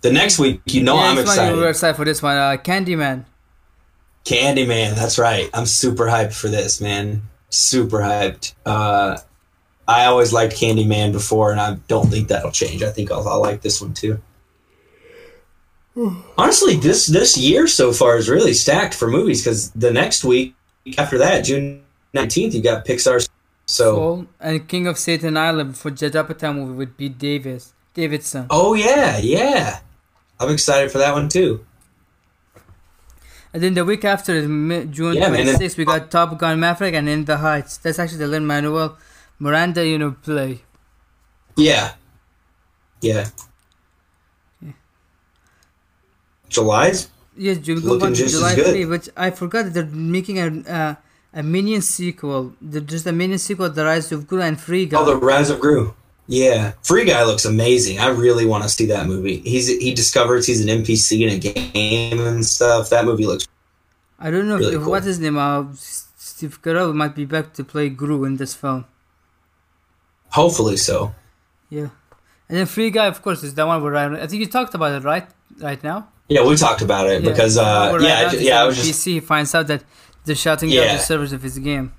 [0.02, 1.56] The next week, you know, yeah, I'm this one excited.
[1.56, 2.36] We're excited for this one.
[2.36, 3.24] Uh, Candyman.
[4.24, 5.50] Candyman, that's right.
[5.52, 7.22] I'm super hyped for this, man.
[7.50, 8.54] Super hyped.
[8.66, 9.18] Uh,
[9.86, 12.82] I always liked Candyman before, and I don't think that'll change.
[12.82, 14.20] I think I'll, I'll like this one too.
[16.38, 20.54] Honestly, this this year so far is really stacked for movies because the next week
[20.96, 21.84] after that, June
[22.14, 23.28] 19th, you got Pixar's.
[23.66, 28.46] So, Soul and King of Staten Island for Judd Apatow movie with Pete Davis Davidson.
[28.48, 29.80] oh yeah, yeah,
[30.40, 31.66] I'm excited for that one too.
[33.52, 34.46] And then the week after is
[34.90, 37.78] June Yeah, man, 26th, we got Top Gun Maverick and In the Heights.
[37.78, 38.98] That's actually the Lin Manuel
[39.38, 40.62] Miranda, you know, play.
[41.56, 41.94] Yeah,
[43.00, 43.28] yeah.
[46.48, 50.94] July's Yes, June Looking just July 3, which I forgot that they're making a uh,
[51.32, 52.54] a Minion sequel.
[52.68, 54.98] Just a Minion sequel, The Rise of Gru and Free Guy.
[54.98, 55.94] Oh, the Rise of Gru.
[56.30, 57.98] Yeah, Free Guy looks amazing.
[57.98, 59.38] I really want to see that movie.
[59.38, 62.90] He's he discovers he's an NPC in a game and stuff.
[62.90, 63.48] That movie looks.
[64.18, 64.90] I don't know really if, cool.
[64.90, 65.38] what his name.
[65.38, 68.84] Uh, Steve Carell might be back to play Gru in this film.
[70.30, 71.14] Hopefully so.
[71.70, 71.88] Yeah,
[72.48, 74.16] and then Free Guy, of course, is the one where Ryan.
[74.16, 75.26] I think you talked about it, right?
[75.58, 76.08] Right now.
[76.28, 79.06] Yeah, we talked about it because the uh, where yeah, I, yeah, I was just
[79.06, 79.82] PC finds out that
[80.26, 80.96] they're shutting down Yeah.
[80.96, 81.94] the servers of his game.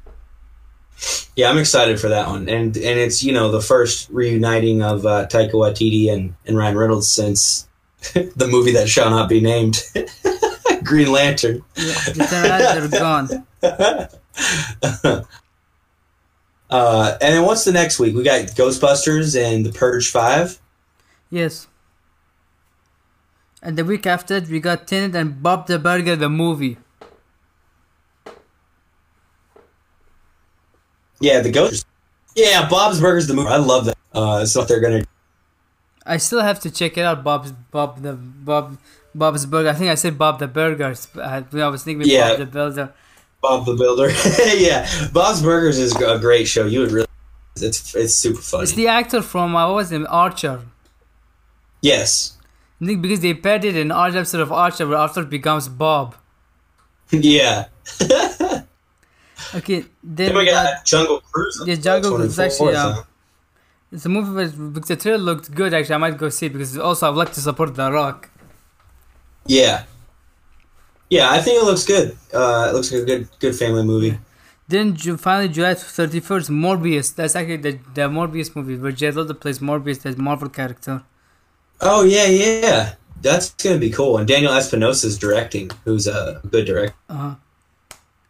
[1.35, 5.05] Yeah, I'm excited for that one, and and it's you know the first reuniting of
[5.05, 7.67] uh, Taika Waititi and and Ryan Reynolds since
[8.13, 9.81] the movie that shall not be named,
[10.83, 11.63] Green Lantern.
[11.75, 13.45] Yeah, they turn out they're gone.
[16.69, 18.15] Uh, and then what's the next week?
[18.15, 20.59] We got Ghostbusters and The Purge Five.
[21.29, 21.67] Yes.
[23.61, 26.77] And the week after that, we got Tenet and Bob the Burger, the movie.
[31.19, 31.85] Yeah, the ghost.
[32.35, 33.49] Yeah, Bob's Burgers the movie.
[33.49, 33.97] I love that.
[34.13, 35.03] Uh, so they're gonna.
[36.05, 37.23] I still have to check it out.
[37.23, 38.77] Bob's Bob the Bob
[39.13, 39.69] Bob's Burger.
[39.69, 41.07] I think I said Bob the Burgers.
[41.15, 42.29] I, I was thinking Yeah.
[42.29, 42.93] Bob the Builder.
[43.41, 44.09] Bob the Builder.
[44.57, 46.65] yeah, Bob's Burgers is a great show.
[46.65, 47.07] You would really.
[47.61, 48.63] It's it's super funny.
[48.63, 50.61] It's the actor from uh, what was it, Archer.
[51.81, 52.35] yes.
[52.81, 56.15] I think because they paired it in Archer episode of Archer where Arthur becomes Bob.
[57.11, 57.65] Yeah.
[59.55, 61.61] Okay, then Then we got- got Jungle Cruise.
[61.65, 63.03] Yeah, Jungle Cruise is actually, 24th, uh.
[63.91, 65.73] It's a movie because the trailer looked good.
[65.73, 68.29] Actually, I might go see it because also I would like to support The Rock.
[69.47, 69.83] Yeah.
[71.09, 72.15] Yeah, I think it looks good.
[72.31, 74.19] Uh, it looks like a good good family movie.
[74.67, 77.15] Then Ju- finally July thirty first, Morbius.
[77.15, 81.01] That's actually the, the Morbius movie where Jared Leto plays Morbius, that Marvel character.
[81.81, 82.93] Oh yeah, yeah.
[83.23, 84.19] That's gonna be cool.
[84.19, 86.93] And Daniel Espinosa is directing, who's a good director.
[87.09, 87.35] Uh-huh.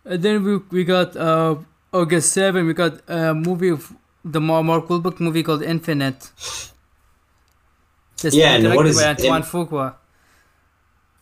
[0.10, 1.56] And then we we got uh
[1.94, 2.65] August seven.
[2.65, 3.94] We got a movie of
[4.26, 6.31] the Mar- Mark Wahlberg movie called Infinite.
[8.22, 9.10] That's Yeah, and what is by?
[9.10, 9.94] Antoine Fuqua.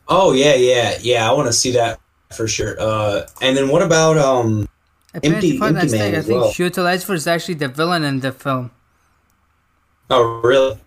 [0.08, 1.30] Oh yeah, yeah, yeah.
[1.30, 2.00] I want to see that
[2.34, 2.76] for sure.
[2.80, 4.68] Uh, and then what about um?
[5.14, 6.52] Apparently, Empty- Empty Man I think well.
[6.52, 8.72] Hugh is actually the villain in the film.
[10.10, 10.80] Oh really?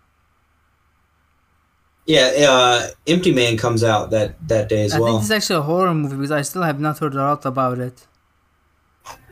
[2.11, 5.13] Yeah, uh, Empty Man comes out that that day as I well.
[5.13, 7.79] think it's actually a horror movie because I still have not heard a lot about
[7.79, 7.97] it.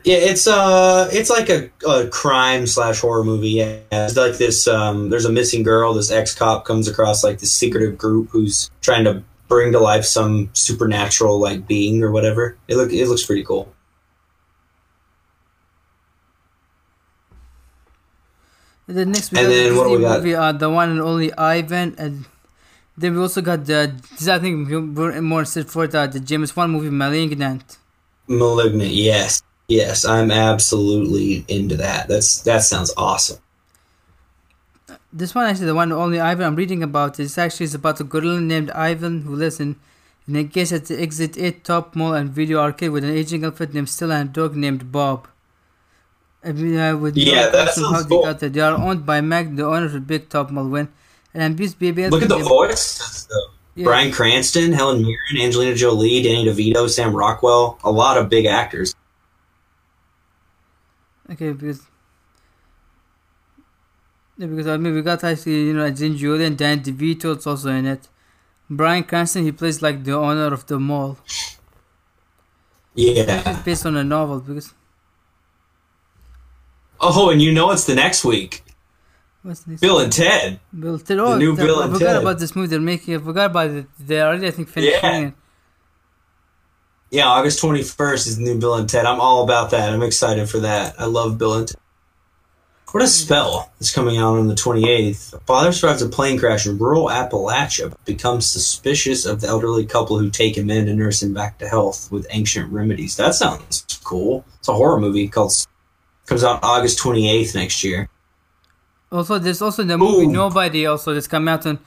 [0.05, 3.49] Yeah, it's uh, it's like a, a crime slash horror movie.
[3.61, 4.65] Yeah, it's like this.
[4.65, 5.93] Um, there's a missing girl.
[5.93, 10.05] This ex cop comes across like this secretive group who's trying to bring to life
[10.05, 12.57] some supernatural like being or whatever.
[12.69, 13.73] It look it looks pretty cool.
[18.87, 20.19] The next we And then what we got?
[20.19, 22.25] movie, uh, the one and only Ivan, and
[22.99, 26.55] then we also got the this I think we're more set for the, the James
[26.55, 27.77] Wan movie Malignant.
[28.27, 28.91] Malignant.
[28.91, 32.07] Yes, yes, I'm absolutely into that.
[32.07, 33.39] That's that sounds awesome.
[35.11, 37.15] This one actually the one only Ivan I'm reading about.
[37.15, 39.75] This actually is about a gorilla named Ivan who lives in
[40.27, 43.43] in a case at the Exit 8 Top Mall and Video Arcade with an aging
[43.43, 45.27] elephant named Stella and a dog named Bob.
[46.43, 48.23] I mean, uh, with Yeah, that sounds how they cool.
[48.23, 48.53] got that.
[48.53, 50.67] They are owned by Mac, the owner of the Big Top Mall.
[50.69, 50.89] When
[51.33, 52.07] and abused baby.
[52.09, 53.27] Look at the voice.
[53.75, 53.85] Yeah.
[53.85, 57.79] Bryan Cranston, Helen Mirren, Angelina Jolie, Danny DeVito, Sam Rockwell.
[57.83, 58.93] A lot of big actors.
[61.31, 61.81] Okay, because
[64.37, 67.69] yeah, because I mean we got actually you know Jim and Dan DeVito is also
[67.69, 68.07] in it.
[68.69, 71.17] Bryan Cranston he plays like the owner of the mall.
[72.95, 73.43] Yeah.
[73.45, 74.73] It's based on a novel because
[77.01, 78.63] Oh, and you know it's the next week.
[79.49, 79.81] What's this?
[79.81, 80.59] Bill and Ted.
[80.77, 81.19] Bill and Ted.
[81.19, 82.21] Oh, the new the- Bill I and forgot Ted.
[82.21, 83.15] about this movie they're making.
[83.15, 83.85] I forgot about it.
[83.99, 85.17] They already I think finished Yeah.
[85.17, 85.33] it.
[87.11, 89.05] Yeah, August 21st is the new Bill and Ted.
[89.05, 89.91] I'm all about that.
[89.91, 90.95] I'm excited for that.
[90.99, 91.77] I love Bill and Ted.
[92.91, 93.09] What a mm-hmm.
[93.09, 95.33] spell is coming out on the 28th.
[95.33, 99.85] A father survives a plane crash in rural Appalachia, but becomes suspicious of the elderly
[99.85, 103.15] couple who take him in to nurse him back to health with ancient remedies.
[103.17, 104.45] That sounds cool.
[104.59, 105.53] It's a horror movie called.
[106.25, 108.07] Comes out August 28th next year.
[109.11, 110.31] Also, there's also the movie Ooh.
[110.31, 110.85] Nobody.
[110.85, 111.79] Also, that's coming out on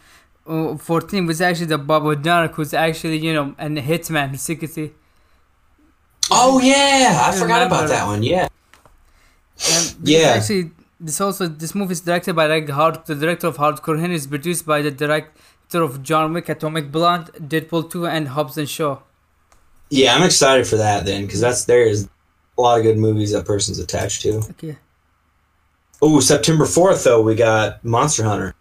[0.47, 1.27] uh, 14.
[1.27, 4.93] Was actually the Bob O'Donnell, who's actually you know and the hitman, who's secretly
[6.31, 8.23] Oh yeah, I I forgot about that one.
[8.23, 8.45] Yeah.
[8.45, 10.35] Um, Yeah.
[10.37, 10.71] Actually,
[11.01, 14.27] this also this movie is directed by like hard the director of Hardcore Henry is
[14.27, 18.99] produced by the director of John Wick, Atomic Blonde, Deadpool 2, and Hobbs and Shaw.
[19.91, 23.45] Yeah, I'm excited for that then, because that's there's a lot of good movies that
[23.45, 24.39] person's attached to.
[24.53, 24.79] Okay.
[26.05, 28.55] Oh, September 4th though, we got Monster Hunter.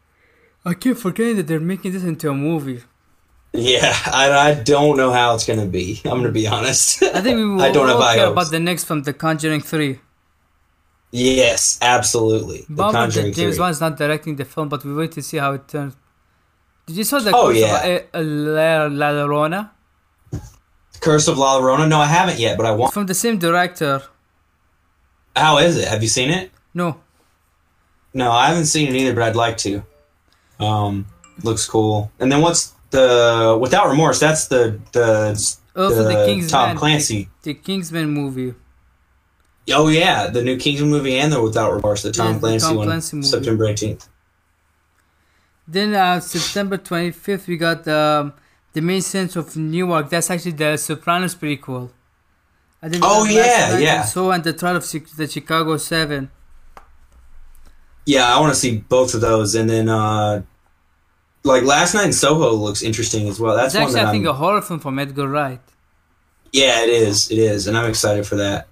[0.63, 2.83] I keep forgetting that they're making this into a movie.
[3.53, 5.99] Yeah, I, I don't know how it's gonna be.
[6.05, 7.01] I'm gonna be honest.
[7.03, 8.31] I think we will I don't all care hopes.
[8.31, 9.99] about the next film, The Conjuring 3.
[11.11, 12.65] yes, absolutely.
[12.69, 13.61] The Bummer that Conjuring James 3.
[13.61, 15.95] Wan's not directing the film, but we wait to see how it turns.
[16.85, 17.85] Did you saw the Oh, Curse yeah.
[17.87, 19.71] of uh, La, La Llorona?
[21.01, 21.87] Curse of La Llorona.
[21.89, 22.93] No, I haven't yet, but I want.
[22.93, 24.03] From the same director.
[25.35, 25.87] How is it?
[25.87, 26.51] Have you seen it?
[26.73, 27.01] No,
[28.13, 29.83] No, I haven't seen it either, but I'd like to.
[30.59, 31.07] Um,
[31.43, 32.11] looks cool.
[32.19, 34.19] And then what's the Without Remorse?
[34.19, 35.29] That's the the,
[35.75, 36.49] also the, the Kingsman.
[36.49, 37.29] Tom Clancy.
[37.41, 38.53] The, the Kingsman movie.
[39.71, 42.67] Oh yeah, the new Kingsman movie and the Without Remorse, the Tom Yeah, the Clancy
[42.67, 43.27] Tom one, Clancy movie.
[43.27, 44.07] September 18th.
[45.67, 48.33] Then uh, September 25th, we got um,
[48.73, 50.09] The Many Saints of Newark.
[50.09, 51.91] That's actually the Sopranos prequel.
[52.81, 54.03] I think Oh, yeah, yeah.
[54.03, 56.29] So and the trial of the Chicago Seven.
[58.05, 60.41] Yeah, I want to see both of those, and then uh,
[61.43, 63.55] like last night in Soho looks interesting as well.
[63.55, 65.61] That's It's one actually, that I think, I'm, a horror film from Edgar Wright.
[66.51, 68.67] yeah, it is, it is, and I'm excited for that.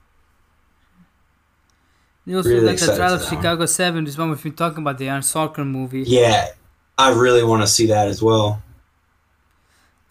[2.25, 3.35] You also Really got the trial of that one.
[3.37, 4.03] Chicago Seven.
[4.03, 6.03] This one we've been talking about the Aaron Sorkin movie.
[6.05, 6.49] Yeah,
[6.97, 8.61] I really want to see that as well.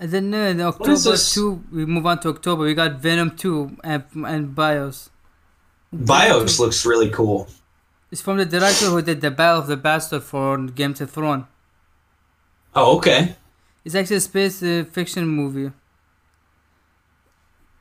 [0.01, 2.65] And then uh, in October two, we move on to October.
[2.65, 5.11] We got Venom two and, and Bios.
[5.93, 7.49] Bios looks really cool.
[8.11, 11.45] It's from the director who did the Battle of the Bastard for Game of Thrones.
[12.75, 13.37] Oh, okay.
[13.85, 15.73] It's actually a space uh, fiction movie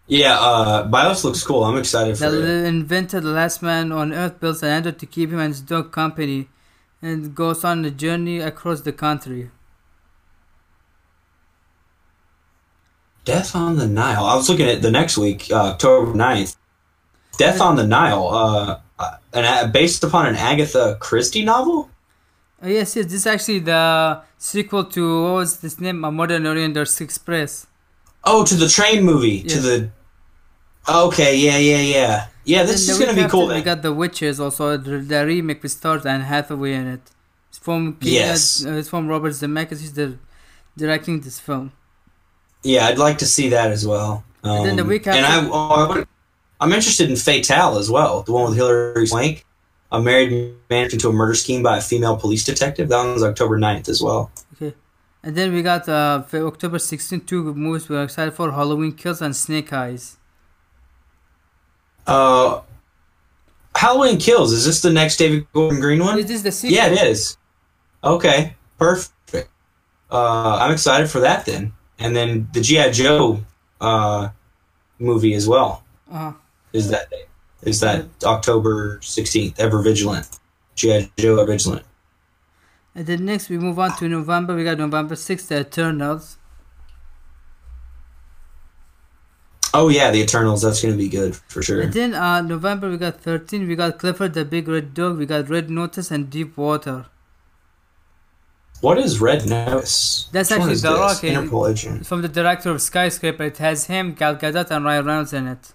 [0.07, 1.63] Yeah, uh, Bios looks cool.
[1.63, 2.65] I'm excited for that it.
[2.65, 5.91] invented the last man on Earth builds an android to keep him and his dog
[5.91, 6.49] company,
[7.01, 9.51] and goes on a journey across the country.
[13.25, 14.25] Death on the Nile.
[14.25, 16.55] I was looking at the next week, uh, October 9th.
[17.37, 21.89] Death on the Nile, uh, uh, an, uh, based upon an Agatha Christie novel?
[22.61, 23.05] Oh yes, yes.
[23.05, 26.03] This is actually the sequel to what was this name?
[26.03, 27.67] A Modern Orient Express.
[28.23, 29.43] Oh, to the train movie.
[29.43, 29.89] To the.
[30.89, 32.27] Okay, yeah, yeah, yeah.
[32.45, 35.25] Yeah, this is going to be cool after, We got The Witches also the, the
[35.25, 37.01] remake with Stars and Hathaway in it.
[37.49, 38.65] It's from Yes.
[38.65, 39.81] uh, it's from Robert Zemeckis.
[39.81, 40.17] He's the
[40.77, 41.73] directing this film.
[42.63, 44.23] Yeah, I'd like to see that as well.
[44.43, 46.07] Um, then the week and I, oh, I would,
[46.59, 49.45] I'm interested in Fatale as well, the one with Hilary Swank.
[49.91, 52.89] A married man into a murder scheme by a female police detective.
[52.89, 54.31] That one's October 9th as well.
[54.53, 54.75] Okay.
[55.23, 59.33] And then we got uh, October 16th two movies we're excited for Halloween Kills and
[59.33, 60.17] Snake Eyes.
[62.05, 62.61] Uh,
[63.75, 64.51] Halloween Kills.
[64.51, 66.19] Is this the next David Gordon Green one?
[66.19, 66.75] Is this the sequel?
[66.75, 67.37] Yeah, it is.
[68.03, 69.49] Okay, perfect.
[70.09, 71.73] Uh, I'm excited for that then.
[71.99, 72.91] And then the G.I.
[72.91, 73.43] Joe
[73.81, 74.29] uh,
[74.99, 75.83] movie as well.
[76.11, 76.33] Uh-huh.
[76.77, 77.11] Is that
[77.63, 79.59] is that October 16th?
[79.59, 80.27] Ever Vigilant.
[80.75, 81.09] G.I.
[81.17, 81.85] Joe Ever Vigilant.
[82.93, 84.55] And then next we move on to November.
[84.55, 86.37] We got November 6th, The Eternals.
[89.73, 90.61] Oh yeah, the Eternals.
[90.61, 91.81] That's gonna be good for sure.
[91.81, 93.67] And then uh, November we got 13.
[93.67, 95.17] We got Clifford the Big Red Dog.
[95.17, 97.05] We got Red Notice and Deep Water.
[98.81, 100.29] What is Red Notice?
[100.31, 100.93] That's Which actually The?
[100.93, 101.17] Rock?
[101.17, 102.05] Interpol agent.
[102.05, 103.43] From the director of Skyscraper.
[103.43, 105.73] It has him, Gal Gadot, and Ryan Reynolds in it.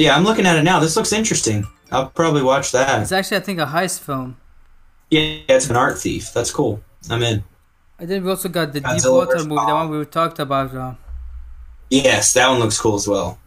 [0.00, 0.80] Yeah, I'm looking at it now.
[0.80, 1.66] This looks interesting.
[1.92, 3.02] I'll probably watch that.
[3.02, 4.38] It's actually I think a heist film.
[5.10, 6.32] Yeah, it's an art thief.
[6.32, 6.82] That's cool.
[7.10, 7.44] I'm in.
[7.98, 10.74] And then we also got the Deep Water movie, the one we talked about.
[10.74, 10.94] Uh,
[11.90, 13.38] Yes, that one looks cool as well.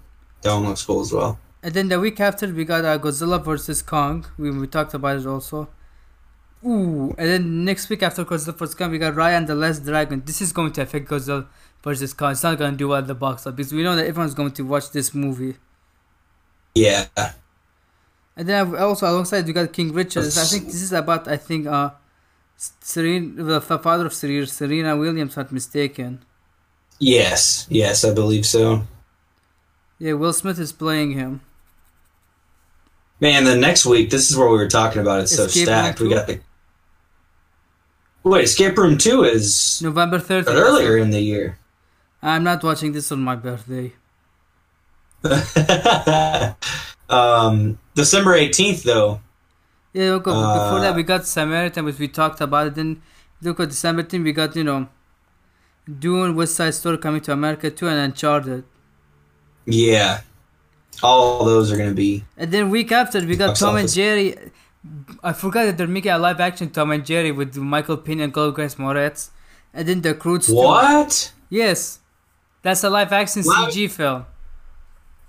[0.41, 1.39] That one looks cool as well.
[1.63, 4.25] And then the week after we got uh, Godzilla versus Kong.
[4.37, 5.69] We, we talked about it also.
[6.65, 9.85] Ooh, and then next week after Godzilla versus Kong, we got Raya and the Last
[9.85, 10.21] Dragon.
[10.25, 11.47] This is going to affect Godzilla
[11.81, 12.33] versus Kong.
[12.33, 14.33] It's not going to do well at the box office because we know that everyone's
[14.33, 15.55] going to watch this movie.
[16.75, 17.05] Yeah.
[18.35, 20.25] And then I've also alongside we got King Richard.
[20.25, 21.91] I think this is about I think uh,
[22.57, 26.23] Serena, the father of Serena, Serena Williams, not mistaken.
[26.99, 27.67] Yes.
[27.69, 28.83] Yes, I believe so.
[29.99, 31.41] Yeah, Will Smith is playing him.
[33.19, 35.21] Man, the next week, this is where we were talking about.
[35.21, 35.99] It's so Escape Room stacked.
[35.99, 36.41] We got the.
[38.23, 40.47] Wait, Escape Room 2 is November 30th.
[40.47, 41.57] earlier in the year.
[42.21, 43.93] I'm not watching this on my birthday.
[47.09, 49.21] um, December 18th, though.
[49.93, 52.67] Yeah, look, before that Uh, we got Samaritan, which we talked about.
[52.67, 52.75] it.
[52.75, 53.01] Then
[53.41, 54.87] look at December 10, we got you know,
[55.99, 58.63] Dune, West Side Story coming to America too, and Uncharted.
[59.65, 60.21] Yeah.
[61.01, 62.23] All those are going to be.
[62.37, 63.91] And then week after we got Tom and.
[63.91, 64.35] Jerry.
[65.23, 68.33] I forgot that they're making a live action Tom and Jerry with Michael Pena and
[68.33, 69.29] Chloe Grace Moretz.
[69.73, 70.55] And then the Croods too.
[70.55, 71.31] What?
[71.49, 71.99] Yes,
[72.61, 74.25] that's a live action CG film.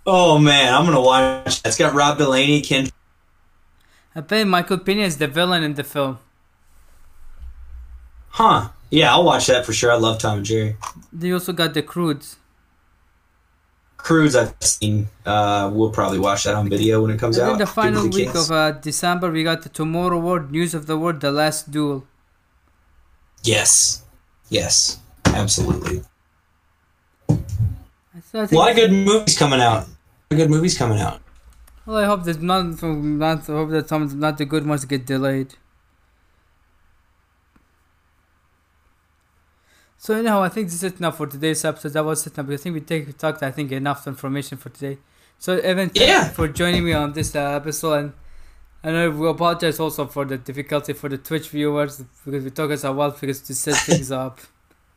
[0.07, 0.73] Oh, man.
[0.75, 1.63] I'm to watch.
[1.63, 1.69] That.
[1.69, 2.89] It's got Rob Delaney, Ken.
[4.15, 6.19] I bet Michael Pena is the villain in the film.
[8.29, 8.69] Huh.
[8.91, 9.91] Yeah, I'll watch that for sure.
[9.91, 10.77] I love Tom and Jerry.
[11.13, 12.37] They also got the Croods.
[13.97, 15.09] Cruise, I've seen.
[15.25, 17.51] Uh, we'll probably watch that on video when it comes And out.
[17.53, 18.51] then the final week kids.
[18.51, 22.07] of uh, December, we got the Tomorrow World, News of the World, The Last Duel.
[23.43, 24.03] Yes.
[24.51, 24.99] Yes.
[25.25, 26.03] Absolutely.
[27.29, 27.39] So
[28.35, 29.87] I A lot of good movies coming out.
[30.35, 31.21] A lot of good movies coming out.
[31.87, 35.07] well, I hope that not, not I hope that some not the good ones get
[35.07, 35.55] delayed.
[39.97, 41.91] So anyhow, I think this is it now for today's episode.
[41.91, 42.43] That was it now.
[42.43, 44.99] because I think we take we talked I think enough information for today.
[45.39, 46.27] So Evan, thank Yeah.
[46.27, 48.13] you for joining me on this uh, episode,
[48.83, 52.71] and I will apologize also for the difficulty for the Twitch viewers because we took
[52.71, 54.41] us a while because to set things up.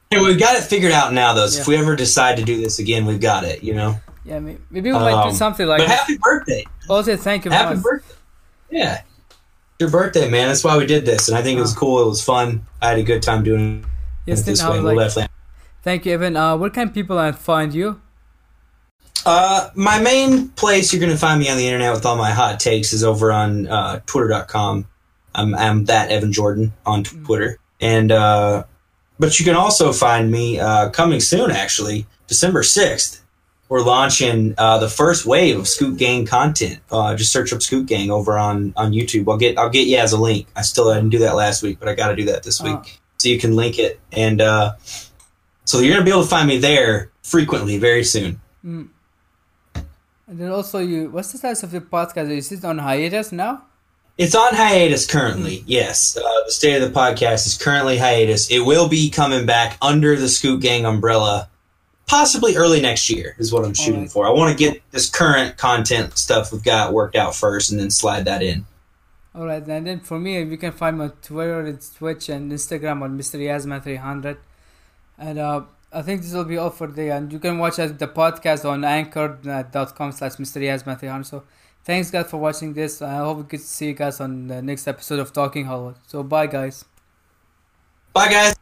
[0.09, 1.47] Hey, we've got it figured out now, though.
[1.47, 3.63] So if we ever decide to do this again, we've got it.
[3.63, 3.99] You know.
[4.27, 5.79] Yeah, maybe we might do Um, something like.
[5.79, 6.65] but happy birthday!
[6.89, 7.83] Also, thank you Happy much.
[7.83, 8.13] birthday!
[8.69, 9.01] Yeah,
[9.79, 10.49] your birthday, man.
[10.49, 11.79] That's why we did this, and I think it was Uh.
[11.79, 12.01] cool.
[12.01, 12.65] It was fun.
[12.81, 13.85] I had a good time doing
[14.25, 14.81] Yes, it this way.
[14.81, 15.09] would We'll.
[15.83, 16.35] Thank you, Evan.
[16.35, 18.01] Uh, where can people uh, find you?
[19.25, 22.31] Uh, my main place you're going to find me on the internet with all my
[22.31, 24.85] hot takes is over on uh, twitter.com.
[25.35, 27.25] I'm, I'm that Evan Jordan on Mm-hmm.
[27.25, 27.59] Twitter.
[27.79, 28.63] And, uh,
[29.19, 33.19] but you can also find me uh, coming soon, actually, December 6th.
[33.69, 36.79] We're launching uh, the first wave of Scoot Gang content.
[36.89, 39.29] Uh, just search up Scoot Gang over on, on YouTube.
[39.29, 40.47] I'll get I'll get you as a link.
[40.55, 42.75] I still didn't do that last week, but I got to do that this week,
[42.77, 42.83] Oh.
[43.17, 43.99] so you can link it.
[44.13, 44.75] And uh,
[45.65, 48.39] so you're gonna be able to find me there frequently very soon.
[48.63, 48.89] And
[50.27, 52.29] then also, you what's the status of your podcast?
[52.31, 53.63] Is it on hiatus now?
[54.17, 55.63] It's on hiatus currently.
[55.67, 58.49] Yes, uh, the state of the podcast is currently hiatus.
[58.49, 61.49] It will be coming back under the Scoot Gang umbrella,
[62.07, 63.35] possibly early next year.
[63.37, 64.11] Is what I'm shooting Alright.
[64.11, 64.27] for.
[64.27, 67.91] I want to get this current content stuff we've got worked out first, and then
[67.91, 68.65] slide that in.
[69.35, 72.51] All right, and then for me, you can find me on Twitter, it's Twitch, and
[72.51, 73.39] Instagram on Mr.
[73.39, 74.37] YazMan300.
[75.19, 75.61] And uh,
[75.93, 77.11] I think this will be all for today.
[77.11, 80.61] And you can watch uh, the podcast on anchor.com slash Mr.
[80.61, 81.25] YazMan300.
[81.25, 81.43] So
[81.83, 83.01] thanks, guys, for watching this.
[83.01, 85.97] I hope we get to see you guys on the next episode of Talking Hollywood.
[86.07, 86.85] So bye, guys.
[88.13, 88.55] Bye, guys.